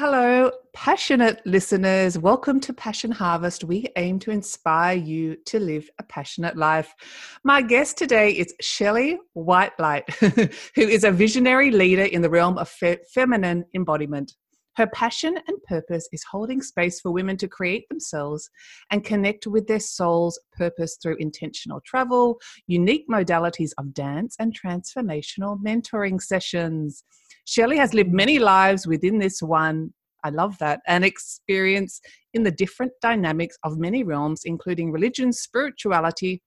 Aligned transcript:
Hello, 0.00 0.52
passionate 0.72 1.44
listeners. 1.44 2.16
Welcome 2.16 2.60
to 2.60 2.72
Passion 2.72 3.10
Harvest. 3.10 3.64
We 3.64 3.88
aim 3.96 4.20
to 4.20 4.30
inspire 4.30 4.96
you 4.96 5.34
to 5.46 5.58
live 5.58 5.90
a 5.98 6.04
passionate 6.04 6.56
life. 6.56 6.94
My 7.42 7.62
guest 7.62 7.98
today 7.98 8.30
is 8.30 8.54
Shelley 8.60 9.18
Whitelight, 9.36 10.08
who 10.76 10.82
is 10.82 11.02
a 11.02 11.10
visionary 11.10 11.72
leader 11.72 12.04
in 12.04 12.22
the 12.22 12.30
realm 12.30 12.58
of 12.58 12.68
fe- 12.68 13.00
feminine 13.12 13.64
embodiment. 13.74 14.36
Her 14.76 14.86
passion 14.86 15.36
and 15.48 15.60
purpose 15.64 16.08
is 16.12 16.22
holding 16.30 16.62
space 16.62 17.00
for 17.00 17.10
women 17.10 17.36
to 17.38 17.48
create 17.48 17.88
themselves 17.88 18.48
and 18.92 19.02
connect 19.02 19.48
with 19.48 19.66
their 19.66 19.80
soul's 19.80 20.38
purpose 20.56 20.96
through 21.02 21.16
intentional 21.16 21.80
travel, 21.84 22.38
unique 22.68 23.08
modalities 23.10 23.72
of 23.76 23.92
dance, 23.94 24.36
and 24.38 24.56
transformational 24.56 25.60
mentoring 25.60 26.22
sessions. 26.22 27.02
Shelley 27.48 27.78
has 27.78 27.94
lived 27.94 28.12
many 28.12 28.38
lives 28.38 28.86
within 28.86 29.18
this 29.18 29.40
one. 29.40 29.94
I 30.22 30.28
love 30.28 30.58
that. 30.58 30.80
And 30.86 31.02
experience 31.02 31.98
in 32.34 32.42
the 32.42 32.50
different 32.50 32.92
dynamics 33.00 33.56
of 33.64 33.78
many 33.78 34.04
realms, 34.04 34.42
including 34.44 34.92
religion, 34.92 35.32
spirituality, 35.32 36.42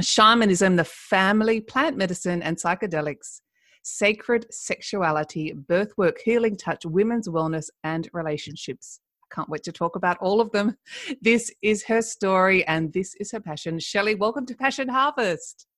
shamanism, 0.00 0.74
the 0.74 0.82
family, 0.82 1.60
plant 1.60 1.96
medicine, 1.96 2.42
and 2.42 2.56
psychedelics, 2.56 3.42
sacred 3.84 4.46
sexuality, 4.50 5.52
birth 5.52 5.92
work, 5.96 6.18
healing 6.24 6.56
touch, 6.56 6.84
women's 6.84 7.28
wellness, 7.28 7.66
and 7.84 8.10
relationships. 8.12 8.98
I 9.22 9.36
can't 9.36 9.48
wait 9.48 9.62
to 9.62 9.72
talk 9.72 9.94
about 9.94 10.18
all 10.20 10.40
of 10.40 10.50
them. 10.50 10.76
This 11.22 11.54
is 11.62 11.84
her 11.84 12.02
story 12.02 12.66
and 12.66 12.92
this 12.92 13.14
is 13.20 13.30
her 13.30 13.40
passion. 13.40 13.78
Shelley, 13.78 14.16
welcome 14.16 14.46
to 14.46 14.56
Passion 14.56 14.88
Harvest. 14.88 15.68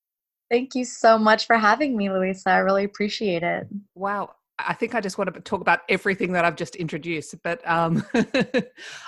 Thank 0.50 0.74
you 0.74 0.84
so 0.84 1.16
much 1.18 1.46
for 1.46 1.56
having 1.56 1.96
me, 1.96 2.10
Louisa. 2.10 2.50
I 2.50 2.58
really 2.58 2.84
appreciate 2.84 3.42
it. 3.42 3.68
Wow. 3.94 4.30
I 4.66 4.74
think 4.74 4.94
I 4.94 5.00
just 5.00 5.18
want 5.18 5.32
to 5.32 5.40
talk 5.40 5.60
about 5.60 5.80
everything 5.88 6.32
that 6.32 6.44
I've 6.44 6.56
just 6.56 6.76
introduced. 6.76 7.34
But 7.42 7.66
um, 7.68 8.04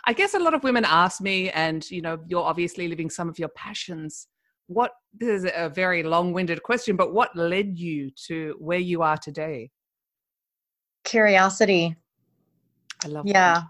I 0.05 0.13
guess 0.15 0.35
a 0.35 0.39
lot 0.39 0.55
of 0.55 0.65
women 0.65 0.85
ask 0.85 1.21
me, 1.21 1.51
and 1.51 1.89
you 1.91 2.03
know, 2.03 2.19
you're 2.27 2.43
obviously 2.43 2.89
living 2.89 3.11
some 3.11 3.29
of 3.29 3.39
your 3.39 3.49
passions. 3.51 4.29
What 4.67 4.93
this 5.13 5.45
is 5.45 5.51
a 5.55 5.69
very 5.69 6.03
long-winded 6.03 6.63
question, 6.63 6.97
but 6.97 7.13
what 7.13 7.35
led 7.37 7.79
you 7.79 8.11
to 8.29 8.55
where 8.59 8.79
you 8.79 9.03
are 9.03 9.17
today? 9.17 9.71
Curiosity. 11.05 11.97
I 13.05 13.09
love. 13.09 13.27
Yeah, 13.27 13.55
that. 13.55 13.65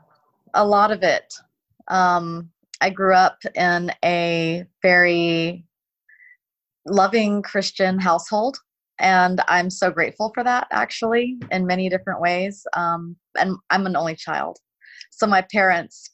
a 0.55 0.67
lot 0.67 0.93
of 0.93 1.03
it. 1.03 1.33
Um, 1.89 2.51
I 2.81 2.91
grew 2.91 3.15
up 3.15 3.39
in 3.55 3.93
a 4.05 4.65
very 4.83 5.65
loving 6.87 7.43
Christian 7.43 7.99
household. 7.99 8.59
And 8.99 9.41
I'm 9.49 9.71
so 9.71 9.91
grateful 9.91 10.31
for 10.35 10.45
that, 10.45 10.69
actually, 10.71 11.39
in 11.51 11.67
many 11.67 11.89
different 11.89 12.21
ways. 12.21 12.65
Um, 12.75 13.17
and 13.39 13.57
I'm 13.71 13.87
an 13.87 13.97
only 13.97 14.15
child. 14.15 14.59
So 15.11 15.27
my 15.27 15.43
parents 15.53 16.11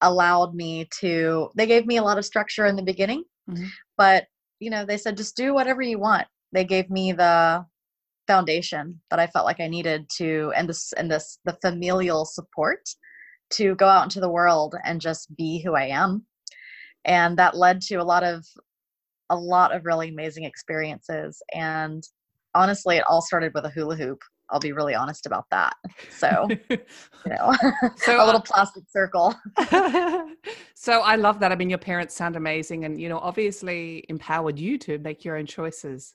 allowed 0.00 0.54
me 0.54 0.88
to, 1.00 1.50
they 1.56 1.66
gave 1.66 1.86
me 1.86 1.98
a 1.98 2.02
lot 2.02 2.18
of 2.18 2.24
structure 2.24 2.66
in 2.66 2.76
the 2.76 2.82
beginning, 2.82 3.24
mm-hmm. 3.48 3.66
but, 3.96 4.26
you 4.58 4.70
know, 4.70 4.84
they 4.84 4.96
said, 4.96 5.16
just 5.16 5.36
do 5.36 5.54
whatever 5.54 5.82
you 5.82 5.98
want. 5.98 6.26
They 6.52 6.64
gave 6.64 6.90
me 6.90 7.12
the 7.12 7.64
foundation 8.26 9.00
that 9.10 9.20
I 9.20 9.26
felt 9.28 9.46
like 9.46 9.60
I 9.60 9.68
needed 9.68 10.08
to, 10.16 10.52
and 10.56 10.68
this, 10.68 10.92
and 10.94 11.10
this, 11.10 11.38
the 11.44 11.56
familial 11.62 12.24
support 12.24 12.88
to 13.50 13.74
go 13.76 13.86
out 13.86 14.04
into 14.04 14.20
the 14.20 14.30
world 14.30 14.74
and 14.84 15.00
just 15.00 15.34
be 15.36 15.62
who 15.62 15.74
I 15.74 15.84
am. 15.84 16.26
And 17.04 17.36
that 17.38 17.56
led 17.56 17.80
to 17.82 17.96
a 17.96 18.04
lot 18.04 18.22
of 18.22 18.44
a 19.30 19.36
lot 19.36 19.74
of 19.74 19.86
really 19.86 20.10
amazing 20.10 20.44
experiences. 20.44 21.42
And 21.54 22.02
honestly, 22.54 22.96
it 22.96 23.04
all 23.08 23.22
started 23.22 23.52
with 23.54 23.64
a 23.64 23.70
hula 23.70 23.96
hoop. 23.96 24.22
I'll 24.50 24.60
be 24.60 24.72
really 24.72 24.94
honest 24.94 25.24
about 25.24 25.46
that. 25.50 25.74
So, 26.10 26.46
you 26.70 26.78
know, 27.26 27.54
so, 27.96 28.22
a 28.22 28.26
little 28.26 28.40
plastic 28.40 28.84
circle. 28.90 29.34
so 30.74 31.00
I 31.00 31.16
love 31.16 31.40
that. 31.40 31.52
I 31.52 31.56
mean, 31.56 31.70
your 31.70 31.78
parents 31.78 32.14
sound 32.14 32.36
amazing 32.36 32.84
and, 32.84 33.00
you 33.00 33.08
know, 33.08 33.18
obviously 33.18 34.04
empowered 34.08 34.58
you 34.58 34.76
to 34.78 34.98
make 34.98 35.24
your 35.24 35.36
own 35.36 35.46
choices. 35.46 36.14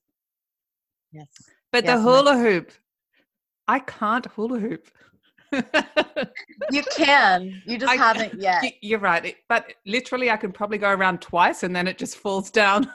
Yes. 1.11 1.27
But 1.71 1.85
yes, 1.85 1.97
the 1.97 2.01
hula 2.01 2.37
hoop, 2.37 2.71
I 3.67 3.79
can't 3.79 4.25
hula 4.27 4.59
hoop 4.59 4.87
you 6.71 6.83
can. 6.95 7.61
You 7.65 7.77
just 7.77 7.91
I, 7.91 7.95
haven't 7.95 8.39
yet. 8.39 8.63
You're 8.81 8.99
right. 8.99 9.35
But 9.49 9.73
literally, 9.85 10.31
I 10.31 10.37
can 10.37 10.51
probably 10.51 10.77
go 10.77 10.89
around 10.89 11.21
twice 11.21 11.63
and 11.63 11.75
then 11.75 11.87
it 11.87 11.97
just 11.97 12.17
falls 12.17 12.49
down. 12.49 12.91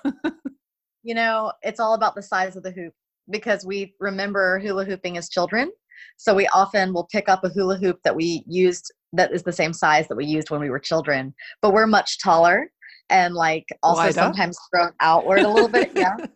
you 1.03 1.15
know, 1.15 1.53
it's 1.63 1.81
all 1.81 1.95
about 1.95 2.15
the 2.15 2.23
size 2.23 2.57
of 2.57 2.63
the 2.63 2.71
hoop 2.71 2.95
because 3.31 3.65
we 3.65 3.95
remember 4.01 4.59
hula 4.59 4.85
hooping 4.85 5.17
as 5.17 5.29
children. 5.29 5.71
So 6.17 6.35
we 6.35 6.47
often 6.49 6.93
will 6.93 7.09
pick 7.11 7.29
up 7.29 7.45
a 7.45 7.49
hula 7.49 7.79
hoop 7.79 7.99
that 8.05 8.15
we 8.15 8.45
used 8.47 8.93
that 9.13 9.33
is 9.33 9.43
the 9.43 9.53
same 9.53 9.73
size 9.73 10.09
that 10.09 10.17
we 10.17 10.25
used 10.25 10.51
when 10.51 10.61
we 10.61 10.71
were 10.71 10.79
children, 10.79 11.35
but 11.61 11.73
we're 11.73 11.87
much 11.87 12.19
taller 12.19 12.71
and 13.11 13.35
like 13.35 13.67
also 13.83 14.03
Wider. 14.03 14.13
sometimes 14.13 14.57
thrown 14.71 14.93
outward 15.01 15.41
a 15.41 15.49
little 15.49 15.69
bit. 15.69 15.93
Yeah. 15.95 16.17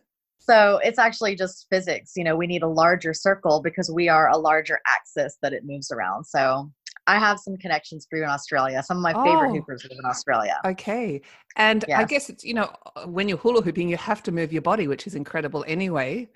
So 0.49 0.79
it's 0.85 1.01
actually 1.01 1.35
just 1.35 1.67
physics. 1.73 2.13
You 2.15 2.23
know, 2.23 2.37
we 2.37 2.47
need 2.47 2.63
a 2.63 2.69
larger 2.69 3.13
circle 3.13 3.61
because 3.61 3.91
we 3.91 4.09
are 4.09 4.29
a 4.29 4.37
larger 4.37 4.79
axis 4.87 5.39
that 5.43 5.53
it 5.53 5.65
moves 5.65 5.91
around. 5.91 6.25
So 6.25 6.71
I 7.09 7.19
have 7.19 7.41
some 7.41 7.57
connections 7.57 8.07
for 8.09 8.17
you 8.17 8.23
in 8.23 8.31
Australia. 8.31 8.81
Some 8.83 8.99
of 8.99 9.03
my 9.03 9.13
favorite 9.13 9.51
oh, 9.51 9.55
hoopers 9.55 9.83
live 9.83 9.99
in 9.99 10.05
Australia. 10.05 10.61
Okay. 10.65 11.21
And 11.57 11.85
yes. 11.89 11.99
I 11.99 12.05
guess 12.05 12.29
it's, 12.31 12.45
you 12.45 12.55
know, 12.55 12.73
when 13.07 13.29
you're 13.29 13.39
hula 13.39 13.61
hooping, 13.61 13.89
you 13.89 13.97
have 13.97 14.23
to 14.23 14.31
move 14.31 14.53
your 14.53 14.63
body, 14.63 14.87
which 14.87 15.09
is 15.09 15.17
incredible 15.17 15.65
anyway. 15.67 16.29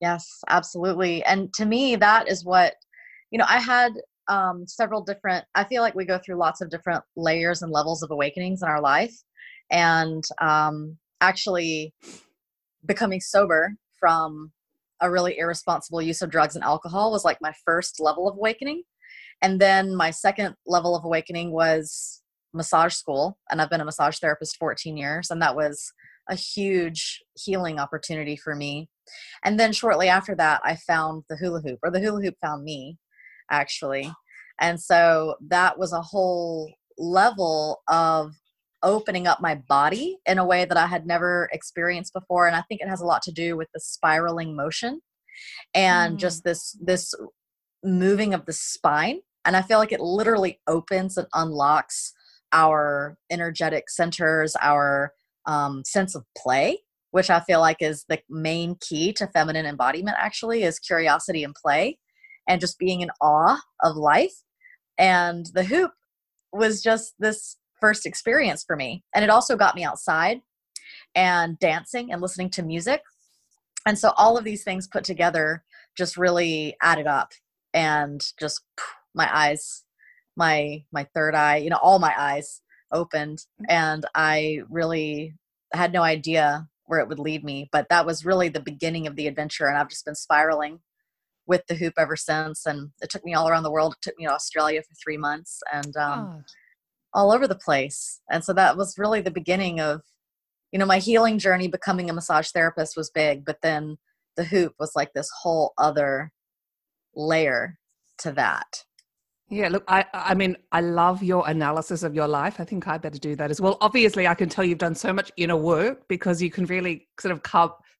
Yes, 0.00 0.42
absolutely. 0.48 1.24
And 1.24 1.52
to 1.54 1.64
me, 1.64 1.96
that 1.96 2.28
is 2.28 2.44
what, 2.44 2.74
you 3.30 3.38
know, 3.38 3.46
I 3.48 3.58
had 3.58 3.92
um, 4.28 4.66
several 4.66 5.02
different, 5.02 5.44
I 5.54 5.64
feel 5.64 5.82
like 5.82 5.94
we 5.94 6.04
go 6.04 6.18
through 6.18 6.36
lots 6.36 6.60
of 6.60 6.70
different 6.70 7.02
layers 7.16 7.62
and 7.62 7.72
levels 7.72 8.02
of 8.02 8.10
awakenings 8.10 8.62
in 8.62 8.68
our 8.68 8.80
life. 8.80 9.14
And 9.70 10.24
um, 10.40 10.96
actually, 11.20 11.92
becoming 12.86 13.20
sober 13.20 13.74
from 13.98 14.52
a 15.00 15.10
really 15.10 15.38
irresponsible 15.38 16.02
use 16.02 16.22
of 16.22 16.30
drugs 16.30 16.54
and 16.54 16.64
alcohol 16.64 17.10
was 17.10 17.24
like 17.24 17.38
my 17.40 17.52
first 17.64 18.00
level 18.00 18.28
of 18.28 18.36
awakening. 18.36 18.82
And 19.42 19.60
then 19.60 19.94
my 19.94 20.10
second 20.10 20.56
level 20.66 20.96
of 20.96 21.04
awakening 21.04 21.52
was 21.52 22.22
massage 22.52 22.94
school. 22.94 23.38
And 23.50 23.60
I've 23.60 23.70
been 23.70 23.80
a 23.80 23.84
massage 23.84 24.18
therapist 24.18 24.56
14 24.58 24.96
years. 24.96 25.30
And 25.30 25.40
that 25.42 25.54
was 25.54 25.92
a 26.28 26.34
huge 26.34 27.22
healing 27.36 27.78
opportunity 27.78 28.36
for 28.36 28.54
me. 28.54 28.88
And 29.44 29.58
then 29.58 29.72
shortly 29.72 30.08
after 30.08 30.34
that, 30.36 30.60
I 30.64 30.76
found 30.76 31.24
the 31.28 31.36
hula 31.36 31.60
hoop, 31.60 31.78
or 31.82 31.90
the 31.90 32.00
hula 32.00 32.22
hoop 32.22 32.34
found 32.42 32.64
me, 32.64 32.98
actually. 33.50 34.12
And 34.60 34.80
so 34.80 35.36
that 35.48 35.78
was 35.78 35.92
a 35.92 36.02
whole 36.02 36.72
level 36.98 37.82
of 37.88 38.34
opening 38.82 39.26
up 39.26 39.40
my 39.40 39.54
body 39.54 40.18
in 40.26 40.38
a 40.38 40.44
way 40.44 40.64
that 40.64 40.76
I 40.76 40.86
had 40.86 41.06
never 41.06 41.48
experienced 41.52 42.12
before. 42.12 42.46
And 42.46 42.56
I 42.56 42.62
think 42.62 42.80
it 42.80 42.88
has 42.88 43.00
a 43.00 43.06
lot 43.06 43.22
to 43.22 43.32
do 43.32 43.56
with 43.56 43.68
the 43.72 43.80
spiraling 43.80 44.54
motion 44.54 45.00
and 45.74 46.16
mm. 46.16 46.18
just 46.18 46.44
this 46.44 46.76
this 46.80 47.14
moving 47.84 48.34
of 48.34 48.46
the 48.46 48.52
spine. 48.52 49.20
And 49.44 49.56
I 49.56 49.62
feel 49.62 49.78
like 49.78 49.92
it 49.92 50.00
literally 50.00 50.60
opens 50.66 51.16
and 51.16 51.26
unlocks 51.34 52.12
our 52.52 53.16
energetic 53.30 53.90
centers, 53.90 54.56
our 54.60 55.12
um, 55.48 55.82
sense 55.84 56.14
of 56.14 56.24
play, 56.36 56.78
which 57.10 57.30
I 57.30 57.40
feel 57.40 57.58
like 57.58 57.78
is 57.80 58.04
the 58.08 58.20
main 58.28 58.76
key 58.80 59.12
to 59.14 59.26
feminine 59.26 59.66
embodiment. 59.66 60.16
Actually, 60.20 60.62
is 60.62 60.78
curiosity 60.78 61.42
and 61.42 61.54
play, 61.54 61.98
and 62.48 62.60
just 62.60 62.78
being 62.78 63.00
in 63.00 63.10
awe 63.20 63.58
of 63.82 63.96
life. 63.96 64.34
And 64.96 65.46
the 65.54 65.64
hoop 65.64 65.90
was 66.52 66.82
just 66.82 67.14
this 67.18 67.56
first 67.80 68.06
experience 68.06 68.64
for 68.64 68.76
me. 68.76 69.02
And 69.14 69.24
it 69.24 69.30
also 69.30 69.56
got 69.56 69.74
me 69.74 69.84
outside 69.84 70.40
and 71.14 71.58
dancing 71.58 72.12
and 72.12 72.20
listening 72.20 72.50
to 72.50 72.62
music. 72.62 73.02
And 73.86 73.98
so 73.98 74.12
all 74.16 74.36
of 74.36 74.44
these 74.44 74.64
things 74.64 74.86
put 74.86 75.04
together 75.04 75.64
just 75.96 76.16
really 76.16 76.76
added 76.82 77.06
up 77.06 77.32
and 77.74 78.24
just 78.38 78.62
my 79.14 79.28
eyes 79.32 79.84
my 80.36 80.82
my 80.92 81.04
third 81.14 81.34
eye 81.34 81.56
you 81.56 81.68
know 81.68 81.78
all 81.82 81.98
my 81.98 82.14
eyes 82.16 82.62
opened 82.92 83.44
and 83.68 84.06
i 84.14 84.60
really 84.68 85.34
had 85.72 85.92
no 85.92 86.02
idea 86.02 86.66
where 86.86 87.00
it 87.00 87.08
would 87.08 87.18
lead 87.18 87.44
me 87.44 87.68
but 87.72 87.88
that 87.90 88.06
was 88.06 88.24
really 88.24 88.48
the 88.48 88.60
beginning 88.60 89.06
of 89.06 89.16
the 89.16 89.26
adventure 89.26 89.66
and 89.66 89.76
i've 89.76 89.88
just 89.88 90.04
been 90.04 90.14
spiraling 90.14 90.80
with 91.48 91.66
the 91.66 91.74
hoop 91.74 91.94
ever 91.98 92.14
since. 92.14 92.66
And 92.66 92.90
it 93.00 93.10
took 93.10 93.24
me 93.24 93.34
all 93.34 93.48
around 93.48 93.64
the 93.64 93.70
world. 93.72 93.94
It 93.94 94.02
took 94.02 94.18
me 94.18 94.26
to 94.26 94.32
Australia 94.32 94.82
for 94.82 94.94
three 94.94 95.16
months 95.16 95.60
and 95.72 95.96
um, 95.96 96.20
oh. 96.20 96.42
all 97.14 97.32
over 97.32 97.48
the 97.48 97.56
place. 97.56 98.20
And 98.30 98.44
so 98.44 98.52
that 98.52 98.76
was 98.76 98.98
really 98.98 99.22
the 99.22 99.32
beginning 99.32 99.80
of, 99.80 100.02
you 100.70 100.78
know, 100.78 100.86
my 100.86 100.98
healing 100.98 101.38
journey. 101.38 101.66
Becoming 101.66 102.10
a 102.10 102.12
massage 102.12 102.50
therapist 102.50 102.96
was 102.96 103.10
big, 103.10 103.44
but 103.44 103.62
then 103.62 103.96
the 104.36 104.44
hoop 104.44 104.74
was 104.78 104.92
like 104.94 105.14
this 105.14 105.30
whole 105.42 105.72
other 105.78 106.30
layer 107.16 107.78
to 108.18 108.30
that. 108.32 108.84
Yeah, 109.50 109.68
look, 109.68 109.84
I 109.88 110.04
I 110.12 110.34
mean, 110.34 110.56
I 110.72 110.82
love 110.82 111.22
your 111.22 111.48
analysis 111.48 112.02
of 112.02 112.14
your 112.14 112.28
life. 112.28 112.60
I 112.60 112.64
think 112.64 112.86
I 112.86 112.98
better 112.98 113.18
do 113.18 113.34
that 113.36 113.50
as 113.50 113.60
well. 113.60 113.78
Obviously, 113.80 114.26
I 114.26 114.34
can 114.34 114.48
tell 114.48 114.64
you've 114.64 114.78
done 114.78 114.94
so 114.94 115.12
much 115.12 115.32
inner 115.38 115.56
work 115.56 116.06
because 116.06 116.42
you 116.42 116.50
can 116.50 116.66
really 116.66 117.08
sort 117.18 117.32
of 117.32 117.42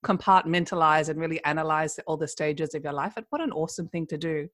compartmentalize 0.05 1.09
and 1.09 1.19
really 1.19 1.43
analyze 1.45 1.99
all 2.07 2.19
the 2.19 2.29
stages 2.29 2.75
of 2.75 2.85
your 2.85 2.93
life. 2.93 3.15
And 3.17 3.25
what 3.31 3.41
an 3.41 3.53
awesome 3.53 3.89
thing 3.89 4.07
to 4.09 4.19
do. 4.19 4.49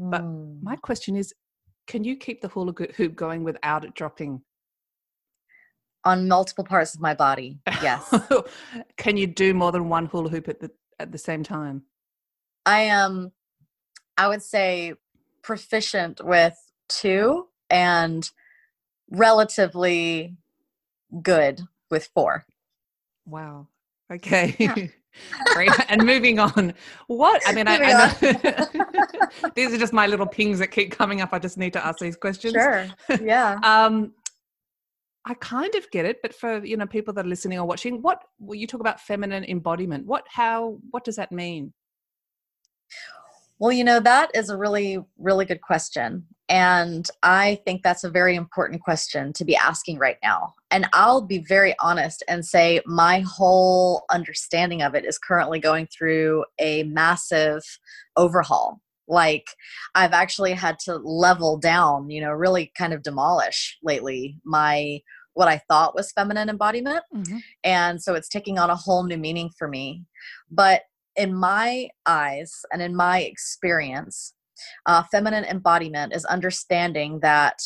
Mm. 0.00 0.10
But 0.10 0.22
my 0.62 0.74
hmm. 0.74 0.80
question 0.82 1.16
is, 1.16 1.32
can 1.86 2.02
you 2.02 2.16
keep 2.16 2.42
the 2.42 2.48
hula 2.48 2.74
hoop 2.96 3.14
going 3.14 3.44
without 3.44 3.84
it 3.84 3.94
dropping? 3.94 4.42
On 6.04 6.28
multiple 6.28 6.64
parts 6.64 6.94
of 6.94 7.00
my 7.00 7.14
body, 7.14 7.58
yes. 7.82 8.12
can 8.96 9.16
you 9.16 9.26
do 9.28 9.54
more 9.54 9.70
than 9.70 9.88
one 9.88 10.06
hula 10.06 10.28
hoop 10.28 10.48
at 10.48 10.60
the 10.60 10.70
at 10.98 11.12
the 11.12 11.18
same 11.18 11.44
time? 11.44 11.82
I 12.64 12.80
am. 12.82 13.12
Um, 13.12 13.32
I 14.18 14.28
would 14.28 14.42
say 14.42 14.94
proficient 15.46 16.20
with 16.24 16.58
two 16.88 17.46
and 17.70 18.28
relatively 19.10 20.36
good 21.22 21.60
with 21.88 22.10
four. 22.12 22.44
Wow. 23.24 23.68
Okay. 24.12 24.56
Yeah. 24.58 24.74
Great. 25.54 25.70
And 25.88 26.04
moving 26.04 26.40
on. 26.40 26.74
What 27.06 27.42
I 27.46 27.52
mean, 27.52 27.68
I, 27.68 27.76
I 27.76 27.92
know 27.92 29.50
these 29.54 29.72
are 29.72 29.78
just 29.78 29.92
my 29.92 30.06
little 30.08 30.26
pings 30.26 30.58
that 30.58 30.72
keep 30.72 30.90
coming 30.90 31.20
up. 31.20 31.30
I 31.32 31.38
just 31.38 31.56
need 31.56 31.72
to 31.74 31.86
ask 31.86 32.00
these 32.00 32.16
questions. 32.16 32.52
Sure. 32.52 32.86
Yeah. 33.22 33.58
um, 33.62 34.12
I 35.24 35.34
kind 35.34 35.74
of 35.76 35.90
get 35.90 36.04
it, 36.04 36.18
but 36.22 36.34
for 36.34 36.64
you 36.64 36.76
know 36.76 36.86
people 36.86 37.14
that 37.14 37.24
are 37.24 37.28
listening 37.28 37.58
or 37.58 37.66
watching, 37.66 38.02
what 38.02 38.22
well, 38.38 38.54
you 38.56 38.66
talk 38.66 38.80
about 38.80 39.00
feminine 39.00 39.44
embodiment? 39.44 40.06
What 40.06 40.26
how 40.28 40.78
what 40.90 41.04
does 41.04 41.16
that 41.16 41.32
mean? 41.32 41.72
Well, 43.58 43.72
you 43.72 43.84
know, 43.84 44.00
that 44.00 44.30
is 44.34 44.50
a 44.50 44.56
really, 44.56 44.98
really 45.18 45.44
good 45.44 45.62
question. 45.62 46.26
And 46.48 47.08
I 47.22 47.60
think 47.64 47.82
that's 47.82 48.04
a 48.04 48.10
very 48.10 48.36
important 48.36 48.82
question 48.82 49.32
to 49.32 49.44
be 49.44 49.56
asking 49.56 49.98
right 49.98 50.18
now. 50.22 50.54
And 50.70 50.86
I'll 50.92 51.22
be 51.22 51.38
very 51.38 51.74
honest 51.80 52.22
and 52.28 52.44
say 52.44 52.80
my 52.86 53.20
whole 53.20 54.04
understanding 54.10 54.82
of 54.82 54.94
it 54.94 55.04
is 55.04 55.18
currently 55.18 55.58
going 55.58 55.88
through 55.88 56.44
a 56.58 56.84
massive 56.84 57.62
overhaul. 58.16 58.80
Like, 59.08 59.48
I've 59.94 60.12
actually 60.12 60.52
had 60.52 60.78
to 60.80 60.96
level 60.96 61.56
down, 61.56 62.10
you 62.10 62.20
know, 62.20 62.32
really 62.32 62.72
kind 62.76 62.92
of 62.92 63.02
demolish 63.02 63.78
lately 63.82 64.38
my 64.44 65.00
what 65.34 65.48
I 65.48 65.58
thought 65.68 65.94
was 65.94 66.12
feminine 66.12 66.48
embodiment. 66.48 67.04
Mm-hmm. 67.14 67.38
And 67.62 68.02
so 68.02 68.14
it's 68.14 68.28
taking 68.28 68.58
on 68.58 68.70
a 68.70 68.76
whole 68.76 69.04
new 69.04 69.18
meaning 69.18 69.50
for 69.50 69.68
me. 69.68 70.04
But 70.50 70.82
in 71.16 71.34
my 71.34 71.88
eyes 72.06 72.64
and 72.72 72.82
in 72.82 72.94
my 72.94 73.20
experience, 73.20 74.34
uh, 74.86 75.02
feminine 75.10 75.44
embodiment 75.44 76.14
is 76.14 76.24
understanding 76.24 77.20
that 77.20 77.58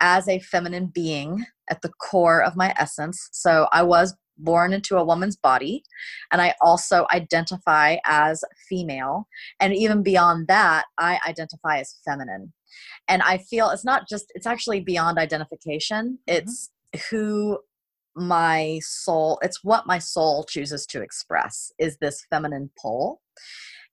as 0.00 0.28
a 0.28 0.40
feminine 0.40 0.86
being 0.86 1.44
at 1.70 1.82
the 1.82 1.92
core 2.00 2.42
of 2.42 2.56
my 2.56 2.74
essence, 2.78 3.28
so 3.32 3.68
I 3.72 3.82
was 3.82 4.14
born 4.38 4.72
into 4.72 4.96
a 4.96 5.04
woman's 5.04 5.36
body 5.36 5.84
and 6.32 6.40
I 6.40 6.54
also 6.60 7.06
identify 7.12 7.96
as 8.06 8.42
female. 8.68 9.28
And 9.60 9.74
even 9.74 10.02
beyond 10.02 10.48
that, 10.48 10.86
I 10.98 11.20
identify 11.26 11.78
as 11.78 11.96
feminine. 12.04 12.52
And 13.08 13.22
I 13.22 13.38
feel 13.38 13.70
it's 13.70 13.84
not 13.84 14.08
just, 14.08 14.26
it's 14.34 14.46
actually 14.46 14.80
beyond 14.80 15.18
identification, 15.18 16.18
mm-hmm. 16.28 16.36
it's 16.36 16.70
who 17.10 17.58
my 18.14 18.78
soul 18.82 19.38
it's 19.42 19.64
what 19.64 19.86
my 19.86 19.98
soul 19.98 20.44
chooses 20.44 20.86
to 20.86 21.00
express 21.00 21.72
is 21.78 21.96
this 21.98 22.26
feminine 22.30 22.70
pull 22.80 23.20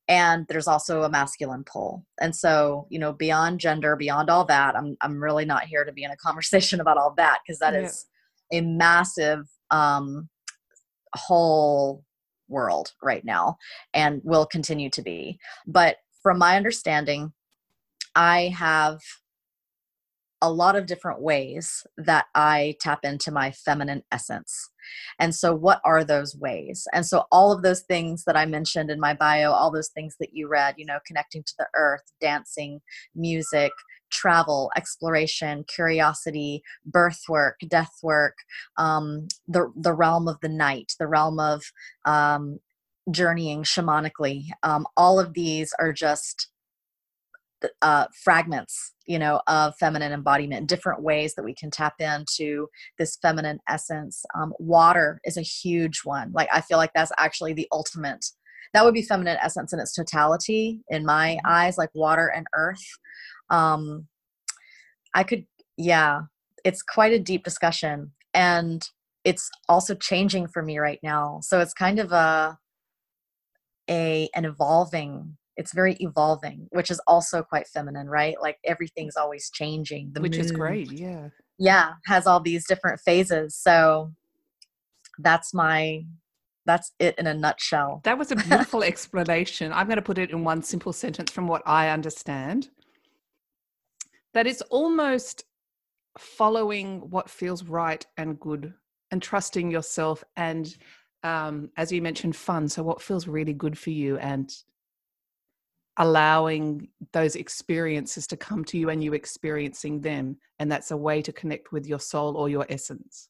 and 0.10 0.46
there's 0.50 0.68
also 0.68 1.04
a 1.04 1.10
masculine 1.10 1.64
pull 1.64 2.06
and 2.20 2.36
so 2.36 2.86
you 2.90 3.00
know 3.00 3.14
beyond 3.14 3.60
gender 3.60 3.96
beyond 3.96 4.30
all 4.30 4.44
that 4.44 4.76
i'm 4.76 4.98
i'm 5.02 5.24
really 5.24 5.46
not 5.46 5.64
here 5.64 5.86
to 5.86 5.94
be 5.94 6.04
in 6.04 6.12
a 6.12 6.18
conversation 6.18 6.80
about 6.82 6.98
all 6.98 7.14
that 7.16 7.40
because 7.46 7.60
that 7.60 7.74
yeah. 7.74 7.82
is 7.82 8.08
a 8.52 8.62
massive 8.62 9.48
um 9.72 10.28
whole 11.16 12.04
world 12.50 12.92
right 13.02 13.24
now 13.24 13.56
and 13.94 14.22
will 14.24 14.46
continue 14.46 14.90
to 14.90 15.02
be 15.02 15.40
but 15.66 15.98
from 16.22 16.38
my 16.38 16.58
understanding 16.58 17.32
i 18.16 18.54
have 18.58 19.00
a 20.42 20.52
lot 20.52 20.76
of 20.76 20.86
different 20.86 21.22
ways 21.22 21.86
that 21.98 22.26
I 22.34 22.76
tap 22.80 23.00
into 23.04 23.32
my 23.32 23.52
feminine 23.52 24.04
essence. 24.12 24.70
And 25.20 25.36
so, 25.36 25.54
what 25.54 25.82
are 25.84 26.04
those 26.04 26.36
ways? 26.36 26.88
And 26.94 27.06
so, 27.06 27.26
all 27.32 27.52
of 27.52 27.62
those 27.62 27.82
things 27.82 28.24
that 28.26 28.38
I 28.38 28.46
mentioned 28.46 28.90
in 28.90 29.00
my 29.00 29.14
bio, 29.14 29.52
all 29.52 29.72
those 29.72 29.90
things 29.90 30.16
that 30.20 30.34
you 30.34 30.48
read, 30.48 30.76
you 30.78 30.86
know, 30.86 31.00
connecting 31.06 31.44
to 31.44 31.54
the 31.58 31.68
earth, 31.76 32.04
dancing, 32.22 32.82
music, 33.16 33.72
travel, 34.10 34.72
exploration, 34.76 35.66
curiosity, 35.68 36.64
birth 36.86 37.22
work, 37.28 37.60
death 37.68 37.94
work, 38.02 38.36
um, 38.78 39.28
the, 39.48 39.72
the 39.76 39.94
realm 39.94 40.28
of 40.28 40.38
the 40.42 40.50
night, 40.50 40.94
the 41.00 41.08
realm 41.08 41.40
of 41.40 41.64
um, 42.06 42.60
journeying 43.12 43.64
shamanically, 43.64 44.46
um, 44.64 44.86
all 44.96 45.20
of 45.20 45.34
these 45.34 45.74
are 45.80 45.94
just 45.94 46.50
uh, 47.82 48.06
fragments 48.24 48.94
you 49.06 49.20
know 49.20 49.42
of 49.48 49.74
feminine 49.80 50.12
embodiment 50.12 50.68
different 50.68 51.02
ways 51.04 51.36
that 51.36 51.44
we 51.44 51.54
can 51.54 51.72
tap 51.72 51.96
into 52.00 52.68
this 52.98 53.18
feminine 53.22 53.60
essence. 53.68 54.24
Um, 54.36 54.54
water 54.60 55.20
is 55.26 55.38
a 55.38 55.42
huge 55.42 56.02
one. 56.04 56.32
Like 56.34 56.50
i 56.54 56.62
feel 56.62 56.78
like 56.78 56.92
that's 56.94 57.12
actually 57.18 57.54
the 57.54 57.68
ultimate 57.72 58.26
that 58.74 58.86
would 58.86 58.94
be 58.94 59.02
feminine 59.02 59.38
essence 59.42 59.74
in 59.74 59.80
its 59.80 59.96
totality 59.96 60.82
in 60.90 61.06
my 61.06 61.38
mm-hmm. 61.38 61.52
eyes 61.52 61.78
like 61.78 61.90
water 61.94 62.28
and 62.28 62.48
earth. 62.56 62.86
Um 63.50 64.08
i 65.16 65.24
could 65.24 65.46
yeah 65.78 66.22
it's 66.64 66.82
quite 66.84 67.14
a 67.14 67.20
deep 67.20 67.44
discussion 67.44 68.12
and 68.34 68.88
it's 69.24 69.50
also 69.68 69.96
changing 69.96 70.48
for 70.48 70.62
me 70.62 70.80
right 70.80 71.00
now. 71.04 71.40
So 71.42 71.60
it's 71.60 71.74
kind 71.74 72.00
of 72.00 72.12
a 72.12 72.58
a 73.90 74.30
an 74.36 74.46
evolving 74.46 75.38
it's 75.60 75.74
very 75.74 75.96
evolving 76.00 76.68
which 76.72 76.90
is 76.90 77.00
also 77.06 77.44
quite 77.44 77.68
feminine 77.68 78.10
right? 78.10 78.36
Like 78.42 78.58
everything's 78.64 79.18
always 79.18 79.52
changing. 79.52 80.12
The 80.14 80.22
which 80.22 80.38
moon, 80.38 80.42
is 80.42 80.52
great 80.52 80.92
yeah. 80.92 81.30
Yeah 81.60 81.92
has 82.06 82.26
all 82.26 82.40
these 82.40 82.66
different 82.66 83.00
phases. 83.02 83.56
So 83.56 84.14
that's 85.20 85.54
my 85.54 86.06
that's 86.66 86.94
it 87.00 87.16
in 87.18 87.28
a 87.28 87.34
nutshell. 87.34 88.02
That 88.06 88.18
was 88.18 88.32
a 88.32 88.36
beautiful 88.36 88.84
explanation. 88.84 89.74
I'm 89.74 89.88
going 89.88 89.98
to 89.98 90.02
put 90.02 90.18
it 90.18 90.32
in 90.32 90.44
one 90.44 90.64
simple 90.64 90.94
sentence 90.94 91.32
from 91.32 91.48
what 91.48 91.62
i 91.66 91.90
understand. 91.90 92.70
That 94.34 94.48
it's 94.48 94.62
almost 94.64 95.44
following 96.18 97.10
what 97.10 97.30
feels 97.30 97.64
right 97.64 98.06
and 98.18 98.40
good 98.40 98.74
and 99.12 99.22
trusting 99.22 99.72
yourself 99.72 100.24
and 100.38 100.76
um, 101.24 101.70
as 101.76 101.92
you 101.92 102.02
mentioned 102.02 102.36
fun. 102.36 102.70
So 102.70 102.82
what 102.82 103.02
feels 103.02 103.28
really 103.28 103.54
good 103.54 103.78
for 103.78 103.90
you 103.90 104.18
and 104.20 104.50
allowing 106.00 106.88
those 107.12 107.36
experiences 107.36 108.26
to 108.26 108.38
come 108.38 108.64
to 108.66 108.78
you 108.78 108.90
and 108.90 109.04
you 109.04 109.14
experiencing 109.14 110.02
them 110.02 110.38
and 110.58 110.72
that's 110.72 110.92
a 110.92 110.98
way 110.98 111.22
to 111.22 111.32
connect 111.32 111.72
with 111.72 111.86
your 111.86 112.00
soul 112.00 112.36
or 112.36 112.50
your 112.50 112.66
essence. 112.70 113.30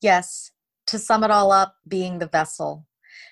Yes 0.00 0.52
to 0.88 0.98
sum 0.98 1.22
it 1.22 1.30
all 1.30 1.52
up 1.52 1.76
being 1.86 2.18
the 2.18 2.26
vessel. 2.26 2.86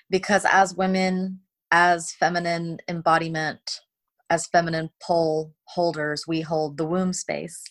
Because 0.09 0.45
as 0.49 0.75
women 0.75 1.41
as 1.71 2.13
feminine 2.13 2.77
embodiment 2.87 3.81
as 4.29 4.47
feminine 4.47 4.89
pole 5.01 5.53
holders 5.65 6.23
we 6.25 6.39
hold 6.39 6.77
the 6.77 6.85
womb 6.85 7.11
space 7.11 7.61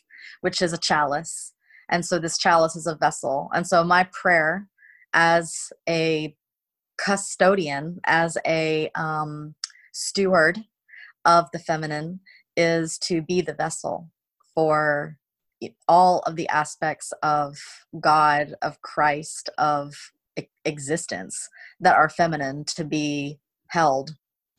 which 0.42 0.60
is 0.60 0.72
a 0.72 0.78
chalice. 0.78 1.54
And 1.88 2.04
so 2.04 2.18
this 2.18 2.36
chalice 2.36 2.76
is 2.76 2.86
a 2.86 2.94
vessel. 2.94 3.48
And 3.54 3.66
so 3.66 3.84
my 3.84 4.08
prayer 4.12 4.68
as 5.14 5.72
a 5.88 6.36
custodian 6.98 8.00
as 8.04 8.36
a 8.46 8.90
um, 8.94 9.54
steward 9.96 10.64
of 11.24 11.50
the 11.52 11.58
feminine 11.58 12.20
is 12.56 12.98
to 12.98 13.22
be 13.22 13.40
the 13.40 13.54
vessel 13.54 14.10
for 14.54 15.18
all 15.88 16.20
of 16.20 16.36
the 16.36 16.48
aspects 16.48 17.12
of 17.22 17.56
God, 17.98 18.54
of 18.62 18.80
Christ, 18.82 19.50
of 19.58 19.94
existence 20.64 21.48
that 21.80 21.96
are 21.96 22.08
feminine 22.08 22.64
to 22.64 22.84
be 22.84 23.38
held 23.68 24.10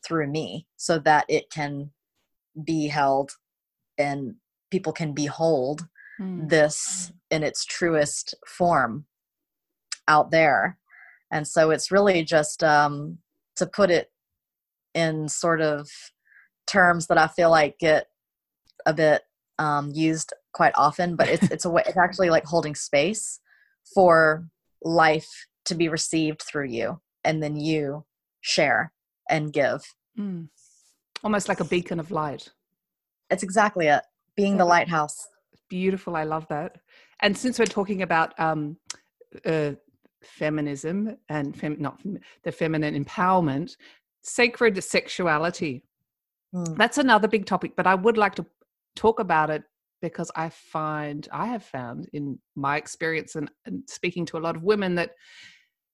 through 0.04 0.26
me 0.26 0.66
so 0.76 0.98
that 0.98 1.24
it 1.28 1.50
can 1.50 1.90
be 2.64 2.88
held 2.88 3.30
and 3.96 4.34
people 4.70 4.92
can 4.92 5.12
behold 5.12 5.86
mm. 6.20 6.48
this 6.48 7.12
in 7.30 7.42
its 7.42 7.64
truest 7.64 8.34
form 8.46 9.06
out 10.08 10.30
there. 10.30 10.78
And 11.30 11.46
so 11.46 11.70
it's 11.70 11.92
really 11.92 12.24
just 12.24 12.64
um, 12.64 13.18
to 13.56 13.66
put 13.66 13.90
it 13.90 14.10
in 14.94 15.28
sort 15.28 15.60
of 15.60 15.88
terms 16.66 17.06
that 17.06 17.18
I 17.18 17.28
feel 17.28 17.50
like 17.50 17.78
get 17.78 18.06
a 18.86 18.92
bit 18.92 19.22
um, 19.58 19.90
used 19.92 20.32
quite 20.52 20.72
often, 20.76 21.16
but 21.16 21.28
it's 21.28 21.50
it's 21.50 21.64
a 21.64 21.70
way 21.70 21.82
it's 21.86 21.96
actually 21.96 22.30
like 22.30 22.44
holding 22.44 22.74
space 22.74 23.40
for 23.94 24.46
life 24.82 25.46
to 25.64 25.74
be 25.74 25.88
received 25.88 26.42
through 26.42 26.68
you, 26.68 27.00
and 27.24 27.42
then 27.42 27.56
you 27.56 28.04
share 28.40 28.92
and 29.28 29.52
give. 29.52 29.82
Mm. 30.18 30.48
Almost 31.22 31.48
like 31.48 31.60
a 31.60 31.64
beacon 31.64 32.00
of 32.00 32.10
light. 32.10 32.48
It's 33.30 33.42
exactly 33.42 33.88
it. 33.88 34.02
Being 34.36 34.56
the 34.56 34.64
lighthouse. 34.64 35.28
Beautiful. 35.68 36.16
I 36.16 36.24
love 36.24 36.46
that. 36.48 36.78
And 37.20 37.36
since 37.36 37.58
we're 37.58 37.66
talking 37.66 38.02
about 38.02 38.38
um, 38.38 38.76
uh, 39.44 39.72
feminism 40.22 41.16
and 41.28 41.56
fem- 41.56 41.80
not 41.80 42.00
the 42.44 42.52
feminine 42.52 43.04
empowerment, 43.04 43.76
sacred 44.28 44.82
sexuality. 44.82 45.84
Mm. 46.54 46.76
That's 46.76 46.98
another 46.98 47.28
big 47.28 47.46
topic, 47.46 47.72
but 47.76 47.86
I 47.86 47.94
would 47.94 48.16
like 48.16 48.34
to 48.36 48.46
talk 48.96 49.20
about 49.20 49.50
it 49.50 49.62
because 50.00 50.30
I 50.36 50.48
find 50.48 51.28
I 51.32 51.46
have 51.46 51.64
found 51.64 52.08
in 52.12 52.38
my 52.54 52.76
experience 52.76 53.34
and, 53.34 53.50
and 53.66 53.82
speaking 53.88 54.24
to 54.26 54.38
a 54.38 54.40
lot 54.40 54.56
of 54.56 54.62
women 54.62 54.94
that 54.94 55.10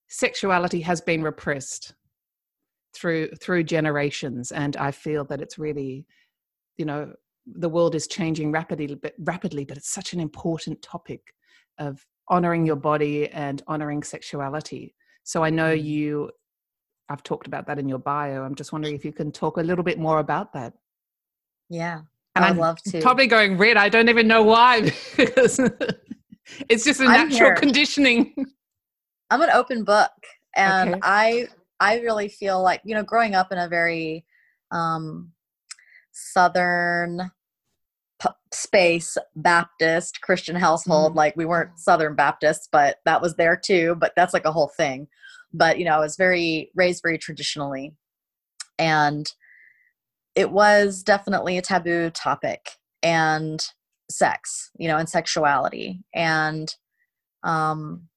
sexuality 0.09 0.81
has 0.81 1.01
been 1.01 1.23
repressed 1.23 1.95
through 2.95 3.29
through 3.41 3.65
generations 3.65 4.53
and 4.53 4.77
i 4.77 4.91
feel 4.91 5.25
that 5.25 5.41
it's 5.41 5.59
really 5.59 6.07
you 6.77 6.85
know 6.85 7.13
the 7.47 7.69
world 7.69 7.95
is 7.95 8.07
changing 8.07 8.53
rapidly 8.53 8.95
but 8.95 9.15
rapidly 9.21 9.65
but 9.65 9.77
it's 9.77 9.93
such 9.93 10.13
an 10.13 10.21
important 10.21 10.81
topic 10.81 11.35
of 11.79 12.07
honoring 12.29 12.65
your 12.65 12.77
body 12.77 13.29
and 13.31 13.63
honoring 13.67 14.03
sexuality 14.03 14.95
so 15.25 15.43
i 15.43 15.51
know 15.51 15.75
mm. 15.75 15.83
you 15.83 16.31
i've 17.09 17.23
talked 17.23 17.47
about 17.47 17.67
that 17.67 17.79
in 17.79 17.89
your 17.89 17.99
bio 17.99 18.43
i'm 18.43 18.55
just 18.55 18.73
wondering 18.73 18.95
if 18.95 19.05
you 19.05 19.13
can 19.13 19.31
talk 19.31 19.57
a 19.57 19.63
little 19.63 19.85
bit 19.85 19.99
more 19.99 20.19
about 20.19 20.53
that. 20.53 20.75
Yeah 21.69 22.03
and 22.37 22.45
i'd 22.45 22.57
love 22.57 22.83
to. 22.83 23.01
probably 23.01 23.27
going 23.27 23.57
red 23.57 23.77
i 23.77 23.89
don't 23.89 24.09
even 24.09 24.27
know 24.27 24.43
why 24.43 24.81
because 25.17 25.61
it's 26.69 26.85
just 26.85 27.01
a 27.01 27.05
natural 27.05 27.55
conditioning. 27.55 28.35
I'm 29.31 29.41
an 29.41 29.51
open 29.51 29.85
book 29.85 30.11
and 30.57 30.91
okay. 30.91 31.01
i 31.03 31.49
i 31.81 31.99
really 32.01 32.29
feel 32.29 32.63
like 32.63 32.81
you 32.85 32.95
know 32.95 33.03
growing 33.03 33.35
up 33.35 33.51
in 33.51 33.59
a 33.59 33.69
very 33.69 34.25
um 34.71 35.33
southern 36.13 37.31
space 38.53 39.19
baptist 39.35 40.21
christian 40.21 40.55
household 40.55 41.13
mm. 41.13 41.17
like 41.17 41.37
we 41.37 41.45
weren't 41.45 41.79
southern 41.79 42.15
baptists 42.15 42.69
but 42.71 42.99
that 43.05 43.21
was 43.21 43.35
there 43.35 43.57
too 43.57 43.97
but 43.99 44.13
that's 44.17 44.33
like 44.33 44.45
a 44.45 44.53
whole 44.53 44.71
thing 44.77 45.09
but 45.55 45.79
you 45.79 45.85
know 45.85 45.93
i 45.93 46.01
was 46.01 46.17
very 46.17 46.71
raised 46.75 47.03
very 47.03 47.19
traditionally. 47.19 47.95
And 48.79 49.33
it 50.35 50.51
was 50.51 51.05
definitely 51.05 51.57
a 51.57 51.63
taboo 51.63 52.11
topic 52.11 52.71
and 53.03 53.65
sex 54.11 54.71
you 54.79 54.89
know 54.89 54.99
and 54.99 55.09
sexuality. 55.09 56.01
And 56.15 56.75
um 57.43 58.09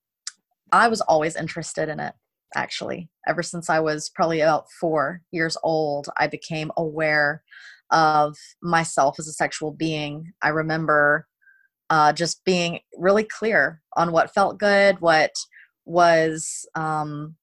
i 0.72 0.88
was 0.88 1.02
always 1.02 1.36
interested 1.36 1.90
in 1.90 2.00
it 2.00 2.16
actually. 2.56 3.10
Ever 3.28 3.44
since 3.44 3.70
i 3.70 3.80
was 3.80 4.10
probably 4.10 4.42
about 4.42 4.72
four 4.72 5.22
years 5.32 5.58
old 5.64 6.08
i 6.18 6.28
became 6.28 6.72
aware 6.76 7.44
of 7.92 8.38
myself 8.62 9.18
as 9.20 9.28
a 9.28 9.34
sexual 9.34 9.72
being. 9.72 10.34
I 10.42 10.50
remember 10.50 11.28
uh, 11.90 12.14
just 12.14 12.44
being 12.44 12.80
really 12.98 13.24
clear 13.24 13.82
on 13.96 14.12
what 14.12 14.34
felt 14.34 14.60
good, 14.60 15.00
what 15.00 15.32
was 15.88 16.68
um, 16.76 17.36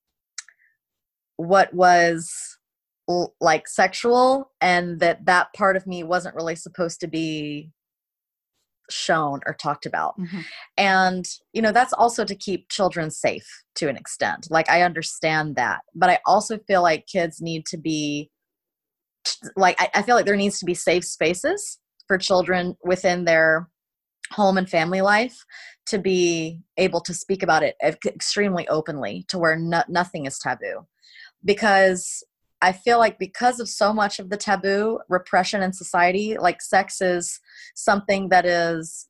what 1.37 1.73
was 1.75 2.33
l- 3.09 3.35
like 3.41 3.67
sexual, 3.67 4.53
and 4.61 5.01
that 5.01 5.27
that 5.27 5.49
part 5.55 5.77
of 5.77 5.87
me 5.87 6.05
wasn't 6.05 6.37
really 6.37 6.57
supposed 6.57 7.01
to 7.01 7.09
be 7.09 7.71
shown 8.91 9.41
or 9.47 9.55
talked 9.55 9.87
about. 9.87 10.15
Mm-hmm. 10.21 10.41
And, 10.77 11.27
you 11.55 11.63
know, 11.63 11.73
that's 11.73 11.95
also 11.95 12.23
to 12.25 12.35
keep 12.35 12.69
children 12.69 13.11
safe 13.11 13.47
to 13.77 13.89
an 13.89 13.97
extent. 13.97 14.49
Like, 14.51 14.69
I 14.69 14.83
understand 14.83 15.57
that. 15.57 15.81
But 15.95 16.11
I 16.11 16.19
also 16.27 16.59
feel 16.67 16.83
like 16.83 17.07
kids 17.07 17.41
need 17.41 17.65
to 17.67 17.79
be 17.79 18.31
like 19.57 19.81
I, 19.81 19.89
I 19.95 20.03
feel 20.03 20.15
like 20.15 20.27
there 20.27 20.37
needs 20.37 20.59
to 20.59 20.67
be 20.67 20.75
safe 20.75 21.05
spaces 21.05 21.79
for 22.07 22.19
children 22.19 22.77
within 22.85 23.25
their 23.25 23.69
home 24.33 24.59
and 24.59 24.69
family 24.69 25.01
life 25.01 25.45
to 25.87 25.99
be 25.99 26.61
able 26.77 27.01
to 27.01 27.15
speak 27.15 27.43
about 27.43 27.63
it 27.63 27.77
extremely 27.83 28.67
openly 28.69 29.25
to 29.29 29.39
where 29.39 29.57
no, 29.57 29.83
nothing 29.89 30.27
is 30.27 30.39
taboo. 30.39 30.87
Because 31.45 32.25
i 32.65 32.73
feel 32.73 32.99
like 32.99 33.19
because 33.19 33.61
of 33.61 33.69
so 33.69 33.93
much 33.93 34.19
of 34.19 34.31
the 34.31 34.37
taboo 34.37 34.99
repression 35.09 35.63
in 35.63 35.73
society 35.73 36.37
like 36.39 36.63
sex 36.63 37.01
is 37.01 37.41
something 37.75 38.31
that 38.31 38.47
is 38.47 39.09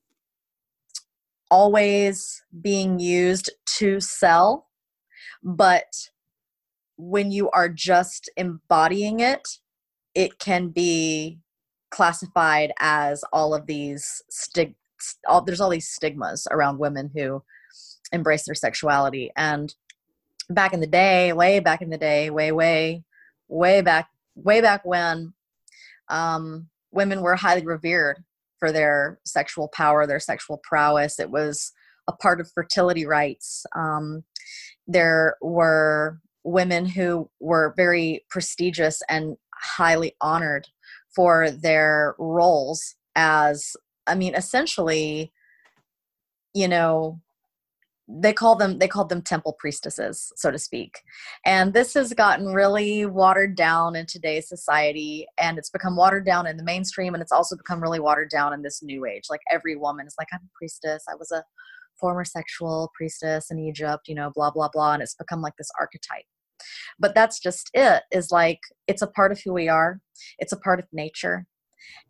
always 1.51 2.43
being 2.61 2.99
used 2.99 3.51
to 3.65 4.01
sell 4.01 4.67
but 5.43 6.11
when 6.97 7.31
you 7.31 7.49
are 7.51 7.69
just 7.69 8.29
embodying 8.37 9.21
it 9.21 9.47
it 10.15 10.39
can 10.39 10.69
be 10.69 11.39
classified 11.91 12.73
as 12.81 13.25
all 13.33 13.55
of 13.55 13.67
these 13.67 14.23
stig 14.29 14.75
all, 15.29 15.43
there's 15.43 15.61
all 15.61 15.71
these 15.71 15.89
stigmas 15.89 16.47
around 16.51 16.79
women 16.79 17.11
who 17.15 17.43
embrace 18.13 18.45
their 18.45 18.55
sexuality. 18.55 19.31
And 19.37 19.75
back 20.51 20.73
in 20.73 20.81
the 20.81 20.87
day 20.87 21.33
way 21.33 21.59
back 21.59 21.81
in 21.81 21.91
the 21.91 21.99
day 21.99 22.31
way 22.31 22.53
way 22.53 23.03
way 23.49 23.81
back 23.81 24.09
way 24.35 24.61
back 24.61 24.85
when 24.85 25.33
um, 26.09 26.69
women 26.93 27.23
were 27.23 27.37
highly 27.37 27.65
revered 27.65 28.23
for 28.59 28.73
their 28.73 29.19
sexual 29.25 29.69
power 29.69 30.07
their 30.07 30.21
sexual 30.21 30.61
prowess. 30.63 31.19
It 31.19 31.31
was 31.31 31.73
a 32.09 32.13
part 32.13 32.41
of 32.41 32.51
fertility 32.53 33.07
rites. 33.07 33.65
Um, 33.75 34.25
there 34.87 35.37
were 35.41 36.21
women 36.45 36.85
who 36.85 37.31
were 37.41 37.73
very 37.77 38.25
prestigious 38.29 39.03
and 39.09 39.37
highly 39.55 40.15
honored 40.21 40.67
for 41.15 41.51
their 41.51 42.15
roles 42.19 42.97
as 43.17 43.77
i 44.07 44.15
mean 44.15 44.35
essentially 44.35 45.33
you 46.55 46.69
know 46.69 47.21
they 48.07 48.33
call 48.33 48.55
them 48.55 48.79
they 48.79 48.89
called 48.89 49.09
them 49.09 49.23
temple 49.23 49.57
priestesses 49.59 50.33
so 50.37 50.51
to 50.51 50.59
speak. 50.59 50.99
And 51.47 51.73
this 51.73 51.95
has 51.95 52.13
gotten 52.13 52.47
really 52.47 53.07
watered 53.07 53.57
down 53.57 53.97
in 53.97 54.07
today's 54.07 54.49
society 54.49 55.27
and 55.39 55.57
it's 55.59 55.71
become 55.71 55.97
watered 55.97 56.27
down 56.27 56.47
in 56.47 56.57
the 56.57 56.65
mainstream 56.65 57.15
and 57.15 57.23
it's 57.23 57.33
also 57.33 57.57
become 57.57 57.83
really 57.83 58.01
watered 58.01 58.31
down 58.31 58.53
in 58.53 58.63
this 58.63 58.83
new 58.83 59.07
age. 59.07 59.25
Like 59.31 59.41
every 59.51 59.77
woman 59.77 60.07
is 60.07 60.15
like 60.19 60.29
i'm 60.33 60.41
a 60.41 60.59
priestess. 60.59 61.05
I 61.11 61.15
was 61.15 61.31
a 61.31 61.45
former 61.99 62.25
sexual 62.25 62.91
priestess 62.97 63.53
in 63.53 63.59
egypt 63.59 64.09
you 64.09 64.17
know 64.17 64.29
blah 64.35 64.51
blah 64.51 64.69
blah 64.73 64.95
and 64.95 65.03
it's 65.03 65.15
become 65.15 65.41
like 65.41 65.57
this 65.57 65.71
archetype. 65.81 66.25
But 66.99 67.15
that's 67.15 67.41
just 67.41 67.71
it 67.73 68.03
is 68.13 68.31
like 68.31 68.61
it's 68.87 69.03
a 69.03 69.07
part 69.07 69.33
of 69.33 69.41
who 69.41 69.55
we 69.55 69.69
are. 69.69 70.01
It's 70.39 70.53
a 70.53 70.59
part 70.59 70.79
of 70.79 70.87
nature 70.93 71.47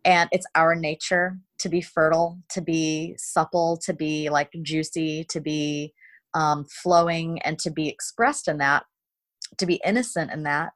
and 0.05 0.29
it's 0.33 0.47
our 0.55 0.75
nature 0.75 1.39
to 1.65 1.71
be 1.71 1.81
fertile 1.81 2.39
to 2.51 2.61
be 2.61 3.15
supple 3.17 3.79
to 3.83 3.95
be 3.95 4.29
like 4.29 4.51
juicy 4.63 5.25
to 5.31 5.41
be 5.41 5.95
um, 6.35 6.67
flowing 6.83 7.41
and 7.41 7.59
to 7.59 7.71
be 7.71 7.89
expressed 7.89 8.49
in 8.49 8.59
that 8.59 8.85
to 9.57 9.65
be 9.65 9.81
innocent 9.83 10.31
in 10.31 10.43
that. 10.43 10.73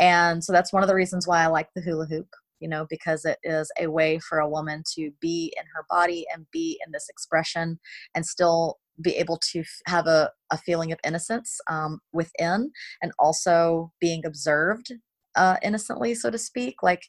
And 0.00 0.42
so 0.42 0.52
that's 0.52 0.72
one 0.72 0.82
of 0.82 0.88
the 0.88 0.96
reasons 0.96 1.28
why 1.28 1.44
i 1.44 1.46
like 1.46 1.68
the 1.76 1.80
hula 1.80 2.06
hoop 2.06 2.26
you 2.58 2.68
know 2.68 2.86
because 2.90 3.24
it 3.24 3.38
is 3.44 3.70
a 3.78 3.86
way 3.86 4.18
for 4.18 4.38
a 4.40 4.48
woman 4.48 4.82
to 4.96 5.12
be 5.20 5.54
in 5.56 5.64
her 5.74 5.84
body 5.88 6.26
and 6.34 6.46
be 6.52 6.80
in 6.84 6.90
this 6.92 7.06
expression 7.08 7.78
and 8.16 8.26
still 8.26 8.78
be 9.00 9.14
able 9.16 9.38
to 9.52 9.62
have 9.86 10.08
a, 10.08 10.30
a 10.50 10.58
feeling 10.58 10.90
of 10.90 10.98
innocence 11.04 11.58
um, 11.70 12.00
within 12.12 12.72
and 13.00 13.12
also 13.18 13.92
being 14.00 14.24
observed 14.26 14.92
uh, 15.36 15.56
innocently 15.62 16.14
so 16.14 16.30
to 16.30 16.38
speak. 16.38 16.82
Like 16.82 17.02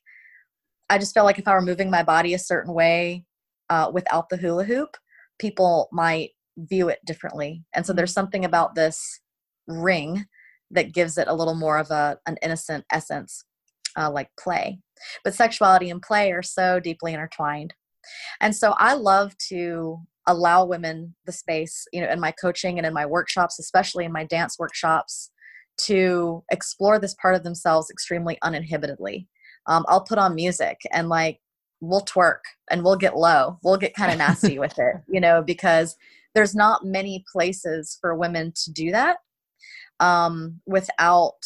i 0.89 0.98
just 0.98 1.13
felt 1.13 1.25
like 1.25 1.39
if 1.39 1.48
i 1.48 1.53
were 1.53 1.62
moving 1.62 1.89
my 1.89 2.03
body 2.03 2.34
a 2.34 2.39
certain 2.39 2.74
way 2.74 3.24
uh, 3.70 3.91
without 3.94 4.29
the 4.29 4.38
hula 4.38 4.63
hoop 4.63 4.98
people 5.39 5.88
might 5.91 6.32
view 6.58 6.89
it 6.89 7.00
differently. 7.06 7.63
And 7.74 7.86
so 7.86 7.94
there's 7.94 8.13
something 8.13 8.46
about 8.46 8.75
this 8.75 9.20
ring 9.67 10.25
that 10.72 10.94
gives 10.94 11.17
it 11.17 11.27
a 11.27 11.34
little 11.34 11.56
more 11.56 11.77
of 11.77 11.91
a 11.91 12.17
an 12.25 12.38
innocent 12.41 12.86
essence 12.91 13.46
uh, 13.98 14.12
like 14.12 14.29
play. 14.39 14.79
But 15.24 15.34
sexuality 15.34 15.89
and 15.89 16.01
play 16.01 16.32
are 16.32 16.44
so 16.44 16.79
deeply 16.79 17.13
intertwined. 17.13 17.74
And 18.41 18.56
so 18.56 18.74
i 18.77 18.94
love 18.94 19.38
to 19.50 20.00
allow 20.29 20.65
women 20.65 21.15
the 21.25 21.32
space, 21.32 21.86
you 21.94 22.01
know, 22.01 22.10
in 22.10 22.20
my 22.20 22.32
coaching 22.32 22.77
and 22.77 22.86
in 22.86 22.94
my 22.94 23.06
workshops, 23.06 23.60
especially 23.60 24.03
in 24.03 24.12
my 24.12 24.25
dance 24.25 24.60
workshops, 24.60 25.32
to 25.86 26.44
explore 26.51 27.00
this 27.00 27.15
part 27.22 27.36
of 27.36 27.44
themselves 27.44 27.89
extremely 27.89 28.38
uninhibitedly. 28.41 29.27
Um, 29.68 29.86
I'll 29.88 30.02
put 30.02 30.18
on 30.18 30.36
music 30.36 30.82
and 30.92 31.10
like 31.10 31.40
we'll 31.82 32.02
twerk 32.02 32.40
and 32.70 32.84
we'll 32.84 32.96
get 32.96 33.18
low. 33.18 33.60
We'll 33.64 33.78
get 33.78 33.96
kind 33.96 34.12
of 34.12 34.18
nasty 34.18 34.60
with 34.60 34.78
it, 34.80 34.96
you 35.08 35.20
know, 35.20 35.42
because 35.42 35.96
there's 36.34 36.56
not 36.56 36.86
many 36.86 37.26
places 37.32 37.98
for 38.00 38.16
women 38.16 38.54
to 38.64 38.72
do 38.72 38.92
that 38.92 39.18
um, 40.00 40.62
without 40.66 41.40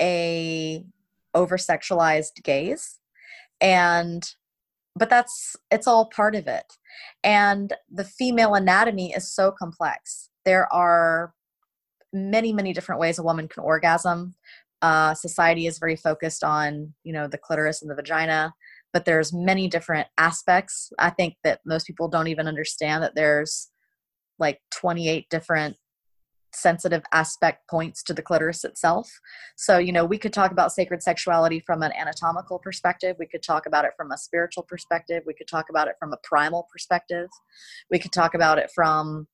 a 0.00 0.84
over 1.34 1.56
sexualized 1.56 2.42
gaze. 2.42 2.98
And 3.60 4.28
but 4.96 5.10
that's 5.10 5.56
it's 5.70 5.86
all 5.86 6.06
part 6.06 6.34
of 6.34 6.46
it. 6.46 6.72
And 7.22 7.72
the 7.90 8.04
female 8.04 8.54
anatomy 8.54 9.12
is 9.12 9.30
so 9.30 9.50
complex. 9.50 10.30
There 10.44 10.72
are 10.72 11.32
many 12.12 12.52
many 12.52 12.72
different 12.72 13.00
ways 13.00 13.18
a 13.18 13.22
woman 13.22 13.48
can 13.48 13.64
orgasm 13.64 14.34
uh, 14.84 15.14
society 15.14 15.66
is 15.66 15.78
very 15.78 15.96
focused 15.96 16.44
on 16.44 16.92
you 17.04 17.12
know 17.12 17.26
the 17.26 17.38
clitoris 17.38 17.80
and 17.80 17.90
the 17.90 17.94
vagina 17.94 18.52
but 18.92 19.06
there's 19.06 19.32
many 19.32 19.66
different 19.66 20.06
aspects 20.18 20.92
i 20.98 21.08
think 21.08 21.36
that 21.42 21.60
most 21.64 21.86
people 21.86 22.06
don't 22.06 22.28
even 22.28 22.46
understand 22.46 23.02
that 23.02 23.14
there's 23.14 23.70
like 24.38 24.60
28 24.72 25.26
different 25.30 25.76
sensitive 26.54 27.02
aspect 27.12 27.68
points 27.68 28.02
to 28.04 28.14
the 28.14 28.22
clitoris 28.22 28.64
itself. 28.64 29.10
So, 29.56 29.78
you 29.78 29.92
know, 29.92 30.04
we 30.04 30.18
could 30.18 30.32
talk 30.32 30.52
about 30.52 30.72
sacred 30.72 31.02
sexuality 31.02 31.60
from 31.66 31.82
an 31.82 31.92
anatomical 31.92 32.58
perspective. 32.58 33.16
We 33.18 33.26
could 33.26 33.42
talk 33.42 33.66
about 33.66 33.84
it 33.84 33.92
from 33.96 34.12
a 34.12 34.18
spiritual 34.18 34.62
perspective. 34.62 35.24
We 35.26 35.34
could 35.34 35.48
talk 35.48 35.66
about 35.68 35.88
it 35.88 35.94
from 35.98 36.12
a 36.12 36.18
primal 36.22 36.68
perspective. 36.70 37.28
We 37.90 37.98
could 37.98 38.12
talk 38.12 38.34
about 38.34 38.58
it 38.58 38.70
from 38.72 39.26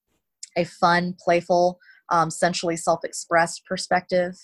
a 0.56 0.64
fun, 0.64 1.14
playful, 1.22 1.78
um, 2.10 2.30
sensually 2.30 2.76
self 2.76 3.04
expressed 3.04 3.64
perspective. 3.66 4.34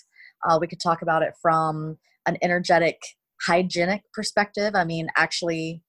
Uh, 0.47 0.57
we 0.59 0.67
could 0.67 0.79
talk 0.79 1.01
about 1.01 1.23
it 1.23 1.33
from 1.41 1.97
an 2.25 2.37
energetic, 2.41 3.01
hygienic 3.41 4.01
perspective. 4.13 4.75
I 4.75 4.83
mean, 4.83 5.07
actually, 5.15 5.81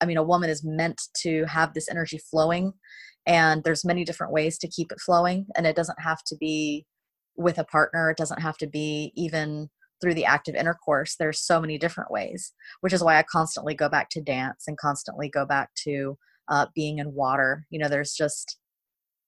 I 0.00 0.06
mean, 0.06 0.16
a 0.16 0.22
woman 0.22 0.50
is 0.50 0.64
meant 0.64 1.00
to 1.22 1.44
have 1.46 1.74
this 1.74 1.88
energy 1.88 2.18
flowing 2.18 2.74
and 3.26 3.64
there's 3.64 3.84
many 3.84 4.04
different 4.04 4.32
ways 4.32 4.58
to 4.58 4.68
keep 4.68 4.92
it 4.92 5.00
flowing 5.00 5.46
and 5.56 5.66
it 5.66 5.76
doesn't 5.76 6.00
have 6.00 6.22
to 6.24 6.36
be 6.36 6.86
with 7.36 7.58
a 7.58 7.64
partner. 7.64 8.10
It 8.10 8.16
doesn't 8.16 8.42
have 8.42 8.58
to 8.58 8.66
be 8.66 9.12
even 9.16 9.70
through 10.00 10.14
the 10.14 10.26
active 10.26 10.54
intercourse. 10.54 11.16
There's 11.16 11.40
so 11.40 11.60
many 11.60 11.78
different 11.78 12.10
ways 12.10 12.52
which 12.80 12.92
is 12.92 13.02
why 13.02 13.16
i 13.16 13.22
constantly 13.22 13.74
go 13.74 13.88
back 13.88 14.10
to 14.10 14.20
dance 14.20 14.64
and 14.68 14.76
constantly 14.76 15.28
go 15.28 15.46
back 15.46 15.70
to 15.84 16.18
uh, 16.48 16.66
being 16.74 16.98
in 16.98 17.14
water. 17.14 17.66
You 17.70 17.78
know 17.78 17.88
there's 17.88 18.12
just 18.12 18.58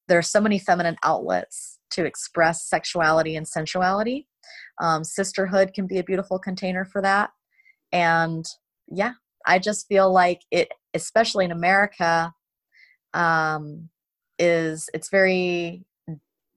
there's 0.08 0.30
so 0.30 0.40
many 0.40 0.58
feminine 0.58 0.96
outlets 1.02 1.78
to 1.90 2.04
express 2.04 2.68
sexuality 2.68 3.36
and 3.36 3.46
sensuality. 3.46 4.26
Um, 4.80 5.04
sisterhood 5.04 5.72
can 5.74 5.86
be 5.86 5.98
a 5.98 6.04
beautiful 6.04 6.38
container 6.38 6.84
for 6.84 7.00
that. 7.02 7.30
And 7.92 8.44
yeah 8.88 9.12
i 9.46 9.58
just 9.58 9.86
feel 9.88 10.12
like 10.12 10.42
it 10.50 10.68
especially 10.94 11.44
in 11.44 11.50
america 11.50 12.32
um, 13.14 13.88
is 14.38 14.90
it's 14.92 15.08
very 15.08 15.84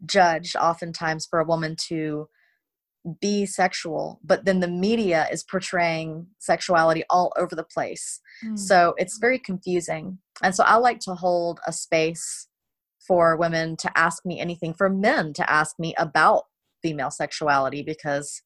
judged 0.05 0.57
oftentimes 0.57 1.25
for 1.25 1.39
a 1.39 1.45
woman 1.45 1.75
to 1.87 2.27
be 3.21 3.45
sexual 3.45 4.19
but 4.25 4.43
then 4.43 4.59
the 4.59 4.67
media 4.67 5.25
is 5.31 5.43
portraying 5.43 6.27
sexuality 6.39 7.03
all 7.09 7.31
over 7.37 7.55
the 7.55 7.63
place. 7.63 8.19
Mm. 8.45 8.59
so 8.59 8.93
it's 8.97 9.17
very 9.19 9.39
confusing. 9.39 10.19
And 10.43 10.53
so 10.53 10.63
i 10.65 10.75
like 10.75 10.99
to 11.01 11.15
hold 11.15 11.61
a 11.65 11.71
space 11.71 12.48
for 13.09 13.35
women 13.35 13.75
to 13.75 13.91
ask 13.97 14.23
me 14.23 14.39
anything 14.39 14.71
for 14.71 14.87
men 14.87 15.33
to 15.33 15.51
ask 15.51 15.79
me 15.79 15.95
about 15.97 16.43
female 16.83 17.09
sexuality 17.09 17.81
because 17.81 18.43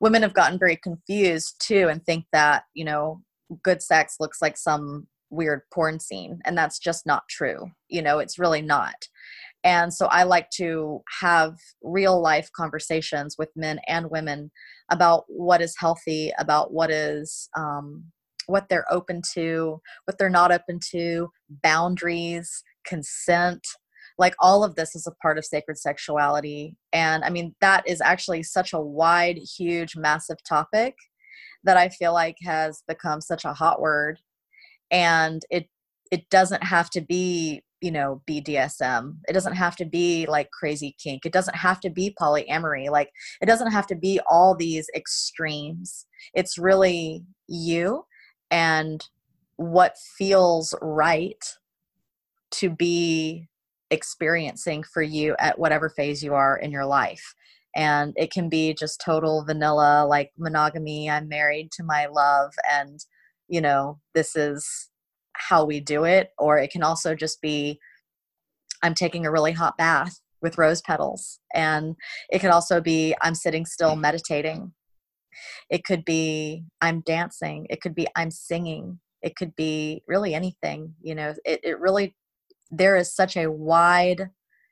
women 0.00 0.22
have 0.22 0.32
gotten 0.32 0.58
very 0.58 0.76
confused 0.76 1.54
too 1.60 1.88
and 1.88 2.04
think 2.04 2.24
that 2.32 2.64
you 2.72 2.84
know 2.84 3.20
good 3.62 3.82
sex 3.82 4.16
looks 4.18 4.40
like 4.40 4.56
some 4.56 5.06
weird 5.28 5.60
porn 5.72 6.00
scene 6.00 6.40
and 6.46 6.56
that's 6.56 6.78
just 6.78 7.04
not 7.06 7.22
true 7.28 7.70
you 7.88 8.00
know 8.00 8.18
it's 8.18 8.38
really 8.38 8.62
not. 8.62 8.96
And 9.62 9.92
so 9.92 10.06
i 10.06 10.22
like 10.22 10.48
to 10.56 11.02
have 11.20 11.56
real 11.82 12.20
life 12.20 12.50
conversations 12.56 13.36
with 13.38 13.50
men 13.56 13.78
and 13.86 14.10
women 14.10 14.50
about 14.90 15.24
what 15.28 15.60
is 15.60 15.74
healthy 15.78 16.32
about 16.38 16.72
what 16.72 16.90
is 16.90 17.48
um, 17.56 18.04
what 18.46 18.68
they're 18.68 18.90
open 18.90 19.22
to 19.34 19.80
what 20.04 20.18
they're 20.18 20.28
not 20.28 20.52
open 20.52 20.78
to 20.92 21.30
boundaries 21.62 22.62
consent 22.84 23.66
like 24.18 24.34
all 24.38 24.62
of 24.62 24.76
this 24.76 24.94
is 24.94 25.06
a 25.06 25.14
part 25.22 25.38
of 25.38 25.44
sacred 25.44 25.78
sexuality. 25.78 26.76
And 26.92 27.24
i 27.24 27.30
mean 27.30 27.54
that 27.60 27.86
is 27.88 28.00
actually 28.00 28.42
such 28.42 28.72
a 28.72 28.80
wide 28.80 29.38
huge 29.38 29.96
massive 29.96 30.42
topic 30.48 30.94
that 31.64 31.76
i 31.76 31.88
feel 31.88 32.12
like 32.12 32.36
has 32.42 32.82
become 32.86 33.20
such 33.20 33.44
a 33.44 33.54
hot 33.54 33.80
word. 33.80 34.20
And 34.90 35.42
it 35.50 35.68
it 36.10 36.28
doesn't 36.30 36.62
have 36.62 36.90
to 36.90 37.00
be 37.00 37.62
you 37.80 37.90
know 37.90 38.22
bdsm 38.30 39.16
it 39.28 39.32
doesn't 39.32 39.54
have 39.54 39.76
to 39.76 39.84
be 39.84 40.26
like 40.26 40.50
crazy 40.50 40.94
kink. 41.02 41.26
It 41.26 41.32
doesn't 41.32 41.56
have 41.56 41.80
to 41.80 41.90
be 41.90 42.14
polyamory. 42.20 42.90
Like 42.90 43.10
it 43.42 43.46
doesn't 43.46 43.72
have 43.72 43.86
to 43.88 43.96
be 43.96 44.20
all 44.28 44.54
these 44.54 44.88
extremes. 44.94 46.06
It's 46.34 46.58
really 46.58 47.24
you 47.48 48.04
and 48.50 49.06
what 49.56 49.96
feels 50.18 50.74
right 50.80 51.44
to 52.58 52.70
be 52.70 53.48
experiencing 53.90 54.82
for 54.82 55.02
you 55.02 55.36
at 55.38 55.58
whatever 55.58 55.88
phase 55.88 56.22
you 56.22 56.34
are 56.34 56.56
in 56.56 56.70
your 56.70 56.86
life 56.86 57.34
and 57.76 58.12
it 58.16 58.32
can 58.32 58.48
be 58.48 58.74
just 58.74 59.00
total 59.00 59.44
vanilla 59.44 60.06
like 60.08 60.32
monogamy 60.38 61.08
i'm 61.10 61.28
married 61.28 61.70
to 61.70 61.84
my 61.84 62.06
love 62.06 62.52
and 62.72 63.04
you 63.48 63.60
know, 63.60 63.98
this 64.14 64.36
is 64.36 64.90
how 65.34 65.64
we 65.64 65.80
do 65.80 66.04
it. 66.04 66.30
Or 66.38 66.58
it 66.58 66.70
can 66.70 66.82
also 66.82 67.14
just 67.14 67.40
be, 67.40 67.78
I'm 68.82 68.94
taking 68.94 69.26
a 69.26 69.30
really 69.30 69.52
hot 69.52 69.76
bath 69.76 70.20
with 70.42 70.58
rose 70.58 70.82
petals. 70.82 71.40
And 71.54 71.96
it 72.30 72.40
could 72.40 72.50
also 72.50 72.80
be, 72.80 73.14
I'm 73.22 73.34
sitting 73.34 73.66
still 73.66 73.96
mm. 73.96 74.00
meditating. 74.00 74.72
It 75.70 75.84
could 75.84 76.04
be, 76.04 76.64
I'm 76.80 77.00
dancing. 77.00 77.66
It 77.70 77.80
could 77.80 77.94
be, 77.94 78.06
I'm 78.14 78.30
singing. 78.30 79.00
It 79.22 79.36
could 79.36 79.56
be 79.56 80.02
really 80.06 80.34
anything. 80.34 80.94
You 81.00 81.14
know, 81.14 81.34
it, 81.44 81.60
it 81.64 81.80
really, 81.80 82.14
there 82.70 82.96
is 82.96 83.14
such 83.14 83.36
a 83.36 83.50
wide 83.50 84.30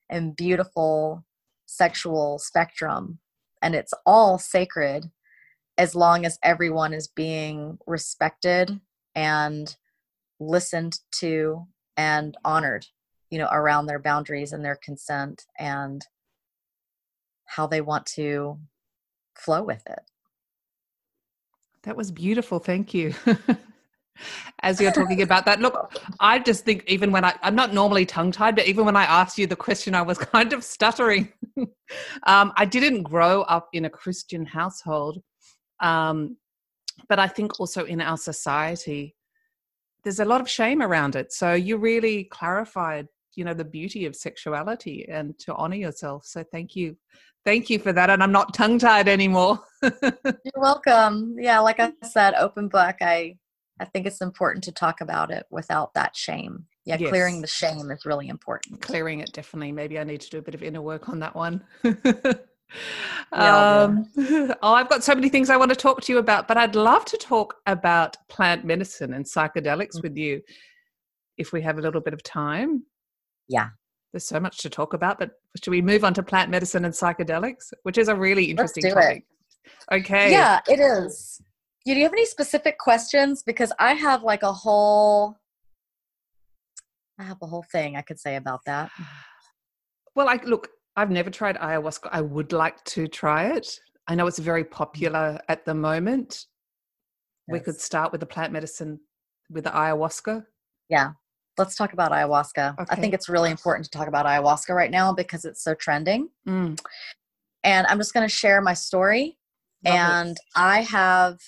and 0.09 0.37
beautiful 0.37 1.25
sexual 1.67 2.39
spectrum 2.39 3.19
and 3.63 3.75
it's 3.75 3.95
all 4.05 4.39
sacred 4.39 5.11
as 5.79 5.95
long 5.95 6.27
as 6.27 6.39
everyone 6.43 6.93
is 6.93 7.09
being 7.09 7.79
respected 7.87 8.81
and 9.15 9.77
listened 10.39 10.99
to 11.11 11.67
and 11.97 12.37
honored 12.45 12.87
you 13.31 13.39
know 13.39 13.49
around 13.51 13.87
their 13.87 13.99
boundaries 13.99 14.53
and 14.53 14.65
their 14.65 14.79
consent 14.83 15.47
and 15.59 16.07
how 17.47 17.67
they 17.67 17.81
want 17.81 18.07
to 18.07 18.59
flow 19.35 19.63
with 19.63 19.83
it. 19.87 20.01
That 21.83 21.97
was 21.97 22.11
beautiful. 22.11 22.59
Thank 22.59 22.95
you 22.95 23.15
as 24.63 24.81
you're 24.81 24.93
talking 24.93 25.23
about 25.23 25.45
that 25.45 25.61
look 25.61 25.93
i 26.21 26.39
just 26.39 26.65
think 26.65 26.85
even 26.87 27.11
when 27.11 27.25
i 27.25 27.35
i'm 27.43 27.55
not 27.55 27.73
normally 27.73 28.05
tongue 28.05 28.31
tied 28.31 28.55
but 28.55 28.67
even 28.67 28.85
when 28.85 28.97
i 28.97 29.05
asked 29.05 29.39
you 29.39 29.47
the 29.47 29.57
question 29.57 29.95
i 29.95 30.03
was 30.03 30.19
kind 30.35 30.53
of 30.53 30.63
stuttering 30.63 31.33
um, 32.25 32.53
i 32.57 32.65
didn't 32.65 33.03
grow 33.03 33.43
up 33.43 33.69
in 33.73 33.87
a 33.87 33.91
christian 33.91 34.45
household 34.45 35.23
um, 35.81 36.37
but 37.09 37.19
I 37.19 37.27
think 37.27 37.61
also 37.61 37.85
in 37.85 38.01
our 38.01 38.17
society, 38.17 39.17
there's 40.05 40.21
a 40.21 40.25
lot 40.25 40.41
of 40.41 40.49
shame 40.49 40.83
around 40.83 41.17
it. 41.17 41.33
So 41.33 41.55
you 41.55 41.77
really 41.77 42.25
clarified, 42.25 43.07
you 43.35 43.45
know, 43.45 43.55
the 43.55 43.65
beauty 43.65 44.07
of 44.07 44.17
sexuality 44.17 45.07
and 45.09 45.39
to 45.41 45.55
honor 45.55 45.77
yourself. 45.77 46.25
So 46.25 46.45
thank 46.51 46.75
you. 46.75 46.97
Thank 47.45 47.71
you 47.71 47.79
for 47.79 47.93
that. 47.93 48.09
And 48.09 48.23
I'm 48.23 48.33
not 48.33 48.55
tongue 48.55 48.79
tied 48.79 49.09
anymore. 49.09 49.61
You're 49.83 50.33
welcome. 50.57 51.37
Yeah, 51.39 51.59
like 51.59 51.81
I 51.81 51.93
said, 52.05 52.35
open 52.35 52.69
book. 52.69 52.97
I 53.01 53.37
I 53.83 53.87
think 53.87 54.07
it's 54.07 54.21
important 54.21 54.63
to 54.65 54.73
talk 54.73 55.01
about 55.01 55.33
it 55.33 55.45
without 55.51 55.93
that 55.95 56.15
shame. 56.15 56.67
Yeah, 56.85 56.99
yes. 56.99 57.11
clearing 57.11 57.41
the 57.41 57.49
shame 57.49 57.91
is 57.91 58.07
really 58.07 58.29
important. 58.29 58.81
Clearing 58.81 59.21
it 59.21 59.33
definitely. 59.33 59.73
Maybe 59.73 59.99
I 59.99 60.05
need 60.05 60.21
to 60.21 60.31
do 60.31 60.39
a 60.39 60.43
bit 60.43 60.55
of 60.55 60.63
inner 60.63 60.81
work 60.81 61.09
on 61.09 61.19
that 61.19 61.35
one. 61.35 61.65
um, 63.33 64.09
oh, 64.63 64.75
I've 64.75 64.89
got 64.89 65.03
so 65.03 65.17
many 65.17 65.29
things 65.29 65.51
I 65.51 65.57
want 65.57 65.71
to 65.71 65.77
talk 65.77 66.01
to 66.03 66.13
you 66.13 66.19
about, 66.19 66.47
but 66.47 66.57
I'd 66.57 66.77
love 66.77 67.05
to 67.07 67.17
talk 67.17 67.57
about 67.67 68.17
plant 68.29 68.65
medicine 68.65 69.15
and 69.15 69.25
psychedelics 69.25 69.97
mm. 69.97 70.03
with 70.03 70.17
you 70.17 70.41
if 71.39 71.53
we 71.53 71.61
have 71.63 71.79
a 71.79 71.81
little 71.81 72.01
bit 72.01 72.15
of 72.15 72.23
time. 72.23 72.85
Yeah. 73.49 73.71
There's 74.13 74.27
so 74.27 74.39
much 74.39 74.59
to 74.59 74.71
talk 74.71 74.95
about, 74.95 75.19
but 75.19 75.33
should 75.63 75.73
we 75.73 75.83
move 75.83 76.05
on 76.05 76.15
to 76.15 76.23
plant 76.23 76.51
medicine 76.51 76.85
and 76.85 76.95
psychedelics, 76.95 77.73
which 77.83 77.99
is 77.99 78.07
a 78.07 78.15
really 78.15 78.45
interesting 78.45 78.85
topic? 78.85 79.25
It. 79.65 80.03
Okay. 80.03 80.31
Yeah, 80.31 80.61
it 80.69 80.79
is. 80.79 81.41
Do 81.85 81.93
you 81.93 82.03
have 82.03 82.13
any 82.13 82.27
specific 82.27 82.79
questions? 82.79 83.43
Because 83.43 83.73
I 83.79 83.95
have 83.95 84.23
like 84.23 84.43
a 84.43 84.53
whole 84.53 85.39
I 87.19 87.25
have 87.25 87.39
a 87.43 87.47
whole 87.47 87.65
thing 87.71 87.97
I 87.97 88.03
could 88.03 88.19
say 88.19 88.37
about 88.37 88.61
that. 88.67 88.91
Well, 90.15 90.29
I 90.29 90.39
look, 90.45 90.69
I've 90.95 91.11
never 91.11 91.31
tried 91.31 91.57
ayahuasca. 91.57 92.11
I 92.13 92.21
would 92.21 92.53
like 92.53 92.85
to 92.85 93.09
try 93.09 93.47
it. 93.47 93.81
I 94.07 94.15
know 94.15 94.27
it's 94.27 94.39
very 94.39 94.63
popular 94.63 95.41
at 95.49 95.65
the 95.65 95.73
moment. 95.73 96.45
Yes. 97.49 97.53
We 97.55 97.61
could 97.61 97.81
start 97.81 98.13
with 98.13 98.21
the 98.21 98.27
plant 98.27 98.53
medicine 98.53 99.01
with 99.51 99.65
the 99.65 99.71
ayahuasca. 99.71 100.45
Yeah. 100.91 101.13
Let's 101.57 101.77
talk 101.77 101.95
about 101.95 102.13
ayahuasca. 102.13 102.79
Okay. 102.79 102.85
I 102.91 102.97
think 102.97 103.15
it's 103.15 103.31
really 103.31 103.51
important 103.51 103.87
to 103.87 103.91
talk 103.91 104.07
about 104.07 104.27
ayahuasca 104.27 104.75
right 104.75 104.91
now 104.91 105.15
because 105.15 105.47
it's 105.47 105.65
so 105.65 105.75
trending. 105.75 106.29
Mm. 106.47 106.79
And 107.65 107.87
I'm 107.87 107.97
just 107.97 108.13
going 108.13 108.29
to 108.29 108.35
share 108.35 108.61
my 108.61 108.75
story 108.75 109.39
Love 109.85 109.95
and 109.95 110.31
it. 110.33 110.39
I 110.57 110.83
have 110.83 111.39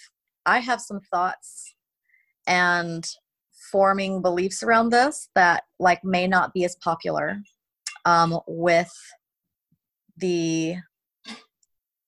I 0.47 0.59
have 0.61 0.81
some 0.81 1.01
thoughts 1.01 1.75
and 2.47 3.07
forming 3.71 4.23
beliefs 4.23 4.63
around 4.63 4.91
this 4.91 5.29
that 5.35 5.65
like 5.79 6.05
may 6.05 6.27
not 6.27 6.53
be 6.53 6.65
as 6.65 6.77
popular 6.77 7.39
um, 8.05 8.39
with 8.47 8.93
the 10.19 10.77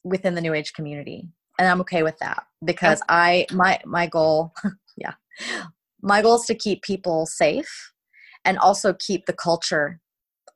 within 0.04 0.34
the 0.34 0.40
new 0.40 0.54
age 0.54 0.72
community. 0.72 1.28
And 1.58 1.66
i'm 1.66 1.80
okay 1.80 2.02
with 2.02 2.18
that 2.18 2.44
because 2.64 3.00
i 3.08 3.46
my 3.50 3.80
my 3.86 4.06
goal 4.06 4.52
yeah 4.98 5.14
my 6.02 6.20
goal 6.20 6.36
is 6.36 6.42
to 6.46 6.54
keep 6.54 6.82
people 6.82 7.24
safe 7.24 7.92
and 8.44 8.58
also 8.58 8.94
keep 8.98 9.24
the 9.24 9.32
culture 9.32 10.00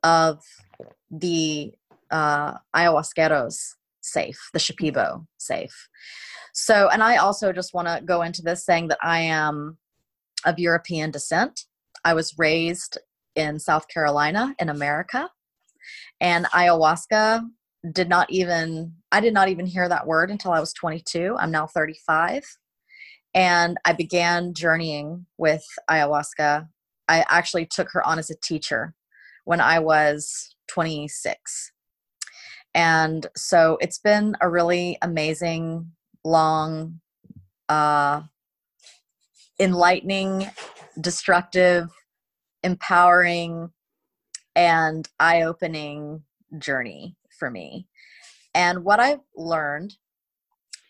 of 0.03 0.39
the 1.09 1.73
uh, 2.11 2.53
ayahuasqueros 2.75 3.73
safe 4.01 4.49
the 4.53 4.59
shipibo 4.59 5.25
safe. 5.37 5.87
So 6.53 6.89
and 6.89 7.01
i 7.01 7.17
also 7.17 7.53
just 7.53 7.73
want 7.73 7.87
to 7.87 8.01
go 8.03 8.21
into 8.23 8.41
this 8.41 8.65
saying 8.65 8.89
that 8.89 8.99
i 9.01 9.19
am 9.21 9.77
of 10.45 10.59
european 10.59 11.11
descent. 11.11 11.65
I 12.03 12.13
was 12.13 12.37
raised 12.37 12.97
in 13.35 13.59
south 13.59 13.87
carolina 13.87 14.53
in 14.59 14.69
america 14.69 15.29
and 16.19 16.45
ayahuasca 16.47 17.41
did 17.93 18.09
not 18.09 18.29
even 18.29 18.93
i 19.11 19.19
did 19.21 19.33
not 19.33 19.47
even 19.47 19.65
hear 19.65 19.87
that 19.87 20.05
word 20.05 20.29
until 20.29 20.51
i 20.51 20.59
was 20.59 20.73
22 20.73 21.35
i'm 21.39 21.51
now 21.51 21.65
35 21.65 22.43
and 23.33 23.77
i 23.85 23.93
began 23.93 24.53
journeying 24.53 25.25
with 25.37 25.63
ayahuasca. 25.89 26.67
I 27.07 27.25
actually 27.29 27.65
took 27.65 27.89
her 27.91 28.05
on 28.05 28.19
as 28.19 28.29
a 28.29 28.35
teacher 28.35 28.93
when 29.45 29.61
i 29.61 29.79
was 29.79 30.55
26 30.67 31.71
and 32.73 33.27
so 33.35 33.77
it's 33.81 33.99
been 33.99 34.35
a 34.41 34.49
really 34.49 34.97
amazing 35.01 35.91
long 36.23 36.99
uh 37.69 38.21
enlightening 39.59 40.49
destructive 40.99 41.89
empowering 42.63 43.71
and 44.55 45.07
eye-opening 45.19 46.23
journey 46.57 47.15
for 47.39 47.49
me. 47.49 47.87
And 48.53 48.83
what 48.83 48.99
I've 48.99 49.21
learned 49.35 49.95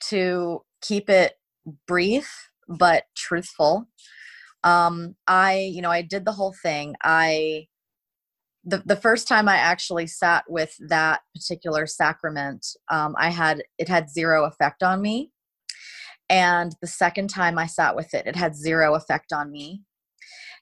to 0.10 0.64
keep 0.82 1.10
it 1.10 1.34
brief 1.88 2.50
but 2.68 3.04
truthful, 3.16 3.88
um, 4.64 5.16
I, 5.28 5.70
you 5.74 5.82
know, 5.82 5.92
I 5.92 6.02
did 6.02 6.26
the 6.26 6.32
whole 6.32 6.56
thing. 6.62 6.96
I, 7.04 7.68
the, 8.64 8.84
the 8.86 8.96
first 8.96 9.28
time 9.28 9.50
I 9.50 9.56
actually 9.56 10.08
sat 10.08 10.44
with 10.48 10.76
that 10.88 11.22
particular 11.36 11.88
sacrament, 11.88 12.66
um, 12.90 13.16
I 13.18 13.30
had, 13.30 13.64
it 13.78 13.90
had 13.90 14.10
zero 14.10 14.46
effect 14.46 14.84
on 14.84 15.02
me. 15.02 15.32
And 16.30 16.76
the 16.82 16.88
second 16.88 17.30
time 17.30 17.58
I 17.58 17.66
sat 17.66 17.96
with 17.96 18.14
it, 18.14 18.28
it 18.28 18.36
had 18.36 18.56
zero 18.56 18.96
effect 18.96 19.34
on 19.34 19.52
me. 19.52 19.82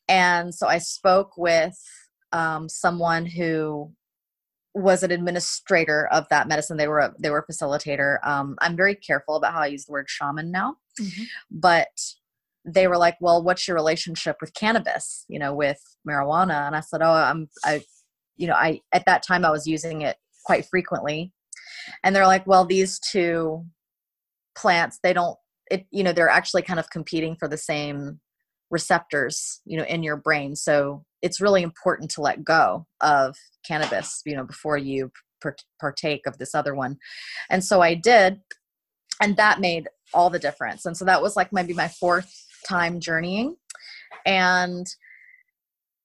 And 0.08 0.56
so 0.56 0.68
I 0.68 0.80
spoke 0.80 1.38
with 1.38 1.78
um, 2.32 2.70
someone 2.70 3.26
who 3.26 3.92
was 4.74 5.04
an 5.04 5.12
administrator 5.12 6.08
of 6.12 6.28
that 6.30 6.48
medicine. 6.48 6.78
They 6.78 6.88
were 6.88 7.00
a, 7.00 7.14
they 7.20 7.30
were 7.30 7.46
a 7.48 7.52
facilitator. 7.52 8.18
Um, 8.26 8.56
I'm 8.62 8.76
very 8.76 8.96
careful 8.96 9.36
about 9.36 9.54
how 9.54 9.62
I 9.62 9.68
use 9.68 9.86
the 9.86 9.92
word 9.92 10.10
shaman 10.10 10.52
now, 10.52 10.78
mm-hmm. 11.00 11.24
but 11.52 11.88
they 12.66 12.88
were 12.88 12.98
like, 12.98 13.18
"Well, 13.22 13.44
what's 13.44 13.68
your 13.68 13.76
relationship 13.76 14.38
with 14.42 14.54
cannabis? 14.54 15.26
You 15.28 15.40
know, 15.40 15.54
with 15.54 15.80
marijuana?" 16.08 16.68
And 16.68 16.76
I 16.76 16.82
said, 16.82 17.02
"Oh, 17.02 17.12
I'm 17.12 17.50
I, 17.64 17.82
you 18.38 18.48
know, 18.48 18.54
I 18.56 18.82
at 18.92 19.06
that 19.06 19.24
time 19.26 19.46
I 19.46 19.52
was 19.52 19.68
using 19.68 20.02
it 20.02 20.18
quite 20.46 20.66
frequently." 20.66 21.34
And 22.04 22.16
they're 22.16 22.28
like, 22.28 22.46
"Well, 22.48 22.66
these 22.66 23.00
two 23.00 23.66
plants, 24.56 25.00
they 25.04 25.14
don't 25.14 25.38
it 25.72 25.86
you 25.92 26.04
know, 26.04 26.14
they're 26.14 26.30
actually 26.30 26.64
kind 26.64 26.80
of 26.80 26.90
competing 26.90 27.36
for 27.36 27.48
the 27.48 27.58
same 27.58 28.20
receptors, 28.72 29.62
you 29.66 29.78
know, 29.78 29.86
in 29.86 30.04
your 30.04 30.18
brain. 30.18 30.56
So 30.56 31.04
it's 31.22 31.42
really 31.42 31.64
important 31.64 32.12
to 32.12 32.22
let 32.22 32.44
go 32.44 32.86
of 33.02 33.36
cannabis 33.66 34.22
you 34.26 34.36
know 34.36 34.44
before 34.44 34.78
you 34.78 35.12
partake 35.80 36.26
of 36.28 36.38
this 36.38 36.54
other 36.54 36.76
one 36.76 36.98
and 37.50 37.64
so 37.64 37.82
i 37.82 37.94
did 37.94 38.42
and 39.22 39.38
that 39.38 39.60
made 39.60 39.88
all 40.14 40.30
the 40.30 40.40
difference 40.40 40.86
and 40.86 40.98
so 40.98 41.06
that 41.06 41.22
was 41.22 41.36
like 41.36 41.54
maybe 41.54 41.74
my 41.74 41.88
fourth 41.88 42.46
time 42.68 43.00
journeying. 43.00 43.56
And 44.26 44.88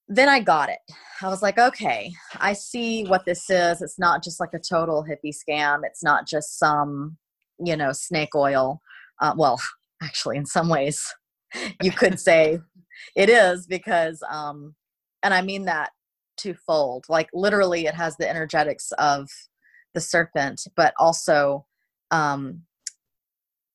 then 0.07 0.29
i 0.29 0.39
got 0.39 0.69
it. 0.69 0.77
I 1.21 1.29
was 1.29 1.41
like 1.41 1.57
okay 1.57 2.13
i 2.35 2.53
see 2.53 3.05
what 3.05 3.25
this 3.25 3.49
is. 3.49 3.81
It's 3.81 3.97
not 3.97 4.23
just 4.23 4.39
like 4.39 4.53
a 4.53 4.59
total 4.59 5.03
hippie 5.03 5.33
scam. 5.33 5.81
It's 5.83 6.03
not 6.03 6.27
just 6.27 6.59
some 6.59 7.17
you 7.59 7.75
know 7.75 7.91
snake 7.91 8.35
oil. 8.35 8.81
Uh, 9.21 9.33
well 9.35 9.59
actually 10.03 10.37
in 10.37 10.45
some 10.45 10.69
ways 10.69 11.03
you 11.81 11.91
could 11.91 12.19
say 12.19 12.59
it 13.15 13.29
is 13.29 13.65
because 13.65 14.21
um, 14.29 14.75
and 15.23 15.33
I 15.33 15.41
mean 15.41 15.65
that 15.65 15.91
twofold. 16.37 17.05
Like 17.09 17.29
literally, 17.33 17.85
it 17.85 17.95
has 17.95 18.17
the 18.17 18.29
energetics 18.29 18.91
of 18.93 19.29
the 19.93 20.01
serpent, 20.01 20.61
but 20.75 20.93
also 20.99 21.65
um, 22.11 22.61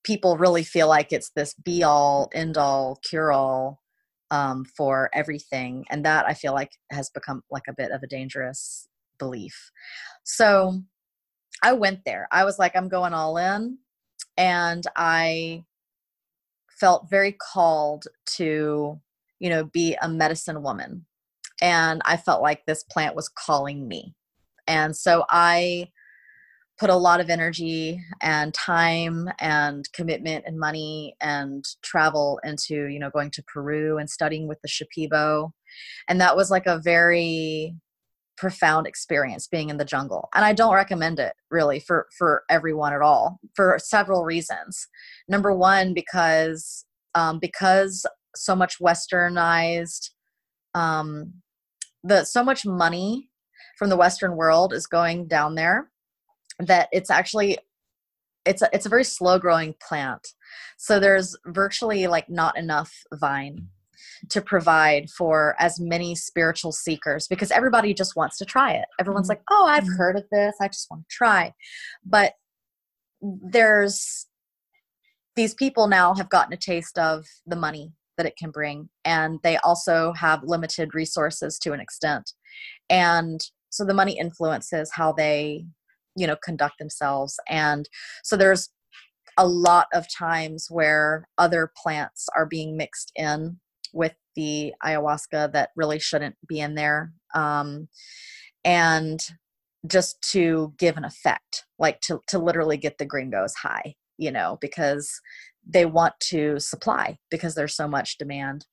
people 0.04 0.36
really 0.36 0.64
feel 0.64 0.88
like 0.88 1.12
it's 1.12 1.30
this 1.30 1.54
be 1.54 1.82
all, 1.82 2.30
end 2.34 2.56
all, 2.56 2.98
cure 3.02 3.32
all 3.32 3.80
um, 4.30 4.64
for 4.76 5.10
everything. 5.14 5.84
And 5.90 6.04
that 6.04 6.26
I 6.26 6.34
feel 6.34 6.52
like 6.52 6.70
has 6.90 7.10
become 7.10 7.42
like 7.50 7.64
a 7.68 7.74
bit 7.76 7.90
of 7.90 8.02
a 8.02 8.06
dangerous 8.06 8.88
belief. 9.18 9.70
So 10.24 10.82
I 11.62 11.72
went 11.72 12.00
there. 12.04 12.28
I 12.32 12.44
was 12.44 12.58
like, 12.58 12.74
I'm 12.74 12.88
going 12.88 13.12
all 13.12 13.36
in. 13.36 13.78
And 14.36 14.84
I 14.96 15.64
felt 16.78 17.10
very 17.10 17.32
called 17.32 18.04
to, 18.36 18.98
you 19.38 19.50
know, 19.50 19.64
be 19.64 19.96
a 20.00 20.08
medicine 20.08 20.62
woman 20.62 21.04
and 21.60 22.00
I 22.04 22.16
felt 22.16 22.42
like 22.42 22.64
this 22.64 22.84
plant 22.84 23.14
was 23.14 23.28
calling 23.28 23.86
me. 23.86 24.14
And 24.66 24.96
so 24.96 25.24
I 25.30 25.88
put 26.80 26.88
a 26.90 26.96
lot 26.96 27.20
of 27.20 27.28
energy 27.28 28.02
and 28.22 28.54
time 28.54 29.28
and 29.38 29.92
commitment 29.92 30.44
and 30.46 30.58
money 30.58 31.14
and 31.20 31.66
travel 31.82 32.40
into, 32.42 32.86
you 32.86 32.98
know, 32.98 33.10
going 33.10 33.30
to 33.30 33.42
Peru 33.42 33.98
and 33.98 34.08
studying 34.08 34.48
with 34.48 34.58
the 34.62 34.68
Shipibo. 34.68 35.52
And 36.08 36.18
that 36.22 36.36
was 36.36 36.50
like 36.50 36.64
a 36.66 36.78
very 36.78 37.76
profound 38.38 38.86
experience 38.86 39.46
being 39.46 39.68
in 39.68 39.76
the 39.76 39.84
jungle 39.84 40.30
and 40.34 40.46
i 40.46 40.52
don't 40.54 40.74
recommend 40.74 41.18
it 41.18 41.34
really 41.50 41.78
for 41.78 42.06
for 42.16 42.42
everyone 42.48 42.94
at 42.94 43.02
all 43.02 43.38
for 43.54 43.76
several 43.78 44.24
reasons 44.24 44.88
number 45.28 45.54
one 45.54 45.92
because 45.92 46.86
um, 47.14 47.38
because 47.38 48.06
so 48.34 48.56
much 48.56 48.78
westernized 48.78 50.08
um, 50.74 51.34
the 52.02 52.24
so 52.24 52.42
much 52.42 52.64
money 52.64 53.28
from 53.76 53.90
the 53.90 53.96
western 53.96 54.36
world 54.36 54.72
is 54.72 54.86
going 54.86 55.28
down 55.28 55.54
there 55.54 55.90
that 56.60 56.88
it's 56.92 57.10
actually 57.10 57.58
it's 58.46 58.62
a, 58.62 58.68
it's 58.72 58.86
a 58.86 58.90
very 58.90 59.04
slow 59.04 59.38
growing 59.38 59.74
plant. 59.86 60.28
So 60.78 60.98
there's 60.98 61.36
virtually 61.46 62.06
like 62.06 62.30
not 62.30 62.56
enough 62.56 62.92
vine 63.12 63.68
to 64.30 64.40
provide 64.40 65.10
for 65.10 65.54
as 65.58 65.78
many 65.78 66.14
spiritual 66.14 66.72
seekers 66.72 67.28
because 67.28 67.50
everybody 67.50 67.92
just 67.92 68.16
wants 68.16 68.38
to 68.38 68.44
try 68.44 68.72
it. 68.72 68.86
Everyone's 68.98 69.28
mm-hmm. 69.28 69.32
like 69.32 69.42
oh 69.50 69.66
i've 69.66 69.84
mm-hmm. 69.84 69.96
heard 69.96 70.16
of 70.16 70.24
this. 70.30 70.54
I 70.60 70.68
just 70.68 70.90
want 70.90 71.08
to 71.08 71.14
try. 71.14 71.52
But 72.04 72.34
there's 73.20 74.26
these 75.36 75.54
people 75.54 75.86
now 75.86 76.14
have 76.14 76.30
gotten 76.30 76.52
a 76.52 76.56
taste 76.56 76.98
of 76.98 77.26
the 77.46 77.56
money 77.56 77.92
that 78.16 78.26
it 78.26 78.36
can 78.36 78.50
bring 78.50 78.88
and 79.04 79.38
they 79.42 79.56
also 79.58 80.12
have 80.12 80.42
limited 80.44 80.94
resources 80.94 81.58
to 81.58 81.72
an 81.72 81.80
extent. 81.80 82.32
And 82.88 83.40
so 83.70 83.84
the 83.84 83.94
money 83.94 84.18
influences 84.18 84.90
how 84.92 85.12
they 85.12 85.66
you 86.16 86.26
know 86.26 86.36
conduct 86.42 86.78
themselves. 86.78 87.38
And 87.48 87.88
so 88.24 88.36
there's 88.36 88.70
a 89.36 89.46
lot 89.46 89.86
of 89.94 90.06
times 90.12 90.66
where 90.70 91.26
other 91.38 91.72
plants 91.80 92.28
are 92.36 92.46
being 92.46 92.76
mixed 92.76 93.12
in 93.14 93.58
with 93.92 94.14
the 94.36 94.72
ayahuasca 94.84 95.52
that 95.52 95.70
really 95.76 95.98
shouldn't 95.98 96.36
be 96.46 96.60
in 96.60 96.74
there 96.74 97.12
um, 97.34 97.88
and 98.64 99.20
just 99.86 100.20
to 100.30 100.72
give 100.78 100.96
an 100.96 101.04
effect 101.04 101.64
like 101.78 102.00
to, 102.00 102.20
to 102.28 102.38
literally 102.38 102.76
get 102.76 102.98
the 102.98 103.04
gringos 103.04 103.54
high 103.54 103.94
you 104.18 104.30
know 104.30 104.58
because 104.60 105.20
they 105.66 105.84
want 105.84 106.14
to 106.20 106.58
supply 106.58 107.18
because 107.30 107.54
there's 107.54 107.74
so 107.74 107.88
much 107.88 108.18
demand. 108.18 108.66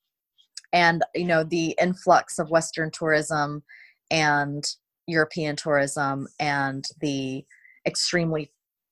And 0.73 1.03
you 1.15 1.25
know 1.25 1.43
the 1.43 1.75
influx 1.81 2.39
of 2.39 2.49
western 2.49 2.91
tourism 2.91 3.63
and 4.11 4.63
european 5.07 5.55
tourism 5.55 6.27
and 6.39 6.85
the 7.01 7.45
extremely 7.85 8.51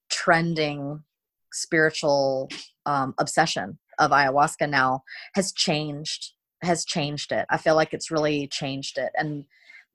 trending 0.09 1.03
spiritual 1.51 2.49
um, 2.85 3.13
obsession 3.19 3.77
of 3.99 4.11
ayahuasca 4.11 4.69
now 4.69 5.03
has 5.35 5.51
changed 5.53 6.33
has 6.65 6.83
changed 6.83 7.31
it. 7.31 7.45
I 7.49 7.57
feel 7.57 7.75
like 7.75 7.93
it's 7.93 8.11
really 8.11 8.47
changed 8.47 8.97
it. 8.97 9.11
And 9.15 9.45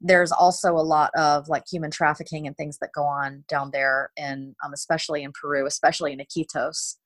there's 0.01 0.33
also 0.33 0.73
a 0.73 0.81
lot 0.81 1.11
of 1.15 1.49
like 1.49 1.65
human 1.71 1.91
trafficking 1.91 2.47
and 2.47 2.57
things 2.57 2.79
that 2.79 2.93
go 2.95 3.03
on 3.03 3.45
down 3.49 3.71
there 3.71 4.11
in 4.17 4.55
um, 4.65 4.73
especially 4.73 5.23
in 5.23 5.33
peru 5.39 5.67
especially 5.67 6.13
in 6.13 6.21
iquitos. 6.21 6.97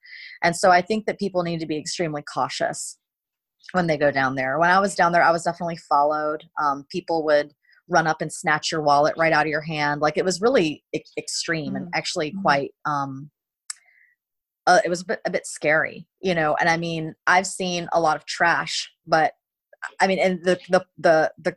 And 0.45 0.55
so 0.55 0.71
i 0.71 0.81
think 0.81 1.07
that 1.07 1.19
people 1.19 1.43
need 1.43 1.59
to 1.59 1.67
be 1.67 1.77
extremely 1.77 2.23
cautious 2.23 2.99
when 3.73 3.89
they 3.89 3.97
go 3.97 4.13
down 4.13 4.37
there. 4.37 4.61
When 4.61 4.71
i 4.71 4.79
was 4.79 4.95
down 4.95 5.11
there 5.11 5.25
i 5.25 5.33
was 5.33 5.43
definitely 5.43 5.77
followed. 5.77 6.45
Um, 6.63 6.87
people 6.89 7.25
would 7.25 7.53
run 7.89 8.07
up 8.07 8.21
and 8.21 8.33
snatch 8.33 8.73
your 8.73 8.83
wallet 8.83 9.15
right 9.17 9.33
out 9.33 9.47
of 9.47 9.51
your 9.51 9.61
hand 9.61 10.01
like 10.01 10.17
it 10.17 10.25
was 10.25 10.41
really 10.41 10.83
e- 10.95 11.01
extreme 11.19 11.69
mm-hmm. 11.69 11.77
and 11.77 11.89
actually 11.95 12.31
mm-hmm. 12.31 12.43
quite 12.43 12.71
um, 12.85 13.31
uh, 14.67 14.81
it 14.85 14.89
was 14.89 15.03
a 15.03 15.05
bit, 15.05 15.21
a 15.27 15.31
bit 15.31 15.47
scary 15.47 16.07
you 16.21 16.35
know 16.35 16.57
and 16.59 16.69
i 16.69 16.77
mean 16.77 17.15
i've 17.27 17.47
seen 17.47 17.89
a 17.93 18.01
lot 18.01 18.17
of 18.17 18.25
trash 18.27 18.91
but 19.07 19.33
i 20.01 20.07
mean 20.07 20.19
and 20.19 20.43
the 20.45 20.59
the 20.69 20.85
the 20.99 21.33
the 21.39 21.57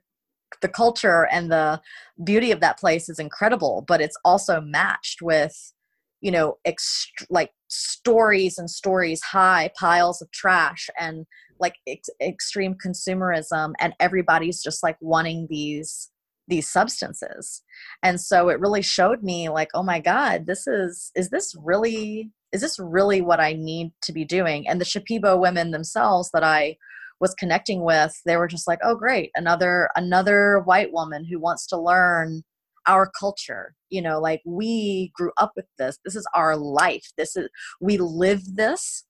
the 0.62 0.68
culture 0.70 1.28
and 1.32 1.52
the 1.52 1.80
beauty 2.24 2.52
of 2.52 2.62
that 2.62 2.80
place 2.80 3.10
is 3.10 3.20
incredible 3.20 3.84
but 3.88 4.02
it's 4.02 4.18
also 4.24 4.62
matched 4.62 5.22
with 5.22 5.74
you 6.22 6.32
know 6.32 6.58
ext- 6.66 7.26
like 7.30 7.52
stories 7.68 8.58
and 8.58 8.70
stories 8.70 9.22
high 9.22 9.70
piles 9.78 10.22
of 10.22 10.32
trash 10.32 10.90
and 11.00 11.26
like 11.60 11.76
ex- 11.88 12.10
extreme 12.22 12.76
consumerism 12.86 13.74
and 13.80 13.94
everybody's 14.00 14.62
just 14.62 14.84
like 14.84 14.98
wanting 15.02 15.48
these 15.50 16.10
these 16.48 16.70
substances. 16.70 17.62
And 18.04 18.20
so 18.20 18.50
it 18.50 18.60
really 18.60 18.82
showed 18.82 19.24
me 19.24 19.50
like 19.50 19.70
oh 19.74 19.84
my 19.84 20.00
god 20.00 20.46
this 20.46 20.68
is 20.68 21.12
is 21.16 21.30
this 21.30 21.54
really 21.64 22.32
is 22.54 22.62
this 22.62 22.80
really 22.80 23.22
what 23.22 23.40
i 23.40 23.54
need 23.54 23.92
to 24.04 24.14
be 24.14 24.26
doing? 24.26 24.68
And 24.68 24.80
the 24.80 24.86
shipibo 24.86 25.40
women 25.40 25.72
themselves 25.72 26.32
that 26.34 26.44
i 26.44 26.78
was 27.20 27.34
connecting 27.34 27.84
with 27.84 28.14
they 28.26 28.38
were 28.38 28.48
just 28.48 28.68
like 28.68 28.80
oh 28.84 28.96
great 28.96 29.32
another 29.36 29.90
another 29.96 30.60
white 30.66 30.94
woman 30.94 31.26
who 31.26 31.40
wants 31.40 31.66
to 31.68 31.78
learn 31.78 32.44
our 32.88 33.12
culture. 33.20 33.76
You 33.90 34.02
know 34.02 34.20
like 34.20 34.42
we 34.46 35.12
grew 35.16 35.32
up 35.38 35.52
with 35.56 35.66
this. 35.78 35.98
This 36.06 36.16
is 36.16 36.28
our 36.34 36.56
life. 36.56 37.12
This 37.18 37.36
is 37.36 37.50
we 37.82 37.98
live 37.98 38.42
this. 38.56 39.04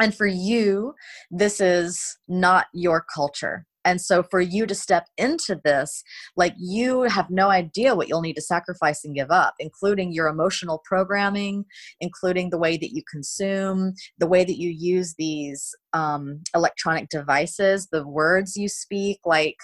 And 0.00 0.14
for 0.14 0.26
you 0.26 0.94
this 1.30 1.60
is 1.60 2.16
not 2.28 2.66
your 2.72 3.04
culture 3.14 3.66
and 3.84 4.00
so 4.00 4.22
for 4.22 4.40
you 4.40 4.66
to 4.66 4.74
step 4.74 5.06
into 5.16 5.60
this, 5.64 6.02
like 6.36 6.54
you 6.58 7.02
have 7.02 7.30
no 7.30 7.50
idea 7.50 7.94
what 7.94 8.08
you'll 8.08 8.20
need 8.20 8.34
to 8.34 8.42
sacrifice 8.42 9.04
and 9.04 9.14
give 9.14 9.30
up, 9.30 9.54
including 9.58 10.12
your 10.12 10.28
emotional 10.28 10.82
programming, 10.84 11.64
including 12.00 12.50
the 12.50 12.58
way 12.58 12.76
that 12.76 12.92
you 12.92 13.02
consume, 13.10 13.94
the 14.18 14.26
way 14.26 14.44
that 14.44 14.58
you 14.58 14.70
use 14.70 15.14
these 15.18 15.74
um, 15.92 16.42
electronic 16.54 17.08
devices, 17.08 17.88
the 17.90 18.06
words 18.06 18.56
you 18.56 18.68
speak, 18.68 19.18
like 19.24 19.56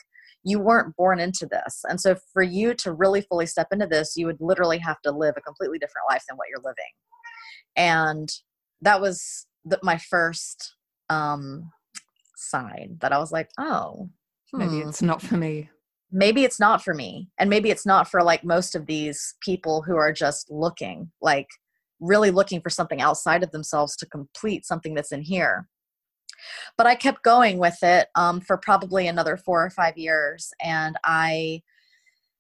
you 0.44 0.58
weren't 0.58 0.96
born 0.96 1.20
into 1.20 1.46
this. 1.46 1.82
And 1.88 2.00
so 2.00 2.16
for 2.32 2.42
you 2.42 2.74
to 2.74 2.92
really 2.92 3.20
fully 3.20 3.46
step 3.46 3.68
into 3.72 3.86
this, 3.86 4.14
you 4.16 4.26
would 4.26 4.40
literally 4.40 4.78
have 4.78 5.00
to 5.02 5.12
live 5.12 5.34
a 5.36 5.42
completely 5.42 5.78
different 5.78 6.06
life 6.10 6.22
than 6.28 6.36
what 6.36 6.48
you're 6.48 6.58
living. 6.58 6.92
And 7.76 8.28
that 8.82 9.00
was 9.00 9.46
the, 9.64 9.78
my 9.82 9.98
first 9.98 10.74
um 11.10 11.70
sign 12.38 12.98
that 13.00 13.12
I 13.12 13.18
was 13.18 13.32
like, 13.32 13.50
oh, 13.58 14.08
maybe 14.52 14.80
hmm. 14.80 14.88
it's 14.88 15.02
not 15.02 15.22
for 15.22 15.36
me. 15.36 15.68
Maybe 16.10 16.44
it's 16.44 16.58
not 16.58 16.82
for 16.82 16.94
me. 16.94 17.28
And 17.38 17.50
maybe 17.50 17.70
it's 17.70 17.84
not 17.84 18.08
for 18.08 18.22
like 18.22 18.42
most 18.42 18.74
of 18.74 18.86
these 18.86 19.34
people 19.40 19.82
who 19.82 19.96
are 19.96 20.12
just 20.12 20.50
looking, 20.50 21.10
like 21.20 21.48
really 22.00 22.30
looking 22.30 22.62
for 22.62 22.70
something 22.70 23.00
outside 23.02 23.42
of 23.42 23.50
themselves 23.50 23.96
to 23.96 24.06
complete 24.06 24.64
something 24.64 24.94
that's 24.94 25.12
in 25.12 25.20
here. 25.20 25.68
But 26.78 26.86
I 26.86 26.94
kept 26.94 27.24
going 27.24 27.58
with 27.58 27.76
it 27.82 28.08
um, 28.14 28.40
for 28.40 28.56
probably 28.56 29.08
another 29.08 29.36
four 29.36 29.64
or 29.64 29.70
five 29.70 29.98
years. 29.98 30.50
And 30.62 30.96
I 31.04 31.62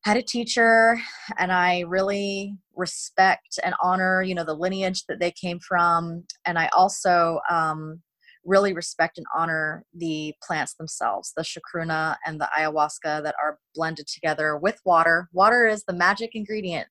had 0.04 0.16
a 0.16 0.22
teacher 0.22 0.98
and 1.38 1.52
i 1.52 1.80
really 1.80 2.56
respect 2.76 3.58
and 3.64 3.74
honor 3.82 4.22
you 4.22 4.34
know 4.34 4.44
the 4.44 4.54
lineage 4.54 5.04
that 5.06 5.18
they 5.18 5.30
came 5.32 5.58
from 5.58 6.24
and 6.46 6.58
i 6.58 6.68
also 6.68 7.40
um, 7.50 8.00
really 8.48 8.72
respect 8.72 9.18
and 9.18 9.26
honor 9.36 9.84
the 9.94 10.34
plants 10.42 10.74
themselves, 10.74 11.32
the 11.36 11.42
chacruna 11.42 12.16
and 12.26 12.40
the 12.40 12.48
ayahuasca 12.58 13.22
that 13.22 13.34
are 13.42 13.58
blended 13.74 14.06
together 14.06 14.56
with 14.56 14.80
water. 14.84 15.28
Water 15.32 15.66
is 15.66 15.84
the 15.84 15.92
magic 15.92 16.30
ingredient 16.34 16.88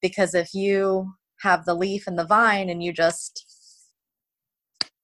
because 0.00 0.34
if 0.34 0.54
you 0.54 1.12
have 1.40 1.64
the 1.64 1.74
leaf 1.74 2.06
and 2.06 2.18
the 2.18 2.26
vine 2.26 2.68
and 2.70 2.82
you 2.82 2.92
just 2.92 3.44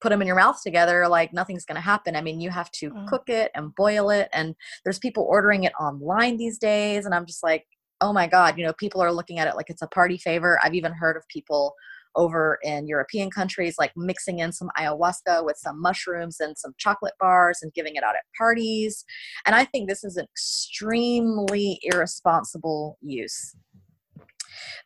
put 0.00 0.10
them 0.10 0.20
in 0.20 0.26
your 0.26 0.36
mouth 0.36 0.62
together 0.62 1.08
like 1.08 1.32
nothing's 1.32 1.64
going 1.64 1.74
to 1.74 1.80
happen 1.80 2.14
i 2.14 2.20
mean 2.20 2.40
you 2.40 2.50
have 2.50 2.70
to 2.70 2.90
mm. 2.90 3.06
cook 3.08 3.24
it 3.28 3.50
and 3.56 3.74
boil 3.74 4.10
it 4.10 4.28
and 4.32 4.54
there's 4.84 4.98
people 4.98 5.26
ordering 5.28 5.64
it 5.64 5.72
online 5.80 6.36
these 6.36 6.56
days 6.58 7.04
and 7.04 7.14
i'm 7.14 7.26
just 7.26 7.42
like 7.42 7.64
oh 8.00 8.12
my 8.12 8.26
god 8.26 8.56
you 8.56 8.64
know 8.64 8.72
people 8.74 9.00
are 9.00 9.12
looking 9.12 9.40
at 9.40 9.48
it 9.48 9.56
like 9.56 9.68
it's 9.68 9.82
a 9.82 9.88
party 9.88 10.16
favor 10.16 10.58
i've 10.62 10.74
even 10.74 10.92
heard 10.92 11.16
of 11.16 11.26
people 11.28 11.74
over 12.16 12.58
in 12.62 12.86
European 12.86 13.30
countries, 13.30 13.76
like 13.78 13.92
mixing 13.96 14.40
in 14.40 14.52
some 14.52 14.70
ayahuasca 14.78 15.44
with 15.44 15.56
some 15.56 15.80
mushrooms 15.80 16.40
and 16.40 16.56
some 16.56 16.74
chocolate 16.78 17.14
bars 17.18 17.58
and 17.62 17.72
giving 17.74 17.96
it 17.96 18.02
out 18.02 18.14
at 18.14 18.22
parties. 18.36 19.04
And 19.46 19.54
I 19.54 19.64
think 19.64 19.88
this 19.88 20.04
is 20.04 20.16
an 20.16 20.24
extremely 20.24 21.80
irresponsible 21.82 22.98
use. 23.02 23.54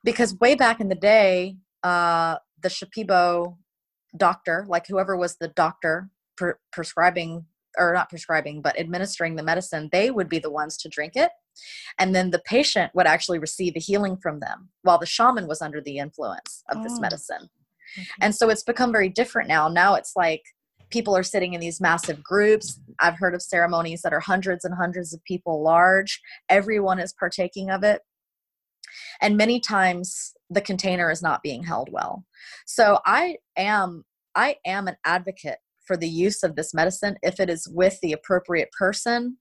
Because 0.05 0.39
way 0.39 0.55
back 0.55 0.81
in 0.81 0.89
the 0.89 0.95
day, 0.95 1.57
uh, 1.83 2.37
the 2.63 2.69
Shipibo 2.69 3.57
doctor, 4.17 4.67
like 4.69 4.87
whoever 4.87 5.17
was 5.17 5.37
the 5.37 5.49
doctor 5.49 6.11
pre- 6.37 6.55
prescribing 6.73 7.47
or 7.79 7.93
not 7.93 8.11
prescribing, 8.11 8.63
but 8.63 8.79
administering 8.79 9.37
the 9.37 9.43
medicine, 9.43 9.89
they 9.93 10.11
would 10.11 10.29
be 10.29 10.39
the 10.39 10.51
ones 10.51 10.77
to 10.79 10.89
drink 10.89 11.13
it 11.17 11.31
and 11.99 12.15
then 12.15 12.31
the 12.31 12.41
patient 12.41 12.95
would 12.95 13.07
actually 13.07 13.39
receive 13.39 13.75
a 13.77 13.81
healing 13.81 14.17
from 14.17 14.41
them 14.41 14.69
while 14.83 14.99
the 14.99 15.07
shaman 15.07 15.47
was 15.47 15.63
under 15.63 15.81
the 15.81 15.99
influence 15.99 16.63
of 16.71 16.79
oh. 16.79 16.83
this 16.83 16.99
medicine. 16.99 17.49
Okay. 17.99 18.07
And 18.21 18.35
so 18.35 18.49
it's 18.49 18.63
become 18.63 18.93
very 18.93 19.09
different 19.09 19.49
now. 19.49 19.69
Now 19.69 19.95
it's 19.95 20.13
like 20.17 20.43
people 20.91 21.17
are 21.17 21.23
sitting 21.23 21.55
in 21.55 21.61
these 21.61 21.81
massive 21.81 22.23
groups. 22.23 22.81
I've 23.01 23.19
heard 23.19 23.35
of 23.35 23.43
ceremonies 23.43 24.03
that 24.03 24.13
are 24.13 24.21
hundreds 24.21 24.65
and 24.65 24.75
hundreds 24.75 25.13
of 25.13 25.23
people 25.25 25.63
large. 25.63 26.21
Everyone 26.49 26.99
is 26.99 27.13
partaking 27.13 27.71
of 27.71 27.83
it. 27.83 28.01
And 29.21 29.37
many 29.37 29.61
times 29.61 30.33
the 30.51 30.61
container 30.61 31.11
is 31.11 31.23
not 31.23 31.43
being 31.43 31.63
held 31.65 31.91
well. 31.91 32.25
So 32.67 32.99
I 33.07 33.39
am 33.57 34.05
I 34.35 34.57
am 34.65 34.89
an 34.89 34.97
advocate 35.05 35.59
for 35.87 35.97
the 35.97 36.09
use 36.09 36.43
of 36.43 36.57
this 36.57 36.73
medicine 36.75 37.17
if 37.23 37.41
it 37.41 37.51
is 37.51 37.69
with 37.69 37.99
the 38.01 38.13
appropriate 38.13 38.71
person 38.79 39.37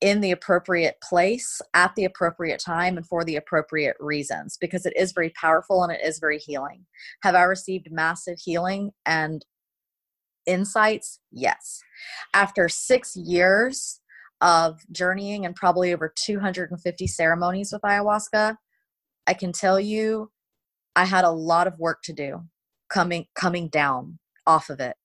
in 0.00 0.20
the 0.20 0.30
appropriate 0.30 0.96
place 1.02 1.60
at 1.74 1.94
the 1.96 2.04
appropriate 2.04 2.60
time 2.60 2.96
and 2.96 3.06
for 3.06 3.24
the 3.24 3.36
appropriate 3.36 3.96
reasons 3.98 4.56
because 4.60 4.86
it 4.86 4.92
is 4.96 5.12
very 5.12 5.30
powerful 5.30 5.82
and 5.82 5.92
it 5.92 6.00
is 6.04 6.20
very 6.20 6.38
healing. 6.38 6.84
Have 7.22 7.34
I 7.34 7.42
received 7.42 7.88
massive 7.90 8.38
healing 8.38 8.92
and 9.06 9.44
insights? 10.46 11.18
Yes. 11.32 11.80
After 12.32 12.68
six 12.68 13.16
years 13.16 14.00
of 14.40 14.80
journeying 14.92 15.44
and 15.44 15.56
probably 15.56 15.92
over 15.92 16.12
250 16.14 17.06
ceremonies 17.08 17.72
with 17.72 17.82
ayahuasca, 17.82 18.56
I 19.26 19.34
can 19.34 19.52
tell 19.52 19.80
you 19.80 20.30
I 20.94 21.06
had 21.06 21.24
a 21.24 21.30
lot 21.30 21.66
of 21.66 21.78
work 21.78 22.02
to 22.04 22.12
do 22.12 22.44
coming 22.88 23.26
coming 23.34 23.68
down 23.68 24.18
off 24.46 24.70
of 24.70 24.80
it 24.80 24.96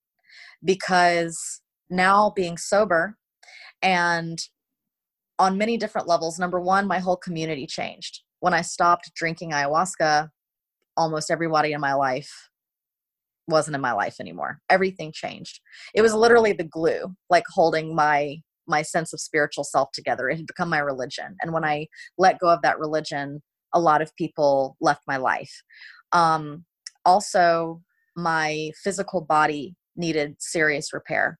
because 0.63 1.61
now 1.89 2.31
being 2.35 2.57
sober 2.57 3.17
and 3.81 4.39
on 5.39 5.57
many 5.57 5.77
different 5.77 6.07
levels. 6.07 6.39
Number 6.39 6.61
one, 6.61 6.87
my 6.87 6.99
whole 6.99 7.17
community 7.17 7.67
changed. 7.67 8.21
When 8.39 8.53
I 8.53 8.61
stopped 8.61 9.11
drinking 9.15 9.51
ayahuasca, 9.51 10.29
almost 10.95 11.31
everybody 11.31 11.73
in 11.73 11.81
my 11.81 11.93
life 11.93 12.31
wasn't 13.47 13.75
in 13.75 13.81
my 13.81 13.91
life 13.91 14.15
anymore. 14.19 14.59
Everything 14.69 15.11
changed. 15.13 15.59
It 15.93 16.01
was 16.01 16.13
literally 16.13 16.53
the 16.53 16.63
glue, 16.63 17.15
like 17.29 17.43
holding 17.49 17.95
my 17.95 18.37
my 18.65 18.81
sense 18.81 19.11
of 19.11 19.19
spiritual 19.19 19.65
self 19.65 19.89
together. 19.91 20.29
It 20.29 20.37
had 20.37 20.47
become 20.47 20.69
my 20.69 20.79
religion. 20.79 21.35
And 21.41 21.51
when 21.51 21.65
I 21.65 21.87
let 22.17 22.39
go 22.39 22.47
of 22.47 22.61
that 22.61 22.79
religion, 22.79 23.41
a 23.73 23.79
lot 23.79 24.01
of 24.01 24.15
people 24.15 24.77
left 24.79 25.01
my 25.05 25.17
life. 25.17 25.51
Um, 26.13 26.63
also, 27.03 27.81
my 28.15 28.71
physical 28.81 29.19
body 29.19 29.75
needed 29.95 30.35
serious 30.39 30.93
repair. 30.93 31.39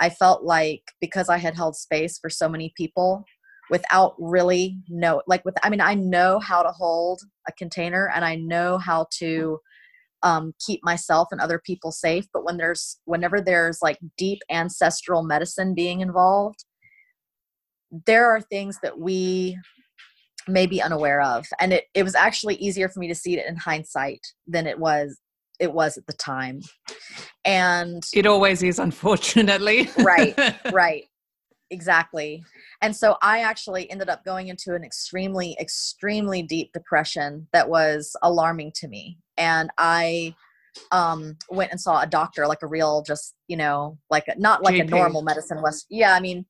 I 0.00 0.10
felt 0.10 0.42
like 0.42 0.82
because 1.00 1.28
I 1.28 1.38
had 1.38 1.54
held 1.54 1.76
space 1.76 2.18
for 2.18 2.28
so 2.28 2.48
many 2.48 2.72
people, 2.76 3.24
without 3.70 4.14
really 4.18 4.78
know 4.88 5.22
like 5.26 5.44
with 5.44 5.54
i 5.62 5.70
mean 5.70 5.80
i 5.80 5.94
know 5.94 6.38
how 6.38 6.62
to 6.62 6.70
hold 6.70 7.20
a 7.48 7.52
container 7.52 8.10
and 8.14 8.24
i 8.24 8.34
know 8.34 8.78
how 8.78 9.06
to 9.10 9.58
um, 10.22 10.54
keep 10.64 10.80
myself 10.82 11.28
and 11.30 11.40
other 11.40 11.60
people 11.66 11.92
safe 11.92 12.24
but 12.32 12.44
when 12.44 12.56
there's 12.56 12.98
whenever 13.04 13.42
there's 13.42 13.80
like 13.82 13.98
deep 14.16 14.38
ancestral 14.50 15.22
medicine 15.22 15.74
being 15.74 16.00
involved 16.00 16.64
there 18.06 18.30
are 18.30 18.40
things 18.40 18.78
that 18.82 18.98
we 18.98 19.58
may 20.48 20.66
be 20.66 20.80
unaware 20.80 21.20
of 21.20 21.46
and 21.60 21.74
it, 21.74 21.84
it 21.92 22.04
was 22.04 22.14
actually 22.14 22.54
easier 22.56 22.88
for 22.88 23.00
me 23.00 23.08
to 23.08 23.14
see 23.14 23.38
it 23.38 23.46
in 23.46 23.56
hindsight 23.56 24.20
than 24.46 24.66
it 24.66 24.78
was 24.78 25.18
it 25.60 25.72
was 25.72 25.96
at 25.96 26.06
the 26.06 26.12
time 26.12 26.60
and 27.44 28.02
it 28.12 28.26
always 28.26 28.62
is 28.62 28.78
unfortunately 28.78 29.88
right 29.98 30.36
right 30.72 31.04
exactly. 31.74 32.42
And 32.80 32.94
so 32.96 33.16
I 33.20 33.40
actually 33.40 33.90
ended 33.90 34.08
up 34.08 34.24
going 34.24 34.48
into 34.48 34.74
an 34.74 34.84
extremely, 34.84 35.56
extremely 35.60 36.42
deep 36.42 36.72
depression 36.72 37.48
that 37.52 37.68
was 37.68 38.16
alarming 38.22 38.72
to 38.76 38.88
me. 38.88 39.18
And 39.36 39.70
I 39.76 40.34
um 40.90 41.36
went 41.50 41.70
and 41.70 41.80
saw 41.80 42.00
a 42.00 42.06
doctor 42.06 42.48
like 42.48 42.62
a 42.62 42.66
real 42.66 43.00
just 43.06 43.36
you 43.46 43.56
know 43.56 43.96
like 44.10 44.24
not 44.38 44.60
like 44.64 44.74
GP. 44.74 44.80
a 44.80 44.90
normal 44.90 45.22
medicine 45.22 45.62
was 45.62 45.86
yeah 45.88 46.14
i 46.14 46.18
mean 46.18 46.44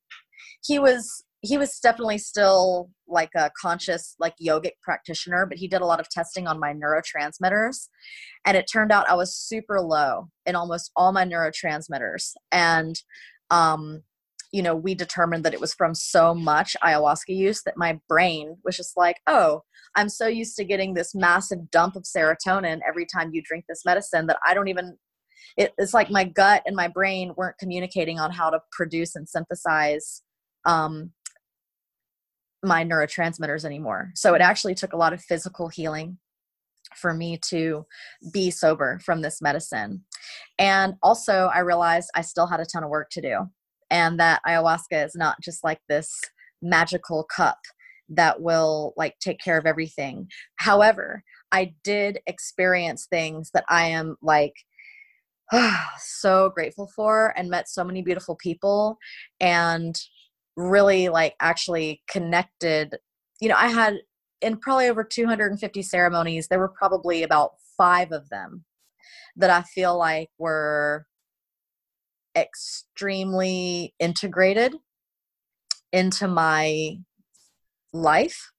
he 0.64 0.78
was 0.78 1.23
he 1.44 1.58
was 1.58 1.78
definitely 1.78 2.16
still 2.16 2.90
like 3.06 3.30
a 3.36 3.50
conscious 3.60 4.16
like 4.18 4.34
yogic 4.42 4.72
practitioner 4.82 5.44
but 5.44 5.58
he 5.58 5.68
did 5.68 5.82
a 5.82 5.86
lot 5.86 6.00
of 6.00 6.08
testing 6.08 6.46
on 6.46 6.58
my 6.58 6.72
neurotransmitters. 6.72 7.88
And 8.46 8.56
it 8.56 8.66
turned 8.70 8.90
out 8.90 9.08
i 9.08 9.14
was 9.14 9.36
super 9.36 9.80
low 9.80 10.28
in 10.46 10.56
almost 10.56 10.90
all 10.96 11.12
my 11.12 11.24
neurotransmitters. 11.24 12.32
And 12.50 13.00
um 13.50 14.02
you 14.52 14.62
know 14.62 14.74
we 14.74 14.94
determined 14.94 15.44
that 15.44 15.54
it 15.54 15.60
was 15.60 15.74
from 15.74 15.94
so 15.94 16.34
much 16.34 16.76
ayahuasca 16.82 17.36
use 17.36 17.62
that 17.64 17.76
my 17.76 17.98
brain 18.08 18.56
was 18.64 18.76
just 18.76 18.96
like 18.96 19.16
oh 19.26 19.62
i'm 19.96 20.08
so 20.08 20.28
used 20.28 20.56
to 20.56 20.64
getting 20.64 20.94
this 20.94 21.14
massive 21.14 21.70
dump 21.70 21.96
of 21.96 22.04
serotonin 22.04 22.78
every 22.88 23.04
time 23.04 23.30
you 23.32 23.42
drink 23.42 23.64
this 23.68 23.84
medicine 23.84 24.26
that 24.28 24.38
i 24.46 24.54
don't 24.54 24.68
even 24.68 24.96
it, 25.56 25.72
it's 25.76 25.92
like 25.92 26.08
my 26.08 26.24
gut 26.24 26.62
and 26.66 26.76
my 26.76 26.86
brain 26.86 27.32
weren't 27.36 27.58
communicating 27.58 28.20
on 28.20 28.30
how 28.30 28.48
to 28.48 28.60
produce 28.72 29.16
and 29.16 29.28
synthesize 29.28 30.22
um, 30.64 31.10
my 32.64 32.84
neurotransmitters 32.84 33.64
anymore. 33.64 34.10
So 34.14 34.34
it 34.34 34.40
actually 34.40 34.74
took 34.74 34.92
a 34.92 34.96
lot 34.96 35.12
of 35.12 35.22
physical 35.22 35.68
healing 35.68 36.18
for 36.96 37.14
me 37.14 37.38
to 37.48 37.84
be 38.32 38.50
sober 38.50 39.00
from 39.04 39.22
this 39.22 39.42
medicine. 39.42 40.04
And 40.58 40.94
also, 41.02 41.50
I 41.54 41.60
realized 41.60 42.10
I 42.14 42.22
still 42.22 42.46
had 42.46 42.60
a 42.60 42.66
ton 42.66 42.84
of 42.84 42.90
work 42.90 43.10
to 43.10 43.20
do, 43.20 43.38
and 43.90 44.18
that 44.20 44.40
ayahuasca 44.46 45.04
is 45.04 45.14
not 45.14 45.36
just 45.42 45.64
like 45.64 45.80
this 45.88 46.20
magical 46.62 47.24
cup 47.24 47.58
that 48.08 48.40
will 48.40 48.92
like 48.96 49.14
take 49.20 49.40
care 49.40 49.58
of 49.58 49.66
everything. 49.66 50.28
However, 50.56 51.22
I 51.52 51.74
did 51.82 52.20
experience 52.26 53.06
things 53.06 53.50
that 53.54 53.64
I 53.68 53.86
am 53.86 54.16
like 54.22 54.54
so 55.98 56.50
grateful 56.50 56.90
for 56.94 57.32
and 57.36 57.50
met 57.50 57.68
so 57.68 57.84
many 57.84 58.02
beautiful 58.02 58.36
people 58.36 58.98
and 59.40 59.98
really 60.56 61.08
like 61.08 61.34
actually 61.40 62.02
connected 62.08 62.96
you 63.40 63.48
know 63.48 63.56
i 63.56 63.68
had 63.68 63.98
in 64.40 64.56
probably 64.56 64.88
over 64.88 65.02
250 65.02 65.82
ceremonies 65.82 66.48
there 66.48 66.58
were 66.58 66.68
probably 66.68 67.22
about 67.22 67.52
five 67.76 68.12
of 68.12 68.28
them 68.28 68.64
that 69.36 69.50
i 69.50 69.62
feel 69.62 69.98
like 69.98 70.28
were 70.38 71.06
extremely 72.36 73.94
integrated 73.98 74.74
into 75.92 76.28
my 76.28 76.96
life 77.92 78.52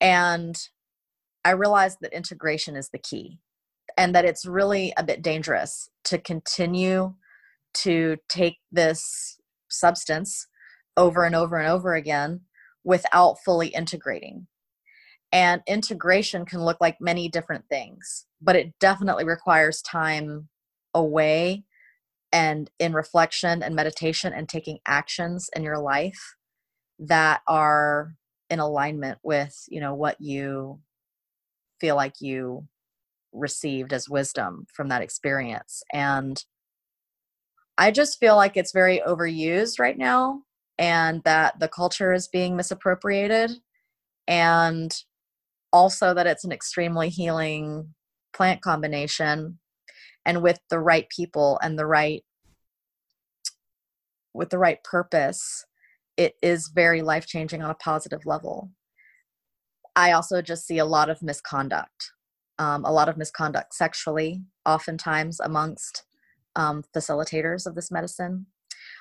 and 0.00 0.56
i 1.44 1.50
realized 1.50 1.98
that 2.00 2.12
integration 2.12 2.76
is 2.76 2.88
the 2.90 2.98
key 2.98 3.38
and 3.96 4.14
that 4.14 4.24
it's 4.24 4.46
really 4.46 4.92
a 4.96 5.04
bit 5.04 5.22
dangerous 5.22 5.90
to 6.04 6.18
continue 6.18 7.14
to 7.74 8.16
take 8.28 8.56
this 8.72 9.38
substance 9.68 10.46
over 10.96 11.24
and 11.24 11.34
over 11.34 11.56
and 11.56 11.68
over 11.68 11.94
again 11.94 12.42
without 12.84 13.36
fully 13.44 13.68
integrating. 13.68 14.46
And 15.32 15.62
integration 15.66 16.44
can 16.44 16.64
look 16.64 16.78
like 16.80 17.00
many 17.00 17.28
different 17.28 17.66
things, 17.68 18.26
but 18.40 18.56
it 18.56 18.78
definitely 18.80 19.24
requires 19.24 19.80
time 19.80 20.48
away 20.92 21.64
and 22.32 22.70
in 22.78 22.92
reflection 22.92 23.62
and 23.62 23.74
meditation 23.74 24.32
and 24.32 24.48
taking 24.48 24.78
actions 24.86 25.48
in 25.54 25.62
your 25.62 25.78
life 25.78 26.36
that 26.98 27.42
are 27.46 28.14
in 28.48 28.58
alignment 28.58 29.18
with, 29.22 29.64
you 29.68 29.80
know, 29.80 29.94
what 29.94 30.20
you 30.20 30.80
feel 31.80 31.96
like 31.96 32.20
you 32.20 32.66
received 33.32 33.92
as 33.92 34.08
wisdom 34.08 34.66
from 34.72 34.88
that 34.88 35.02
experience. 35.02 35.82
And 35.92 36.44
I 37.78 37.90
just 37.90 38.18
feel 38.18 38.36
like 38.36 38.56
it's 38.56 38.72
very 38.72 39.00
overused 39.06 39.78
right 39.78 39.96
now 39.96 40.42
and 40.80 41.22
that 41.24 41.60
the 41.60 41.68
culture 41.68 42.12
is 42.12 42.26
being 42.26 42.56
misappropriated 42.56 43.52
and 44.26 45.04
also 45.72 46.14
that 46.14 46.26
it's 46.26 46.44
an 46.44 46.50
extremely 46.50 47.10
healing 47.10 47.94
plant 48.32 48.62
combination 48.62 49.58
and 50.24 50.42
with 50.42 50.58
the 50.70 50.80
right 50.80 51.08
people 51.08 51.60
and 51.62 51.78
the 51.78 51.86
right 51.86 52.24
with 54.32 54.48
the 54.48 54.58
right 54.58 54.82
purpose 54.82 55.64
it 56.16 56.34
is 56.42 56.68
very 56.74 57.02
life 57.02 57.26
changing 57.26 57.62
on 57.62 57.70
a 57.70 57.74
positive 57.74 58.26
level. 58.26 58.70
I 59.96 60.12
also 60.12 60.42
just 60.42 60.66
see 60.66 60.78
a 60.78 60.84
lot 60.84 61.08
of 61.10 61.22
misconduct 61.22 62.12
um, 62.60 62.84
a 62.84 62.92
lot 62.92 63.08
of 63.08 63.16
misconduct 63.16 63.74
sexually 63.74 64.42
oftentimes 64.66 65.40
amongst 65.40 66.04
um, 66.56 66.84
facilitators 66.94 67.66
of 67.66 67.74
this 67.74 67.90
medicine 67.90 68.46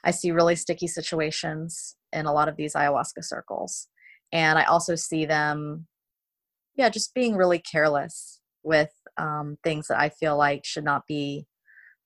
I 0.04 0.12
see 0.12 0.32
really 0.32 0.56
sticky 0.56 0.88
situations 0.88 1.96
in 2.14 2.26
a 2.26 2.34
lot 2.34 2.50
of 2.50 2.56
these 2.56 2.74
ayahuasca 2.74 3.24
circles. 3.24 3.88
And 4.32 4.58
I 4.58 4.64
also 4.64 4.96
see 4.96 5.26
them, 5.26 5.88
yeah, 6.76 6.90
just 6.90 7.14
being 7.14 7.36
really 7.36 7.60
careless 7.60 8.40
with 8.64 8.92
um, 9.18 9.58
things 9.64 9.88
that 9.88 10.00
I 10.00 10.10
feel 10.10 10.38
like 10.38 10.66
should 10.66 10.84
not 10.84 11.08
be 11.08 11.48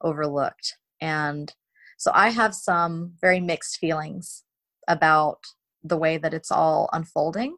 overlooked. 0.01 0.77
And 1.01 1.53
so 1.97 2.11
I 2.13 2.29
have 2.29 2.55
some 2.55 3.13
very 3.21 3.39
mixed 3.39 3.77
feelings 3.77 4.43
about 4.87 5.39
the 5.83 5.97
way 5.97 6.17
that 6.17 6.33
it's 6.33 6.51
all 6.51 6.89
unfolding. 6.93 7.57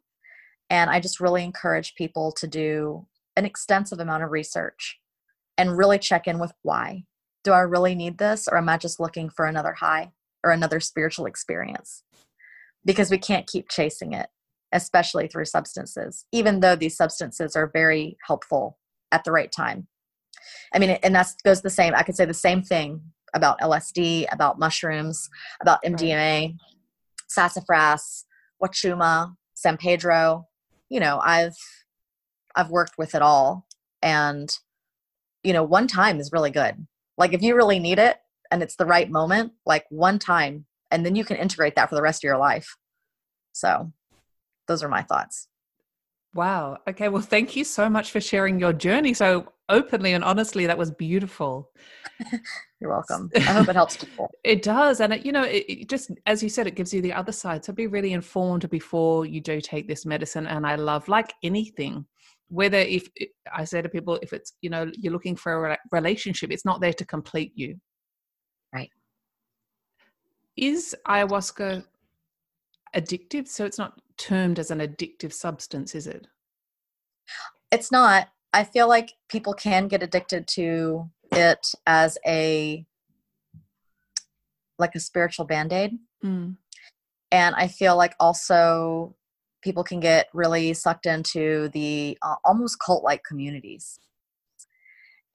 And 0.70 0.90
I 0.90 1.00
just 1.00 1.20
really 1.20 1.44
encourage 1.44 1.96
people 1.96 2.32
to 2.34 2.48
do 2.48 3.08
an 3.36 3.46
extensive 3.46 4.00
amount 4.00 4.24
of 4.24 4.32
research 4.32 5.00
and 5.58 5.78
really 5.78 6.00
check 6.00 6.28
in 6.28 6.40
with 6.40 6.54
why. 6.64 7.04
Do 7.44 7.52
I 7.52 7.60
really 7.60 7.96
need 7.96 8.18
this 8.18 8.48
or 8.48 8.58
am 8.58 8.70
I 8.70 8.78
just 8.78 9.00
looking 9.00 9.30
for 9.30 9.46
another 9.46 9.74
high? 9.74 10.12
Or 10.46 10.52
another 10.52 10.80
spiritual 10.80 11.26
experience 11.26 12.04
because 12.86 13.10
we 13.10 13.18
can't 13.18 13.48
keep 13.48 13.68
chasing 13.68 14.14
it, 14.14 14.28
especially 14.72 15.28
through 15.28 15.46
substances, 15.46 16.26
even 16.32 16.60
though 16.60 16.76
these 16.76 16.96
substances 16.96 17.56
are 17.56 17.72
very 17.74 18.18
helpful 18.26 18.78
at 19.12 19.24
the 19.24 19.32
right 19.32 19.52
time. 19.52 19.88
I 20.74 20.80
mean, 20.80 20.92
and 20.92 21.16
that 21.16 21.28
goes 21.44 21.62
the 21.62 21.70
same. 21.70 21.96
I 21.96 22.04
could 22.04 22.16
say 22.16 22.26
the 22.26 22.34
same 22.34 22.62
thing 22.62 23.02
about 23.34 23.60
LSD, 23.60 24.28
about 24.32 24.60
mushrooms, 24.60 25.30
about 25.62 25.84
MDMA, 25.84 26.56
sassafras, 27.28 28.26
wachuma, 28.64 29.34
San 29.56 29.78
Pedro. 29.78 30.48
You 30.90 31.00
know, 31.00 31.20
I've 31.24 31.58
I've 32.56 32.70
worked 32.70 32.98
with 32.98 33.16
it 33.16 33.22
all, 33.24 33.66
and 34.04 34.50
you 35.44 35.54
know, 35.54 35.64
one 35.64 35.88
time 35.88 36.20
is 36.20 36.32
really 36.32 36.52
good. 36.52 36.86
Like 37.18 37.34
if 37.34 37.42
you 37.42 37.56
really 37.56 37.80
need 37.80 37.98
it, 37.98 38.18
and 38.52 38.64
it's 38.64 38.76
the 38.76 38.86
right 38.86 39.10
moment, 39.10 39.54
like 39.66 39.86
one 39.90 40.20
time, 40.20 40.66
and 40.92 41.06
then 41.06 41.16
you 41.16 41.26
can 41.26 41.38
integrate 41.38 41.76
that 41.76 41.90
for 41.90 41.96
the 41.96 42.02
rest 42.02 42.24
of 42.24 42.28
your 42.28 42.38
life. 42.38 42.76
So, 43.54 43.92
those 44.68 44.84
are 44.84 44.90
my 44.90 45.04
thoughts. 45.04 45.48
Wow. 46.36 46.80
Okay. 46.88 47.08
Well, 47.08 47.22
thank 47.22 47.56
you 47.56 47.64
so 47.64 47.90
much 47.90 48.12
for 48.12 48.20
sharing 48.20 48.60
your 48.60 48.74
journey 48.74 49.14
so 49.14 49.54
openly 49.70 50.12
and 50.12 50.24
honestly. 50.24 50.66
That 50.66 50.78
was 50.78 50.92
beautiful. 50.92 51.72
You're 52.82 52.92
welcome. 52.92 53.32
I 53.36 53.40
hope 53.40 53.70
it 53.70 53.76
helps 53.76 53.96
people. 53.96 54.30
it 54.44 54.62
does. 54.62 55.00
And, 55.00 55.14
it, 55.14 55.26
you 55.26 55.32
know, 55.32 55.44
it, 55.44 55.66
it, 55.70 55.90
just, 55.90 56.12
as 56.26 56.44
you 56.44 56.50
said, 56.50 56.68
it 56.68 56.76
gives 56.76 56.94
you 56.94 57.02
the 57.02 57.14
other 57.14 57.32
side. 57.32 57.64
So 57.64 57.72
be 57.72 57.88
really 57.88 58.12
informed 58.12 58.70
before 58.70 59.26
you 59.26 59.40
do 59.40 59.62
take 59.62 59.88
this 59.88 60.06
medicine. 60.06 60.46
And 60.46 60.68
I 60.68 60.76
love, 60.76 61.08
like 61.08 61.34
anything, 61.42 62.06
whether 62.50 62.78
if 62.78 63.08
I 63.54 63.64
say 63.64 63.82
to 63.82 63.88
people, 63.88 64.20
if 64.22 64.34
it's, 64.34 64.54
you 64.62 64.70
know, 64.70 64.92
you're 64.94 65.14
looking 65.14 65.38
for 65.38 65.72
a 65.72 65.78
relationship, 65.92 66.52
it's 66.52 66.66
not 66.66 66.82
there 66.82 66.94
to 66.94 67.06
complete 67.06 67.54
you. 67.56 67.80
Is 70.58 70.96
ayahuasca 71.08 71.84
addictive? 72.96 73.48
So 73.48 73.66
it's 73.66 73.78
not 73.78 74.00
termed 74.18 74.60
as 74.60 74.72
an 74.72 74.80
addictive 74.80 75.34
substance, 75.34 75.96
is 75.96 76.08
it? 76.08 76.28
It's 77.72 77.92
not. 77.92 78.30
I 78.54 78.64
feel 78.64 78.88
like 78.88 79.14
people 79.28 79.54
can 79.54 79.88
get 79.88 80.02
addicted 80.02 80.48
to 80.50 81.10
it 81.32 81.68
as 81.86 82.18
a 82.26 82.86
like 84.78 84.96
a 84.96 85.00
spiritual 85.00 85.46
band-aid. 85.46 85.98
Mm. 86.24 86.58
And 87.32 87.56
I 87.56 87.68
feel 87.68 87.98
like 87.98 88.14
also 88.20 89.16
people 89.62 89.84
can 89.84 90.00
get 90.00 90.28
really 90.34 90.74
sucked 90.74 91.06
into 91.06 91.70
the 91.70 92.18
uh, 92.22 92.36
almost 92.44 92.78
cult-like 92.80 93.24
communities 93.24 94.00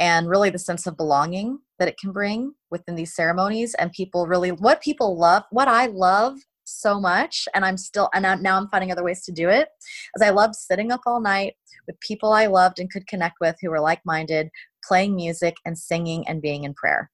and 0.01 0.29
really 0.29 0.51
the 0.51 0.59
sense 0.59 0.87
of 0.87 0.97
belonging 0.97 1.61
that 1.79 1.87
it 1.87 1.99
can 1.99 2.11
bring 2.11 2.55
within 2.71 2.97
these 2.97 3.15
ceremonies 3.15 3.75
and 3.75 3.93
people 3.93 4.27
really 4.27 4.51
what 4.51 4.83
people 4.83 5.17
love 5.17 5.45
what 5.51 5.69
i 5.69 5.87
love 5.87 6.39
so 6.65 7.01
much 7.01 7.49
and 7.55 7.65
i'm 7.65 7.77
still 7.77 8.09
and 8.15 8.43
now 8.43 8.57
i'm 8.57 8.69
finding 8.69 8.91
other 8.91 9.05
ways 9.05 9.23
to 9.23 9.33
do 9.33 9.49
it 9.49 9.69
as 10.17 10.23
i 10.23 10.31
loved 10.31 10.55
sitting 10.55 10.91
up 10.91 11.01
all 11.07 11.21
night 11.21 11.55
with 11.87 11.99
people 12.01 12.33
i 12.33 12.47
loved 12.47 12.79
and 12.79 12.91
could 12.91 13.07
connect 13.07 13.37
with 13.41 13.57
who 13.61 13.71
were 13.71 13.81
like-minded 13.81 14.49
playing 14.83 15.15
music 15.15 15.57
and 15.65 15.79
singing 15.79 16.27
and 16.27 16.43
being 16.43 16.65
in 16.65 16.75
prayer. 16.75 17.11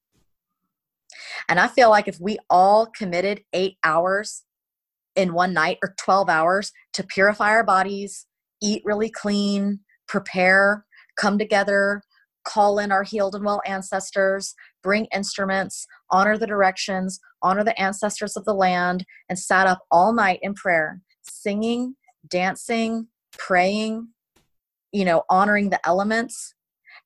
And 1.49 1.61
i 1.61 1.66
feel 1.66 1.91
like 1.91 2.09
if 2.09 2.20
we 2.20 2.39
all 2.51 2.87
committed 2.87 3.43
eight 3.53 3.76
hours 3.84 4.45
in 5.14 5.32
one 5.32 5.53
night 5.53 5.78
or 5.82 5.95
12 5.99 6.28
hours 6.28 6.72
to 6.93 7.03
purify 7.03 7.49
our 7.49 7.64
bodies, 7.64 8.26
eat 8.62 8.82
really 8.84 9.11
clean, 9.11 9.80
prepare, 10.07 10.84
come 11.16 11.39
together, 11.39 12.03
call 12.47 12.78
in 12.78 12.92
our 12.92 13.03
healed 13.03 13.34
and 13.34 13.44
well 13.44 13.61
ancestors, 13.66 14.55
bring 14.82 15.07
instruments, 15.07 15.86
honor 16.11 16.38
the 16.38 16.47
directions, 16.47 17.20
honor 17.42 17.64
the 17.64 17.78
ancestors 17.80 18.36
of 18.36 18.44
the 18.44 18.55
land, 18.55 19.05
and 19.28 19.38
sat 19.38 19.66
up 19.66 19.80
all 19.90 20.12
night 20.12 20.38
in 20.42 20.55
prayer, 20.55 21.01
singing, 21.22 21.97
dancing, 22.28 23.09
praying, 23.36 24.09
you 24.92 25.05
know, 25.05 25.24
honoring 25.28 25.70
the 25.70 25.86
elements, 25.86 26.55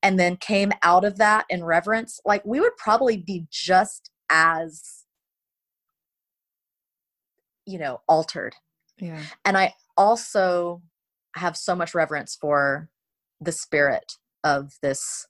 and 0.03 0.19
then 0.19 0.37
came 0.37 0.73
out 0.83 1.05
of 1.05 1.19
that 1.19 1.47
in 1.49 1.65
reverence, 1.65 2.21
like 2.25 2.45
we 2.45 2.61
would 2.61 2.77
probably 2.77 3.17
be 3.17 3.47
just 3.51 4.11
as, 4.31 5.05
you 7.67 7.79
know, 7.79 8.01
altered. 8.09 8.55
Yeah. 8.99 9.23
And 9.45 9.57
I 9.57 9.75
also 9.97 10.83
have 11.37 11.57
so 11.57 11.75
much 11.75 11.95
reverence 11.95 12.37
for 12.39 12.89
the 13.41 13.53
spirit 13.53 14.13
of 14.45 14.75
this 14.83 15.27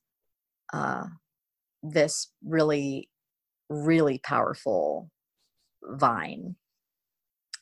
uh 0.72 1.04
this 1.82 2.32
really 2.44 3.08
really 3.68 4.18
powerful 4.18 5.10
vine 5.82 6.56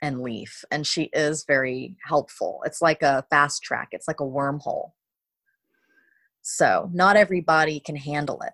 and 0.01 0.23
leaf 0.23 0.65
and 0.71 0.87
she 0.87 1.05
is 1.13 1.45
very 1.47 1.97
helpful. 2.05 2.63
It's 2.65 2.81
like 2.81 3.03
a 3.03 3.25
fast 3.31 3.63
track. 3.63 3.89
It's 3.93 4.09
like 4.09 4.21
a 4.21 4.25
wormhole. 4.25 4.93
So 6.43 6.91
not 6.93 7.17
everybody 7.17 7.81
can 7.81 7.97
handle 7.97 8.41
it. 8.43 8.53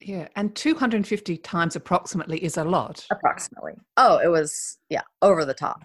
Yeah. 0.00 0.28
And 0.36 0.54
250 0.54 1.36
times 1.38 1.76
approximately 1.76 2.42
is 2.42 2.56
a 2.56 2.64
lot. 2.64 3.04
approximately. 3.10 3.74
Oh 3.96 4.18
it 4.18 4.28
was 4.28 4.78
yeah 4.88 5.02
over 5.22 5.44
the 5.44 5.54
top. 5.54 5.80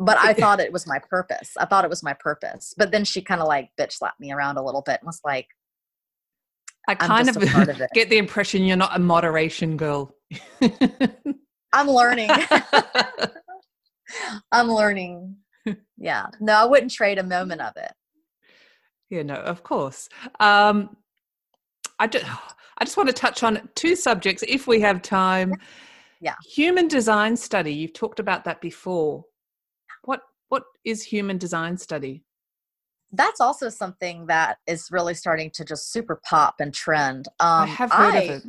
But 0.00 0.18
i 0.18 0.32
thought 0.32 0.58
it 0.58 0.72
was 0.72 0.88
my 0.88 0.98
purpose. 1.08 1.52
I 1.56 1.66
thought 1.66 1.84
it 1.84 1.90
was 1.90 2.02
my 2.02 2.14
purpose. 2.14 2.74
But 2.76 2.90
then 2.90 3.04
she 3.04 3.22
kind 3.22 3.40
of 3.40 3.46
like 3.46 3.70
bitch 3.80 3.92
slapped 3.92 4.20
me 4.20 4.32
around 4.32 4.58
a 4.58 4.64
little 4.64 4.82
bit 4.82 5.00
and 5.00 5.06
was 5.06 5.20
like 5.24 5.46
I 6.88 6.94
kind 6.94 7.28
of, 7.28 7.36
of 7.36 7.82
get 7.94 8.10
the 8.10 8.18
impression 8.18 8.64
you're 8.64 8.76
not 8.76 8.94
a 8.94 8.98
moderation 8.98 9.76
girl. 9.76 10.14
i'm 11.72 11.88
learning 11.88 12.30
i'm 14.52 14.68
learning 14.68 15.36
yeah 15.96 16.26
no 16.40 16.52
i 16.54 16.64
wouldn't 16.64 16.90
trade 16.90 17.18
a 17.18 17.22
moment 17.22 17.60
of 17.60 17.72
it 17.76 17.92
Yeah, 19.10 19.22
no, 19.22 19.34
of 19.34 19.62
course. 19.62 20.08
Um, 20.40 20.96
I 21.98 22.06
just, 22.06 22.24
I 22.78 22.84
just 22.84 22.96
want 22.96 23.08
to 23.08 23.14
touch 23.14 23.42
on 23.42 23.68
two 23.74 23.94
subjects 23.94 24.42
if 24.48 24.66
we 24.66 24.80
have 24.80 25.02
time. 25.02 25.54
Yeah. 26.20 26.34
Human 26.54 26.88
design 26.88 27.36
study. 27.36 27.72
You've 27.72 27.92
talked 27.92 28.18
about 28.18 28.44
that 28.44 28.60
before. 28.60 29.24
What 30.02 30.20
what 30.48 30.64
is 30.84 31.02
human 31.02 31.38
design 31.38 31.76
study? 31.76 32.24
That's 33.16 33.40
also 33.40 33.68
something 33.68 34.26
that 34.26 34.58
is 34.66 34.88
really 34.90 35.14
starting 35.14 35.50
to 35.54 35.64
just 35.64 35.92
super 35.92 36.20
pop 36.28 36.56
and 36.60 36.74
trend 36.74 37.28
um 37.40 37.62
I 37.62 37.66
have 37.66 37.90
heard 37.90 38.14
I- 38.14 38.18
of 38.18 38.30
it. 38.30 38.42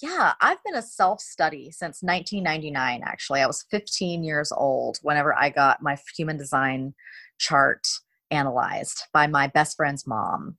Yeah, 0.00 0.34
I've 0.40 0.62
been 0.62 0.76
a 0.76 0.82
self 0.82 1.20
study 1.20 1.72
since 1.72 2.04
1999, 2.04 3.00
actually. 3.04 3.40
I 3.40 3.48
was 3.48 3.64
15 3.68 4.22
years 4.22 4.52
old 4.52 4.98
whenever 5.02 5.36
I 5.36 5.50
got 5.50 5.82
my 5.82 5.96
human 6.16 6.36
design 6.36 6.94
chart 7.38 7.84
analyzed 8.30 9.04
by 9.12 9.26
my 9.26 9.48
best 9.48 9.76
friend's 9.76 10.06
mom. 10.06 10.56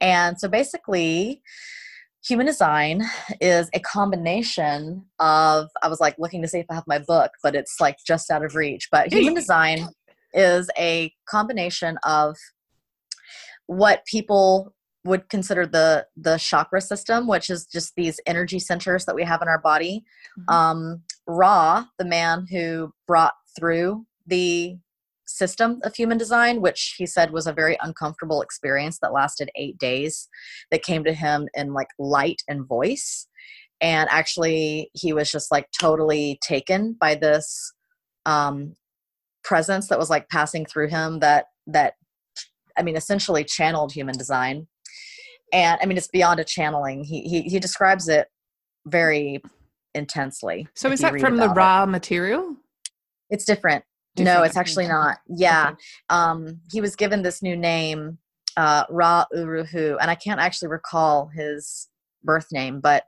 And 0.00 0.40
so 0.40 0.48
basically, 0.48 1.42
human 2.24 2.46
design 2.46 3.02
is 3.40 3.68
a 3.74 3.80
combination 3.80 5.04
of, 5.18 5.68
I 5.82 5.88
was 5.88 6.00
like 6.00 6.16
looking 6.18 6.42
to 6.42 6.48
see 6.48 6.58
if 6.58 6.66
I 6.70 6.74
have 6.74 6.86
my 6.86 6.98
book, 6.98 7.32
but 7.42 7.54
it's 7.54 7.80
like 7.80 7.96
just 8.06 8.30
out 8.30 8.44
of 8.44 8.54
reach. 8.54 8.88
But 8.90 9.12
human 9.12 9.34
design 9.34 9.88
is 10.32 10.70
a 10.78 11.12
combination 11.28 11.98
of 12.04 12.36
what 13.70 14.04
people 14.04 14.74
would 15.04 15.28
consider 15.28 15.64
the 15.64 16.04
the 16.16 16.36
chakra 16.38 16.80
system 16.80 17.28
which 17.28 17.48
is 17.48 17.66
just 17.66 17.92
these 17.96 18.18
energy 18.26 18.58
centers 18.58 19.04
that 19.04 19.14
we 19.14 19.22
have 19.22 19.40
in 19.42 19.46
our 19.48 19.60
body 19.60 20.02
Mhm. 20.36 20.52
um 20.52 21.02
ra 21.28 21.84
the 21.96 22.04
man 22.04 22.46
who 22.50 22.92
brought 23.06 23.34
through 23.56 24.06
the 24.26 24.76
system 25.24 25.78
of 25.84 25.94
human 25.94 26.18
design 26.18 26.60
which 26.60 26.96
he 26.98 27.06
said 27.06 27.30
was 27.30 27.46
a 27.46 27.52
very 27.52 27.78
uncomfortable 27.80 28.42
experience 28.42 28.98
that 28.98 29.12
lasted 29.12 29.48
eight 29.54 29.78
days 29.78 30.28
that 30.72 30.82
came 30.82 31.04
to 31.04 31.12
him 31.12 31.48
in 31.54 31.72
like 31.72 31.90
light 32.00 32.42
and 32.48 32.66
voice 32.66 33.28
and 33.80 34.08
actually 34.10 34.90
he 34.94 35.12
was 35.12 35.30
just 35.30 35.52
like 35.52 35.68
totally 35.80 36.40
taken 36.42 36.96
by 37.00 37.14
this 37.14 37.72
um 38.26 38.74
presence 39.44 39.86
that 39.86 39.98
was 39.98 40.10
like 40.10 40.28
passing 40.28 40.66
through 40.66 40.88
him 40.88 41.20
that 41.20 41.46
that 41.68 41.94
i 42.78 42.82
mean 42.82 42.96
essentially 42.96 43.44
channeled 43.44 43.92
human 43.92 44.16
design 44.16 44.66
and 45.52 45.78
i 45.82 45.86
mean 45.86 45.96
it's 45.98 46.08
beyond 46.08 46.40
a 46.40 46.44
channeling 46.44 47.04
he 47.04 47.22
he, 47.22 47.42
he 47.42 47.58
describes 47.58 48.08
it 48.08 48.28
very 48.86 49.42
intensely 49.94 50.66
So 50.74 50.90
is 50.90 51.00
that 51.00 51.18
from 51.20 51.36
the 51.36 51.44
about 51.44 51.56
it. 51.56 51.60
raw 51.60 51.86
material? 51.86 52.56
it's 53.28 53.44
different, 53.44 53.84
no 54.18 54.42
it's 54.42 54.56
actually 54.56 54.88
not 54.88 55.18
yeah 55.28 55.68
Okay. 55.70 55.76
um 56.10 56.60
he 56.72 56.80
was 56.80 56.96
given 56.96 57.22
this 57.22 57.42
new 57.42 57.56
name 57.56 58.18
uh 58.56 58.84
ra 58.90 59.24
uruhu 59.34 59.96
and 60.00 60.10
i 60.10 60.14
can't 60.16 60.40
actually 60.40 60.68
recall 60.68 61.30
his 61.34 61.88
birth 62.24 62.46
name 62.52 62.80
but 62.80 63.04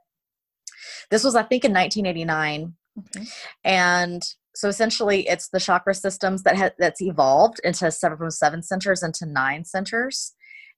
this 1.11 1.23
was 1.23 1.35
i 1.35 1.43
think 1.43 1.65
in 1.65 1.73
1989 1.73 2.73
Okay. 2.99 3.25
and 3.65 4.21
so 4.55 4.67
essentially 4.67 5.27
it's 5.27 5.49
the 5.49 5.59
chakra 5.59 5.95
systems 5.95 6.43
that 6.43 6.55
ha- 6.55 6.71
that's 6.77 7.01
evolved 7.01 7.59
into 7.63 7.91
seven 7.91 8.17
from 8.17 8.31
seven 8.31 8.61
centers 8.61 9.03
into 9.03 9.25
nine 9.25 9.65
centers. 9.65 10.33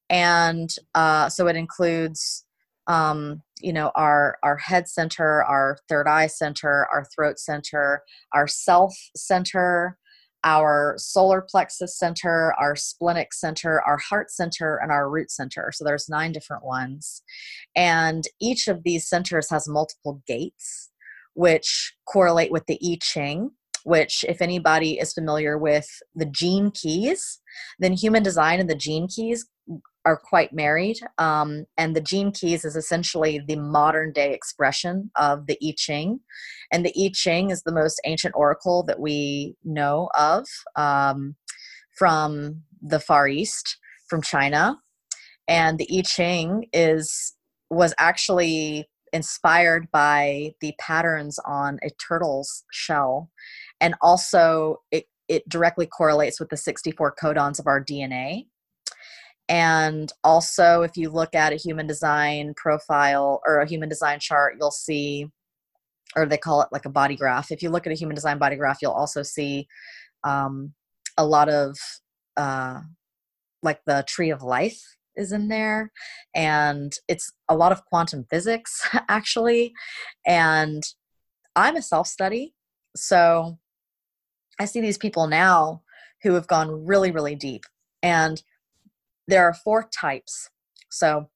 And 0.09 0.69
uh, 0.93 1.29
so 1.29 1.47
it 1.47 1.55
includes 1.55 2.45
um, 2.87 3.41
you 3.61 3.73
know 3.73 3.91
our 3.95 4.37
our 4.43 4.57
head 4.57 4.87
center 4.87 5.43
our 5.43 5.77
third 5.89 6.07
eye 6.07 6.27
center 6.27 6.87
our 6.91 7.05
throat 7.15 7.39
center 7.39 8.03
our 8.33 8.47
self 8.47 8.93
center 9.15 9.97
our 10.43 10.93
solar 10.97 11.41
plexus 11.41 11.97
center 11.97 12.53
our 12.59 12.75
splenic 12.75 13.33
center 13.33 13.81
our 13.81 13.97
heart 13.97 14.29
center 14.31 14.79
and 14.81 14.91
our 14.91 15.09
root 15.09 15.31
center. 15.31 15.71
So 15.73 15.83
there's 15.83 16.07
nine 16.09 16.31
different 16.31 16.63
ones. 16.63 17.23
And 17.75 18.23
each 18.39 18.67
of 18.67 18.83
these 18.83 19.07
centers 19.07 19.49
has 19.49 19.67
multiple 19.67 20.21
gates 20.27 20.91
which 21.35 21.93
correlate 22.07 22.51
with 22.51 22.65
the 22.65 22.79
I 22.81 22.97
Ching, 23.01 23.51
which, 23.85 24.25
if 24.27 24.41
anybody 24.41 24.99
is 24.99 25.13
familiar 25.13 25.57
with 25.57 25.87
the 26.15 26.25
gene 26.25 26.71
keys, 26.71 27.39
then 27.77 27.93
human 27.93 28.23
design 28.23 28.59
and 28.59 28.69
the 28.69 28.75
gene 28.75 29.07
keys 29.07 29.47
are 30.05 30.17
quite 30.17 30.51
married. 30.51 30.97
Um, 31.19 31.65
and 31.77 31.95
the 31.95 32.01
gene 32.01 32.31
keys 32.31 32.65
is 32.65 32.75
essentially 32.75 33.41
the 33.47 33.57
modern 33.57 34.11
day 34.11 34.33
expression 34.33 35.11
of 35.15 35.45
the 35.45 35.57
I 35.63 35.73
Ching. 35.77 36.19
And 36.71 36.83
the 36.83 36.93
I 36.97 37.11
Ching 37.13 37.51
is 37.51 37.61
the 37.61 37.73
most 37.73 38.01
ancient 38.05 38.33
oracle 38.35 38.83
that 38.87 38.99
we 38.99 39.55
know 39.63 40.09
of 40.17 40.47
um, 40.75 41.35
from 41.95 42.63
the 42.81 42.99
Far 42.99 43.27
East, 43.27 43.77
from 44.09 44.23
China. 44.23 44.79
And 45.47 45.77
the 45.77 45.87
I 45.95 46.01
Ching 46.01 46.69
is 46.73 47.35
was 47.69 47.93
actually 47.99 48.89
inspired 49.13 49.89
by 49.91 50.53
the 50.59 50.73
patterns 50.79 51.39
on 51.45 51.79
a 51.83 51.89
turtle's 51.91 52.63
shell 52.71 53.29
and 53.81 53.95
also 54.01 54.77
it, 54.91 55.05
it 55.27 55.47
directly 55.49 55.85
correlates 55.85 56.39
with 56.39 56.49
the 56.49 56.57
64 56.57 57.15
codons 57.21 57.59
of 57.59 57.67
our 57.67 57.83
dna 57.83 58.45
and 59.47 60.11
also 60.23 60.81
if 60.81 60.97
you 60.97 61.09
look 61.09 61.35
at 61.35 61.53
a 61.53 61.57
human 61.57 61.85
design 61.85 62.53
profile 62.57 63.41
or 63.45 63.59
a 63.59 63.67
human 63.67 63.89
design 63.89 64.19
chart 64.19 64.55
you'll 64.59 64.71
see 64.71 65.27
or 66.15 66.25
they 66.25 66.37
call 66.37 66.61
it 66.61 66.69
like 66.71 66.85
a 66.85 66.89
body 66.89 67.15
graph. 67.15 67.51
If 67.51 67.61
you 67.61 67.69
look 67.69 67.85
at 67.85 67.93
a 67.93 67.95
human 67.95 68.15
design 68.15 68.37
body 68.37 68.55
graph 68.55 68.79
you'll 68.81 68.91
also 68.91 69.21
see 69.21 69.67
um, 70.23 70.73
a 71.17 71.25
lot 71.25 71.49
of 71.49 71.77
uh, 72.37 72.81
like 73.61 73.79
the 73.85 74.03
tree 74.07 74.31
of 74.31 74.41
life 74.41 74.81
is 75.15 75.31
in 75.31 75.47
there. 75.47 75.91
And 76.33 76.93
it's 77.07 77.31
a 77.47 77.55
lot 77.55 77.71
of 77.71 77.85
quantum 77.85 78.25
physics 78.29 78.87
actually. 79.09 79.73
And 80.25 80.83
i'm 81.57 81.77
a 81.77 81.81
self 81.81 82.05
study 82.05 82.53
so 82.97 83.57
i 84.59 84.65
see 84.65 84.81
these 84.81 84.97
people 84.97 85.27
now 85.27 85.81
who 86.23 86.33
have 86.33 86.47
gone 86.47 86.85
really 86.85 87.11
really 87.11 87.35
deep 87.35 87.65
and 88.01 88.43
there 89.27 89.43
are 89.43 89.53
four 89.53 89.89
types. 89.93 90.49
So 90.89 91.29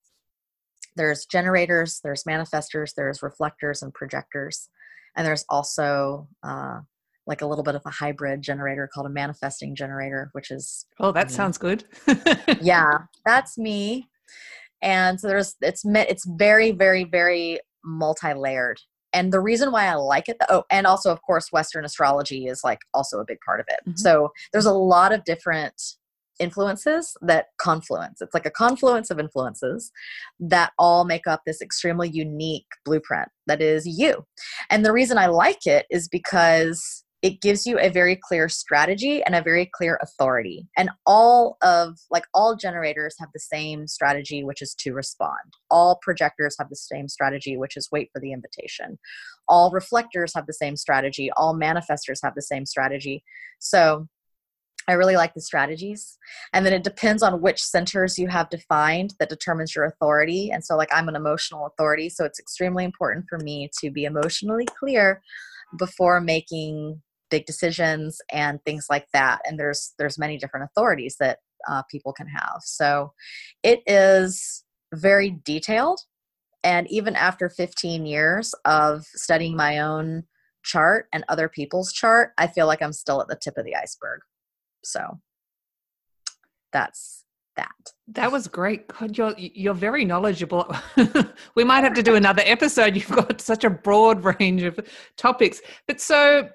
there's 0.95 1.25
generators 1.25 2.01
there's 2.03 2.23
manifestors 2.23 2.93
there's 2.95 3.23
reflectors 3.23 3.81
and 3.81 3.93
projectors 3.93 4.69
and 5.15 5.25
there's 5.25 5.45
also 5.49 6.27
uh, 6.43 6.79
like 7.25 7.41
a 7.41 7.45
little 7.45 7.63
bit 7.63 7.75
of 7.75 7.81
a 7.85 7.89
hybrid 7.89 8.41
generator 8.41 8.89
called 8.93 9.05
a 9.05 9.09
manifesting 9.09 9.75
generator 9.75 10.29
which 10.33 10.51
is 10.51 10.85
Oh, 10.99 11.11
that 11.11 11.31
sounds 11.31 11.57
good. 11.57 11.85
yeah 12.61 12.99
that's 13.25 13.57
me. 13.57 14.09
And 14.81 15.19
so 15.19 15.27
there's 15.27 15.55
it's 15.61 15.83
it's 15.85 16.25
very 16.25 16.71
very 16.71 17.03
very 17.03 17.59
multi-layered 17.83 18.79
and 19.13 19.33
the 19.33 19.39
reason 19.39 19.71
why 19.71 19.85
I 19.85 19.95
like 19.95 20.29
it, 20.29 20.37
oh, 20.49 20.63
and 20.69 20.85
also 20.85 21.11
of 21.11 21.21
course, 21.21 21.51
Western 21.51 21.85
astrology 21.85 22.47
is 22.47 22.61
like 22.63 22.79
also 22.93 23.19
a 23.19 23.25
big 23.25 23.39
part 23.45 23.59
of 23.59 23.65
it. 23.69 23.79
Mm-hmm. 23.81 23.97
So 23.97 24.31
there's 24.51 24.65
a 24.65 24.73
lot 24.73 25.11
of 25.11 25.23
different 25.23 25.81
influences 26.39 27.15
that 27.21 27.47
confluence. 27.57 28.21
It's 28.21 28.33
like 28.33 28.45
a 28.45 28.51
confluence 28.51 29.11
of 29.11 29.19
influences 29.19 29.91
that 30.39 30.71
all 30.79 31.03
make 31.03 31.27
up 31.27 31.41
this 31.45 31.61
extremely 31.61 32.09
unique 32.09 32.67
blueprint 32.85 33.27
that 33.47 33.61
is 33.61 33.85
you. 33.85 34.25
And 34.69 34.85
the 34.85 34.93
reason 34.93 35.17
I 35.17 35.27
like 35.27 35.65
it 35.65 35.85
is 35.89 36.07
because 36.07 37.03
it 37.21 37.41
gives 37.41 37.65
you 37.65 37.77
a 37.79 37.89
very 37.89 38.15
clear 38.15 38.47
strategy 38.47 39.21
and 39.23 39.35
a 39.35 39.41
very 39.41 39.69
clear 39.73 39.99
authority. 40.01 40.69
And 40.77 40.89
all 41.05 41.57
of, 41.61 41.97
like, 42.09 42.23
all 42.33 42.55
generators 42.55 43.15
have 43.19 43.29
the 43.33 43.41
same 43.41 43.87
strategy, 43.87 44.43
which 44.43 44.61
is 44.61 44.73
to 44.75 44.93
respond. 44.93 45.53
All 45.69 45.99
projectors 46.01 46.55
have 46.59 46.69
the 46.69 46.77
same 46.77 47.09
strategy, 47.09 47.57
which 47.57 47.75
is 47.75 47.89
wait 47.91 48.09
for 48.13 48.21
the 48.21 48.31
invitation. 48.31 48.97
All 49.49 49.69
reflectors 49.71 50.33
have 50.33 50.47
the 50.47 50.53
same 50.53 50.77
strategy. 50.77 51.29
All 51.35 51.53
manifestors 51.53 52.19
have 52.23 52.35
the 52.35 52.41
same 52.41 52.65
strategy. 52.65 53.23
So, 53.59 54.07
I 54.87 54.93
really 54.93 55.17
like 55.17 55.33
the 55.33 55.41
strategies. 55.41 56.17
And 56.53 56.65
then 56.65 56.73
it 56.73 56.83
depends 56.83 57.21
on 57.21 57.41
which 57.41 57.61
centers 57.61 58.17
you 58.17 58.27
have 58.29 58.49
defined 58.49 59.13
that 59.19 59.29
determines 59.29 59.75
your 59.75 59.85
authority. 59.85 60.51
And 60.51 60.63
so, 60.63 60.77
like, 60.77 60.89
I'm 60.93 61.09
an 61.09 61.17
emotional 61.17 61.65
authority. 61.65 62.07
So, 62.07 62.23
it's 62.23 62.39
extremely 62.39 62.85
important 62.85 63.25
for 63.27 63.39
me 63.39 63.69
to 63.81 63.91
be 63.91 64.05
emotionally 64.05 64.65
clear 64.79 65.21
before 65.77 66.21
making 66.21 67.01
big 67.29 67.45
decisions 67.45 68.19
and 68.31 68.63
things 68.63 68.87
like 68.89 69.07
that 69.13 69.39
and 69.45 69.59
there's 69.59 69.93
there's 69.97 70.17
many 70.17 70.37
different 70.37 70.65
authorities 70.65 71.15
that 71.19 71.39
uh, 71.67 71.83
people 71.91 72.13
can 72.13 72.27
have. 72.27 72.61
So 72.61 73.13
it 73.63 73.81
is 73.85 74.63
very 74.93 75.39
detailed 75.43 75.99
and 76.63 76.89
even 76.89 77.15
after 77.15 77.49
15 77.49 78.05
years 78.05 78.53
of 78.65 79.05
studying 79.05 79.55
my 79.55 79.79
own 79.79 80.23
chart 80.63 81.07
and 81.13 81.23
other 81.29 81.47
people's 81.47 81.93
chart 81.93 82.31
i 82.37 82.45
feel 82.45 82.67
like 82.67 82.81
i'm 82.81 82.91
still 82.91 83.21
at 83.21 83.27
the 83.29 83.35
tip 83.35 83.57
of 83.57 83.65
the 83.65 83.75
iceberg. 83.75 84.21
So 84.83 85.19
that's 86.71 87.25
that. 87.55 87.93
That 88.07 88.31
was 88.31 88.47
great. 88.47 88.87
God, 88.87 89.17
you're 89.17 89.35
you're 89.37 89.73
very 89.73 90.05
knowledgeable. 90.05 90.73
We 91.55 91.63
might 91.63 91.83
have 91.83 91.93
to 91.95 92.03
do 92.03 92.15
another 92.15 92.43
episode. 92.45 92.95
You've 92.95 93.09
got 93.09 93.41
such 93.41 93.63
a 93.63 93.69
broad 93.69 94.23
range 94.39 94.63
of 94.63 94.79
topics. 95.17 95.61
But 95.87 95.99
so 95.99 96.49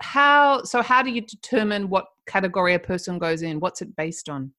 how 0.00 0.62
so 0.62 0.82
how 0.82 1.02
do 1.02 1.10
you 1.10 1.20
determine 1.20 1.88
what 1.88 2.06
category 2.26 2.74
a 2.74 2.78
person 2.78 3.18
goes 3.18 3.42
in 3.42 3.60
what's 3.60 3.82
it 3.82 3.94
based 3.96 4.28
on 4.28 4.52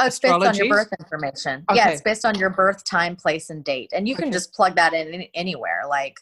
Oh, 0.00 0.06
it's 0.06 0.18
based 0.18 0.34
on 0.34 0.54
your 0.56 0.68
birth 0.68 0.88
information. 0.98 1.64
Okay. 1.70 1.78
Yeah, 1.78 1.90
it's 1.90 2.02
based 2.02 2.24
on 2.24 2.36
your 2.36 2.50
birth 2.50 2.82
time, 2.84 3.14
place, 3.14 3.50
and 3.50 3.62
date. 3.62 3.92
And 3.94 4.08
you 4.08 4.16
can 4.16 4.24
okay. 4.24 4.32
just 4.32 4.52
plug 4.52 4.74
that 4.74 4.92
in 4.92 5.24
anywhere. 5.34 5.82
Like 5.88 6.16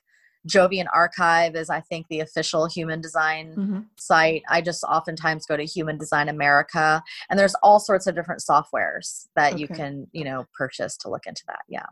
Jovian 0.47 0.87
Archive 0.93 1.55
is, 1.55 1.71
I 1.71 1.81
think, 1.81 2.07
the 2.09 2.21
official 2.21 2.67
human 2.67 3.01
design 3.01 3.55
mm-hmm. 3.57 3.81
site. 3.97 4.43
I 4.49 4.61
just 4.61 4.85
oftentimes 4.85 5.47
go 5.47 5.57
to 5.57 5.65
Human 5.65 5.99
Design 5.99 6.29
America, 6.29 7.03
and 7.31 7.39
there's 7.39 7.55
all 7.63 7.79
sorts 7.79 8.07
of 8.07 8.15
different 8.15 8.43
softwares 8.43 9.29
that 9.37 9.55
okay. 9.55 9.61
you 9.63 9.69
can, 9.69 10.07
you 10.13 10.25
know, 10.25 10.47
purchase 10.57 10.97
to 10.99 11.09
look 11.09 11.27
into 11.27 11.43
that. 11.47 11.63
Yeah. 11.69 11.87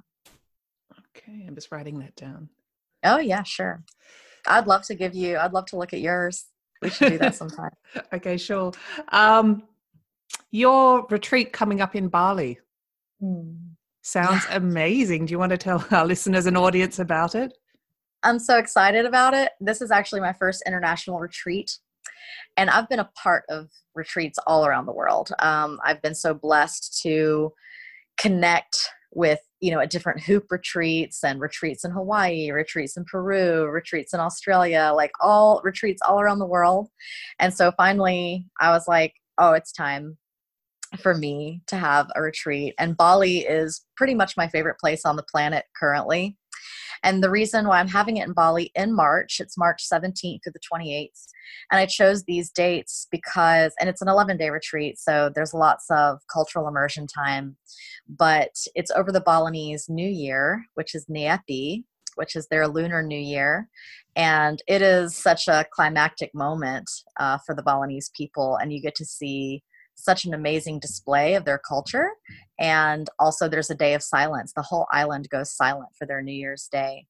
Okay, 1.16 1.44
I'm 1.46 1.54
just 1.54 1.72
writing 1.72 1.98
that 2.00 2.14
down. 2.16 2.50
Oh 3.04 3.18
yeah, 3.18 3.42
sure. 3.42 3.82
I'd 4.46 4.66
love 4.66 4.82
to 4.82 4.94
give 4.94 5.14
you. 5.14 5.36
I'd 5.36 5.52
love 5.52 5.66
to 5.66 5.76
look 5.76 5.92
at 5.92 6.00
yours. 6.00 6.46
We 6.82 6.90
should 6.90 7.12
do 7.12 7.18
that 7.18 7.34
sometime. 7.36 7.70
okay, 8.12 8.36
sure. 8.36 8.72
Um, 9.08 9.64
your 10.50 11.06
retreat 11.10 11.52
coming 11.52 11.80
up 11.80 11.94
in 11.94 12.08
Bali 12.08 12.58
mm. 13.22 13.56
sounds 14.02 14.44
yeah. 14.48 14.56
amazing. 14.56 15.26
Do 15.26 15.32
you 15.32 15.38
want 15.38 15.50
to 15.50 15.58
tell 15.58 15.84
our 15.90 16.06
listeners 16.06 16.46
and 16.46 16.56
audience 16.56 16.98
about 16.98 17.34
it? 17.34 17.52
I'm 18.22 18.38
so 18.38 18.58
excited 18.58 19.06
about 19.06 19.34
it. 19.34 19.52
This 19.60 19.80
is 19.80 19.90
actually 19.90 20.20
my 20.20 20.32
first 20.32 20.62
international 20.66 21.18
retreat. 21.18 21.78
And 22.56 22.68
I've 22.68 22.88
been 22.88 22.98
a 22.98 23.10
part 23.16 23.44
of 23.48 23.70
retreats 23.94 24.38
all 24.46 24.66
around 24.66 24.86
the 24.86 24.92
world. 24.92 25.30
Um, 25.38 25.80
I've 25.84 26.02
been 26.02 26.14
so 26.14 26.34
blessed 26.34 27.00
to 27.02 27.52
connect 28.18 28.76
with 29.12 29.40
you 29.60 29.70
know 29.70 29.80
at 29.80 29.90
different 29.90 30.22
hoop 30.22 30.46
retreats 30.50 31.22
and 31.22 31.40
retreats 31.40 31.84
in 31.84 31.90
hawaii 31.90 32.50
retreats 32.50 32.96
in 32.96 33.04
peru 33.04 33.66
retreats 33.66 34.14
in 34.14 34.20
australia 34.20 34.92
like 34.94 35.12
all 35.20 35.60
retreats 35.64 36.02
all 36.06 36.20
around 36.20 36.38
the 36.38 36.46
world. 36.46 36.88
And 37.38 37.52
so 37.52 37.72
finally 37.76 38.46
i 38.60 38.70
was 38.70 38.88
like 38.88 39.14
oh 39.38 39.52
it's 39.52 39.72
time 39.72 40.16
for 40.98 41.14
me 41.14 41.62
to 41.68 41.76
have 41.76 42.10
a 42.16 42.22
retreat. 42.22 42.74
And 42.78 42.96
bali 42.96 43.38
is 43.38 43.84
pretty 43.96 44.14
much 44.14 44.36
my 44.36 44.48
favorite 44.48 44.78
place 44.78 45.04
on 45.04 45.16
the 45.16 45.22
planet 45.22 45.64
currently 45.78 46.36
and 47.02 47.22
the 47.22 47.30
reason 47.30 47.66
why 47.66 47.80
I'm 47.80 47.88
having 47.88 48.18
it 48.18 48.26
in 48.26 48.32
Bali 48.32 48.70
in 48.74 48.94
March, 48.94 49.40
it's 49.40 49.56
March 49.56 49.82
17th 49.90 50.40
through 50.42 50.52
the 50.52 50.60
28th. 50.60 51.26
And 51.70 51.80
I 51.80 51.86
chose 51.86 52.24
these 52.24 52.50
dates 52.50 53.06
because, 53.10 53.72
and 53.80 53.88
it's 53.88 54.02
an 54.02 54.08
11 54.08 54.36
day 54.36 54.50
retreat, 54.50 54.98
so 54.98 55.30
there's 55.34 55.54
lots 55.54 55.86
of 55.90 56.18
cultural 56.32 56.68
immersion 56.68 57.06
time. 57.06 57.56
But 58.08 58.50
it's 58.74 58.90
over 58.90 59.12
the 59.12 59.20
Balinese 59.20 59.88
New 59.88 60.08
Year, 60.08 60.64
which 60.74 60.94
is 60.94 61.06
Nyepi, 61.06 61.84
which 62.16 62.36
is 62.36 62.46
their 62.48 62.68
lunar 62.68 63.02
new 63.02 63.18
year. 63.18 63.68
And 64.16 64.60
it 64.66 64.82
is 64.82 65.16
such 65.16 65.48
a 65.48 65.64
climactic 65.72 66.34
moment 66.34 66.90
uh, 67.18 67.38
for 67.46 67.54
the 67.54 67.62
Balinese 67.62 68.10
people, 68.16 68.56
and 68.56 68.72
you 68.72 68.82
get 68.82 68.94
to 68.96 69.04
see 69.04 69.62
such 70.04 70.24
an 70.24 70.34
amazing 70.34 70.80
display 70.80 71.34
of 71.34 71.44
their 71.44 71.58
culture. 71.58 72.10
And 72.58 73.08
also, 73.18 73.48
there's 73.48 73.70
a 73.70 73.74
day 73.74 73.94
of 73.94 74.02
silence. 74.02 74.52
The 74.54 74.62
whole 74.62 74.86
island 74.92 75.28
goes 75.30 75.54
silent 75.54 75.90
for 75.98 76.06
their 76.06 76.22
New 76.22 76.32
Year's 76.32 76.68
Day. 76.70 77.06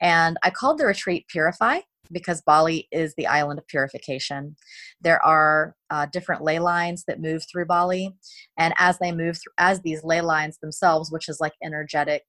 And 0.00 0.36
I 0.42 0.50
called 0.50 0.78
the 0.78 0.86
retreat 0.86 1.26
Purify 1.28 1.80
because 2.12 2.42
Bali 2.42 2.88
is 2.90 3.14
the 3.16 3.26
island 3.26 3.58
of 3.58 3.66
purification. 3.66 4.56
There 5.00 5.24
are 5.24 5.76
uh, 5.90 6.06
different 6.12 6.42
ley 6.42 6.58
lines 6.58 7.04
that 7.06 7.20
move 7.20 7.44
through 7.50 7.66
Bali, 7.66 8.16
and 8.58 8.74
as 8.78 8.98
they 8.98 9.12
move 9.12 9.36
through, 9.36 9.52
as 9.58 9.80
these 9.80 10.02
ley 10.04 10.20
lines 10.20 10.58
themselves, 10.58 11.12
which 11.12 11.28
is 11.28 11.38
like 11.40 11.52
energetic 11.62 12.22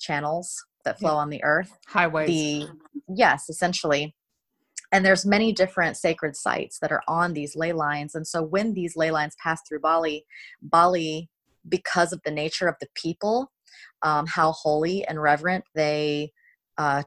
channels 0.00 0.64
that 0.84 0.98
flow 0.98 1.12
yeah. 1.12 1.18
on 1.18 1.30
the 1.30 1.42
earth, 1.44 1.78
highways. 1.86 2.28
The 2.28 2.68
yes, 3.08 3.48
essentially, 3.48 4.14
and 4.92 5.04
there's 5.04 5.26
many 5.26 5.52
different 5.52 5.96
sacred 5.96 6.36
sites 6.36 6.78
that 6.80 6.92
are 6.92 7.02
on 7.06 7.34
these 7.34 7.54
ley 7.54 7.72
lines. 7.72 8.14
And 8.14 8.26
so 8.26 8.42
when 8.42 8.74
these 8.74 8.96
ley 8.96 9.10
lines 9.10 9.36
pass 9.42 9.60
through 9.68 9.80
bali 9.80 10.24
bali 10.62 11.28
because 11.68 12.12
of 12.12 12.20
the 12.24 12.30
nature 12.30 12.68
of 12.68 12.76
the 12.80 12.88
people 12.94 13.50
um, 14.02 14.26
how 14.26 14.52
holy 14.52 15.04
and 15.06 15.20
reverent 15.20 15.64
they 15.74 16.32
uh, 16.78 17.02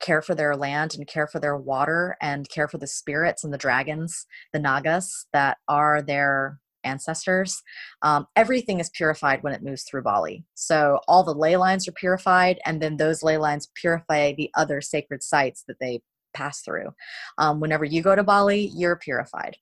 care 0.00 0.22
for 0.22 0.34
their 0.34 0.56
land 0.56 0.94
and 0.94 1.06
care 1.06 1.26
for 1.26 1.38
their 1.38 1.56
water 1.56 2.16
and 2.20 2.48
care 2.48 2.66
for 2.66 2.78
the 2.78 2.86
spirits 2.86 3.44
and 3.44 3.52
the 3.52 3.58
dragons 3.58 4.26
the 4.52 4.58
nagas 4.58 5.26
that 5.32 5.58
are 5.68 6.02
their 6.02 6.58
ancestors 6.84 7.62
um, 8.02 8.26
everything 8.34 8.80
is 8.80 8.90
purified 8.90 9.42
when 9.42 9.52
it 9.52 9.62
moves 9.62 9.84
through 9.84 10.02
bali. 10.02 10.44
So 10.54 10.98
all 11.06 11.22
the 11.22 11.34
ley 11.34 11.56
lines 11.56 11.86
are 11.86 11.92
purified 11.92 12.58
and 12.66 12.82
then 12.82 12.96
those 12.96 13.22
ley 13.22 13.36
lines 13.36 13.70
purify 13.74 14.32
the 14.32 14.50
other 14.56 14.80
sacred 14.80 15.22
sites 15.22 15.62
that 15.68 15.78
they 15.80 16.00
pass 16.34 16.60
through. 16.62 16.90
Um, 17.38 17.60
whenever 17.60 17.84
you 17.84 18.02
go 18.02 18.14
to 18.14 18.22
Bali, 18.22 18.70
you're 18.74 18.96
purified. 18.96 19.56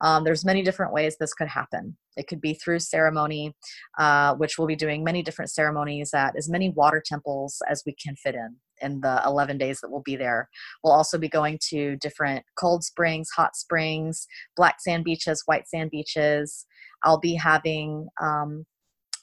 Um, 0.00 0.24
there's 0.24 0.44
many 0.44 0.62
different 0.62 0.92
ways 0.92 1.16
this 1.18 1.34
could 1.34 1.48
happen. 1.48 1.96
It 2.16 2.26
could 2.28 2.40
be 2.40 2.54
through 2.54 2.78
ceremony, 2.80 3.54
uh, 3.98 4.34
which 4.36 4.58
we'll 4.58 4.68
be 4.68 4.76
doing 4.76 5.02
many 5.02 5.22
different 5.22 5.50
ceremonies 5.50 6.14
at 6.14 6.36
as 6.36 6.48
many 6.48 6.70
water 6.70 7.02
temples 7.04 7.60
as 7.68 7.82
we 7.86 7.94
can 7.94 8.16
fit 8.16 8.34
in 8.34 8.56
in 8.80 9.00
the 9.00 9.22
11 9.24 9.58
days 9.58 9.80
that 9.80 9.90
we'll 9.90 10.02
be 10.04 10.16
there. 10.16 10.48
We'll 10.82 10.92
also 10.92 11.18
be 11.18 11.28
going 11.28 11.58
to 11.70 11.96
different 11.96 12.44
cold 12.58 12.84
springs, 12.84 13.30
hot 13.30 13.56
springs, 13.56 14.26
black 14.56 14.80
sand 14.80 15.04
beaches, 15.04 15.42
white 15.46 15.68
sand 15.68 15.90
beaches. 15.90 16.66
I'll 17.04 17.20
be 17.20 17.34
having 17.34 18.08
um, 18.20 18.64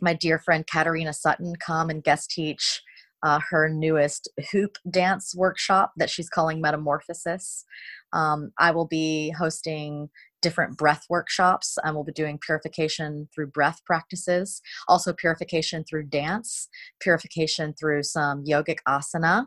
my 0.01 0.13
dear 0.13 0.39
friend 0.39 0.65
Katarina 0.65 1.13
Sutton 1.13 1.53
come 1.65 1.89
and 1.89 2.03
guest 2.03 2.31
teach 2.31 2.81
uh, 3.23 3.39
her 3.49 3.69
newest 3.69 4.29
hoop 4.51 4.77
dance 4.89 5.33
workshop 5.35 5.93
that 5.97 6.09
she's 6.09 6.29
calling 6.29 6.61
Metamorphosis. 6.61 7.65
Um, 8.13 8.51
I 8.57 8.71
will 8.71 8.87
be 8.87 9.33
hosting 9.37 10.09
different 10.41 10.77
breath 10.77 11.05
workshops. 11.09 11.77
and 11.83 11.95
we'll 11.95 12.03
be 12.03 12.11
doing 12.11 12.39
purification 12.39 13.29
through 13.33 13.47
breath 13.47 13.79
practices, 13.85 14.61
also 14.87 15.13
purification 15.13 15.83
through 15.83 16.03
dance, 16.03 16.67
purification 16.99 17.73
through 17.79 18.03
some 18.03 18.43
yogic 18.43 18.77
asana. 18.87 19.45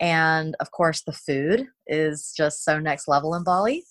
And 0.00 0.54
of 0.60 0.70
course, 0.70 1.02
the 1.02 1.12
food 1.12 1.66
is 1.86 2.32
just 2.36 2.64
so 2.64 2.78
next 2.78 3.08
level 3.08 3.34
in 3.34 3.42
Bali. 3.42 3.84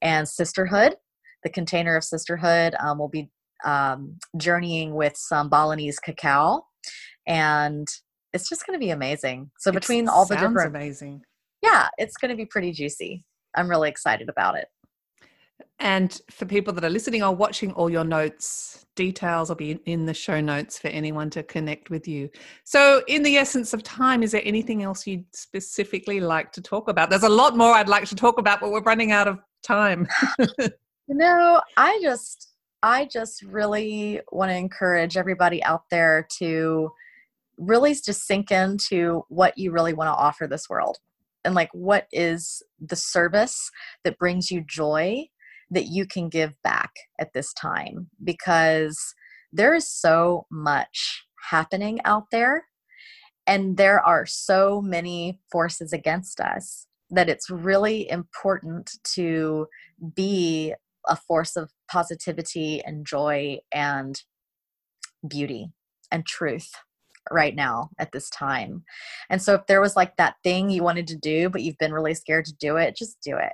And 0.00 0.28
sisterhood, 0.28 0.96
the 1.44 1.50
container 1.50 1.96
of 1.96 2.04
sisterhood, 2.04 2.74
um, 2.80 2.98
will 2.98 3.08
be 3.08 3.30
um, 3.64 4.18
journeying 4.36 4.94
with 4.94 5.16
some 5.16 5.48
Balinese 5.48 6.00
cacao 6.00 6.66
and 7.26 7.86
it's 8.32 8.48
just 8.48 8.66
going 8.66 8.78
to 8.78 8.84
be 8.84 8.90
amazing. 8.90 9.50
So 9.58 9.70
it 9.70 9.74
between 9.74 10.08
all 10.08 10.26
the 10.26 10.36
different 10.36 10.68
amazing. 10.68 11.22
Yeah, 11.62 11.88
it's 11.98 12.16
going 12.16 12.30
to 12.30 12.36
be 12.36 12.46
pretty 12.46 12.72
juicy. 12.72 13.24
I'm 13.54 13.68
really 13.68 13.88
excited 13.88 14.28
about 14.28 14.56
it. 14.56 14.68
And 15.78 16.20
for 16.30 16.44
people 16.44 16.72
that 16.74 16.84
are 16.84 16.90
listening 16.90 17.22
or 17.22 17.34
watching, 17.34 17.72
all 17.72 17.90
your 17.90 18.04
notes, 18.04 18.86
details 18.94 19.48
will 19.48 19.56
be 19.56 19.80
in 19.84 20.06
the 20.06 20.14
show 20.14 20.40
notes 20.40 20.78
for 20.78 20.88
anyone 20.88 21.30
to 21.30 21.42
connect 21.42 21.90
with 21.90 22.06
you. 22.06 22.30
So, 22.64 23.02
in 23.08 23.22
the 23.22 23.36
essence 23.36 23.72
of 23.72 23.82
time, 23.82 24.22
is 24.22 24.32
there 24.32 24.42
anything 24.44 24.82
else 24.82 25.06
you'd 25.06 25.24
specifically 25.34 26.20
like 26.20 26.52
to 26.52 26.62
talk 26.62 26.88
about? 26.88 27.10
There's 27.10 27.22
a 27.22 27.28
lot 27.28 27.56
more 27.56 27.74
I'd 27.74 27.88
like 27.88 28.04
to 28.08 28.16
talk 28.16 28.38
about, 28.38 28.60
but 28.60 28.70
we're 28.70 28.82
running 28.82 29.12
out 29.12 29.28
of 29.28 29.38
time. 29.62 30.06
you 30.38 30.68
know, 31.08 31.60
I 31.76 31.98
just, 32.02 32.52
I 32.82 33.06
just 33.06 33.42
really 33.42 34.20
want 34.30 34.50
to 34.50 34.56
encourage 34.56 35.16
everybody 35.16 35.62
out 35.64 35.84
there 35.90 36.26
to 36.38 36.90
really 37.58 37.94
just 37.94 38.26
sink 38.26 38.50
into 38.50 39.24
what 39.28 39.56
you 39.56 39.70
really 39.70 39.92
want 39.92 40.08
to 40.08 40.14
offer 40.14 40.46
this 40.46 40.68
world. 40.68 40.98
And 41.44 41.54
like 41.54 41.70
what 41.72 42.06
is 42.12 42.62
the 42.80 42.96
service 42.96 43.70
that 44.04 44.18
brings 44.18 44.50
you 44.50 44.62
joy 44.66 45.26
that 45.70 45.86
you 45.86 46.06
can 46.06 46.28
give 46.28 46.52
back 46.62 46.92
at 47.18 47.32
this 47.32 47.52
time? 47.54 48.08
Because 48.22 49.14
there 49.52 49.74
is 49.74 49.88
so 49.88 50.46
much 50.50 51.24
happening 51.50 52.00
out 52.04 52.24
there 52.30 52.66
and 53.46 53.76
there 53.76 54.00
are 54.00 54.24
so 54.24 54.80
many 54.80 55.40
forces 55.50 55.92
against 55.92 56.40
us 56.40 56.86
that 57.10 57.28
it's 57.28 57.50
really 57.50 58.08
important 58.08 58.98
to 59.14 59.66
be 60.14 60.74
a 61.06 61.16
force 61.16 61.56
of 61.56 61.70
positivity 61.90 62.80
and 62.84 63.04
joy 63.04 63.58
and 63.72 64.22
beauty 65.28 65.68
and 66.10 66.24
truth 66.24 66.70
right 67.30 67.54
now 67.54 67.90
at 67.98 68.12
this 68.12 68.28
time. 68.30 68.84
And 69.30 69.40
so 69.40 69.54
if 69.54 69.66
there 69.66 69.80
was 69.80 69.96
like 69.96 70.16
that 70.16 70.36
thing 70.42 70.70
you 70.70 70.82
wanted 70.82 71.06
to 71.08 71.16
do, 71.16 71.48
but 71.48 71.62
you've 71.62 71.78
been 71.78 71.92
really 71.92 72.14
scared 72.14 72.44
to 72.46 72.54
do 72.54 72.76
it, 72.76 72.96
just 72.96 73.20
do 73.22 73.36
it. 73.36 73.52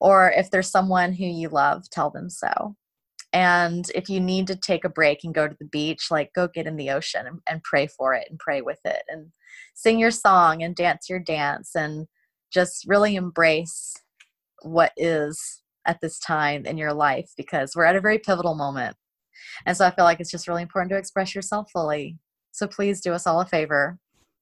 Or 0.00 0.30
if 0.30 0.50
there's 0.50 0.70
someone 0.70 1.12
who 1.12 1.24
you 1.24 1.48
love, 1.48 1.88
tell 1.90 2.10
them 2.10 2.30
so. 2.30 2.76
And 3.32 3.90
if 3.94 4.08
you 4.08 4.20
need 4.20 4.46
to 4.46 4.56
take 4.56 4.84
a 4.84 4.88
break 4.88 5.22
and 5.22 5.34
go 5.34 5.46
to 5.46 5.56
the 5.58 5.66
beach, 5.66 6.10
like 6.10 6.32
go 6.32 6.48
get 6.48 6.66
in 6.66 6.76
the 6.76 6.90
ocean 6.90 7.26
and, 7.26 7.40
and 7.46 7.62
pray 7.62 7.86
for 7.86 8.14
it 8.14 8.26
and 8.30 8.38
pray 8.38 8.62
with 8.62 8.80
it 8.84 9.02
and 9.08 9.30
sing 9.74 9.98
your 9.98 10.10
song 10.10 10.62
and 10.62 10.74
dance 10.74 11.10
your 11.10 11.18
dance 11.18 11.74
and 11.74 12.06
just 12.50 12.86
really 12.88 13.16
embrace 13.16 13.94
what 14.62 14.92
is 14.96 15.62
at 15.86 16.00
this 16.00 16.18
time 16.18 16.64
in 16.64 16.78
your 16.78 16.94
life 16.94 17.30
because 17.36 17.72
we're 17.74 17.84
at 17.84 17.96
a 17.96 18.00
very 18.00 18.18
pivotal 18.18 18.54
moment. 18.54 18.96
And 19.66 19.76
so 19.76 19.86
I 19.86 19.90
feel 19.90 20.04
like 20.04 20.20
it's 20.20 20.30
just 20.30 20.48
really 20.48 20.62
important 20.62 20.90
to 20.90 20.96
express 20.96 21.34
yourself 21.34 21.70
fully 21.70 22.18
so 22.56 22.66
please 22.66 23.00
do 23.00 23.12
us 23.12 23.26
all 23.26 23.40
a 23.40 23.46
favor 23.46 23.98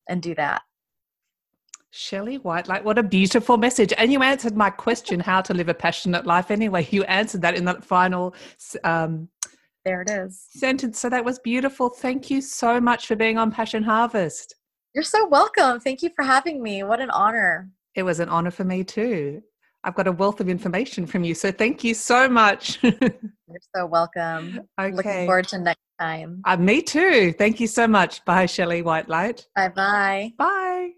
and 0.08 0.22
do 0.22 0.34
that. 0.36 0.62
Shelley 1.90 2.38
White, 2.38 2.68
like 2.68 2.84
what 2.84 2.98
a 2.98 3.02
beautiful 3.02 3.56
message. 3.56 3.92
And 3.96 4.12
you 4.12 4.22
answered 4.22 4.56
my 4.56 4.70
question, 4.70 5.20
how 5.20 5.40
to 5.42 5.54
live 5.54 5.68
a 5.68 5.74
passionate 5.74 6.26
life 6.26 6.50
anyway. 6.50 6.86
You 6.90 7.04
answered 7.04 7.42
that 7.42 7.56
in 7.56 7.64
that 7.66 7.84
final 7.84 8.34
um, 8.84 9.28
there 9.84 10.00
it 10.00 10.10
is. 10.10 10.46
Sentence. 10.50 10.98
So 10.98 11.10
that 11.10 11.24
was 11.24 11.38
beautiful. 11.40 11.88
Thank 11.88 12.30
you 12.30 12.40
so 12.40 12.80
much 12.80 13.06
for 13.06 13.16
being 13.16 13.36
on 13.36 13.50
Passion 13.50 13.82
Harvest. 13.82 14.54
You're 14.94 15.04
so 15.04 15.26
welcome. 15.26 15.80
Thank 15.80 16.02
you 16.02 16.10
for 16.16 16.24
having 16.24 16.62
me. 16.62 16.84
What 16.84 17.00
an 17.00 17.10
honor. 17.10 17.68
It 17.94 18.04
was 18.04 18.20
an 18.20 18.28
honor 18.28 18.50
for 18.50 18.64
me 18.64 18.84
too. 18.84 19.42
I've 19.82 19.94
got 19.94 20.06
a 20.06 20.12
wealth 20.12 20.40
of 20.40 20.48
information 20.48 21.04
from 21.04 21.24
you. 21.24 21.34
So 21.34 21.52
thank 21.52 21.84
you 21.84 21.92
so 21.94 22.28
much. 22.28 22.78
You're 22.82 23.60
so 23.76 23.86
welcome. 23.86 24.60
Okay. 24.80 24.94
Looking 24.94 25.26
forward 25.26 25.48
to 25.48 25.58
next 25.58 25.83
time. 26.00 26.42
Uh, 26.44 26.56
me 26.56 26.82
too. 26.82 27.32
Thank 27.32 27.60
you 27.60 27.66
so 27.66 27.86
much. 27.86 28.24
Bye, 28.24 28.46
Shelley 28.46 28.82
Whitelight. 28.82 29.46
Bye 29.54 29.68
bye. 29.68 30.32
Bye. 30.38 30.90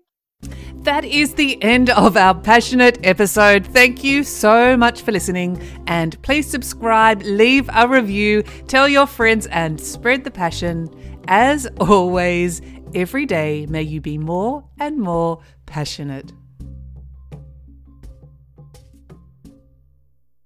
That 0.86 1.04
is 1.04 1.34
the 1.34 1.60
end 1.64 1.90
of 1.90 2.16
our 2.16 2.34
passionate 2.34 2.98
episode. 3.04 3.66
Thank 3.66 4.04
you 4.04 4.22
so 4.22 4.76
much 4.76 5.02
for 5.02 5.10
listening. 5.10 5.60
And 5.88 6.20
please 6.22 6.48
subscribe, 6.48 7.22
leave 7.22 7.68
a 7.74 7.88
review, 7.88 8.44
tell 8.68 8.88
your 8.88 9.06
friends, 9.06 9.46
and 9.48 9.80
spread 9.80 10.22
the 10.22 10.30
passion. 10.30 10.88
As 11.26 11.66
always, 11.80 12.62
every 12.94 13.26
day 13.26 13.66
may 13.66 13.82
you 13.82 14.00
be 14.00 14.16
more 14.16 14.64
and 14.78 15.00
more 15.00 15.40
passionate. 15.66 16.32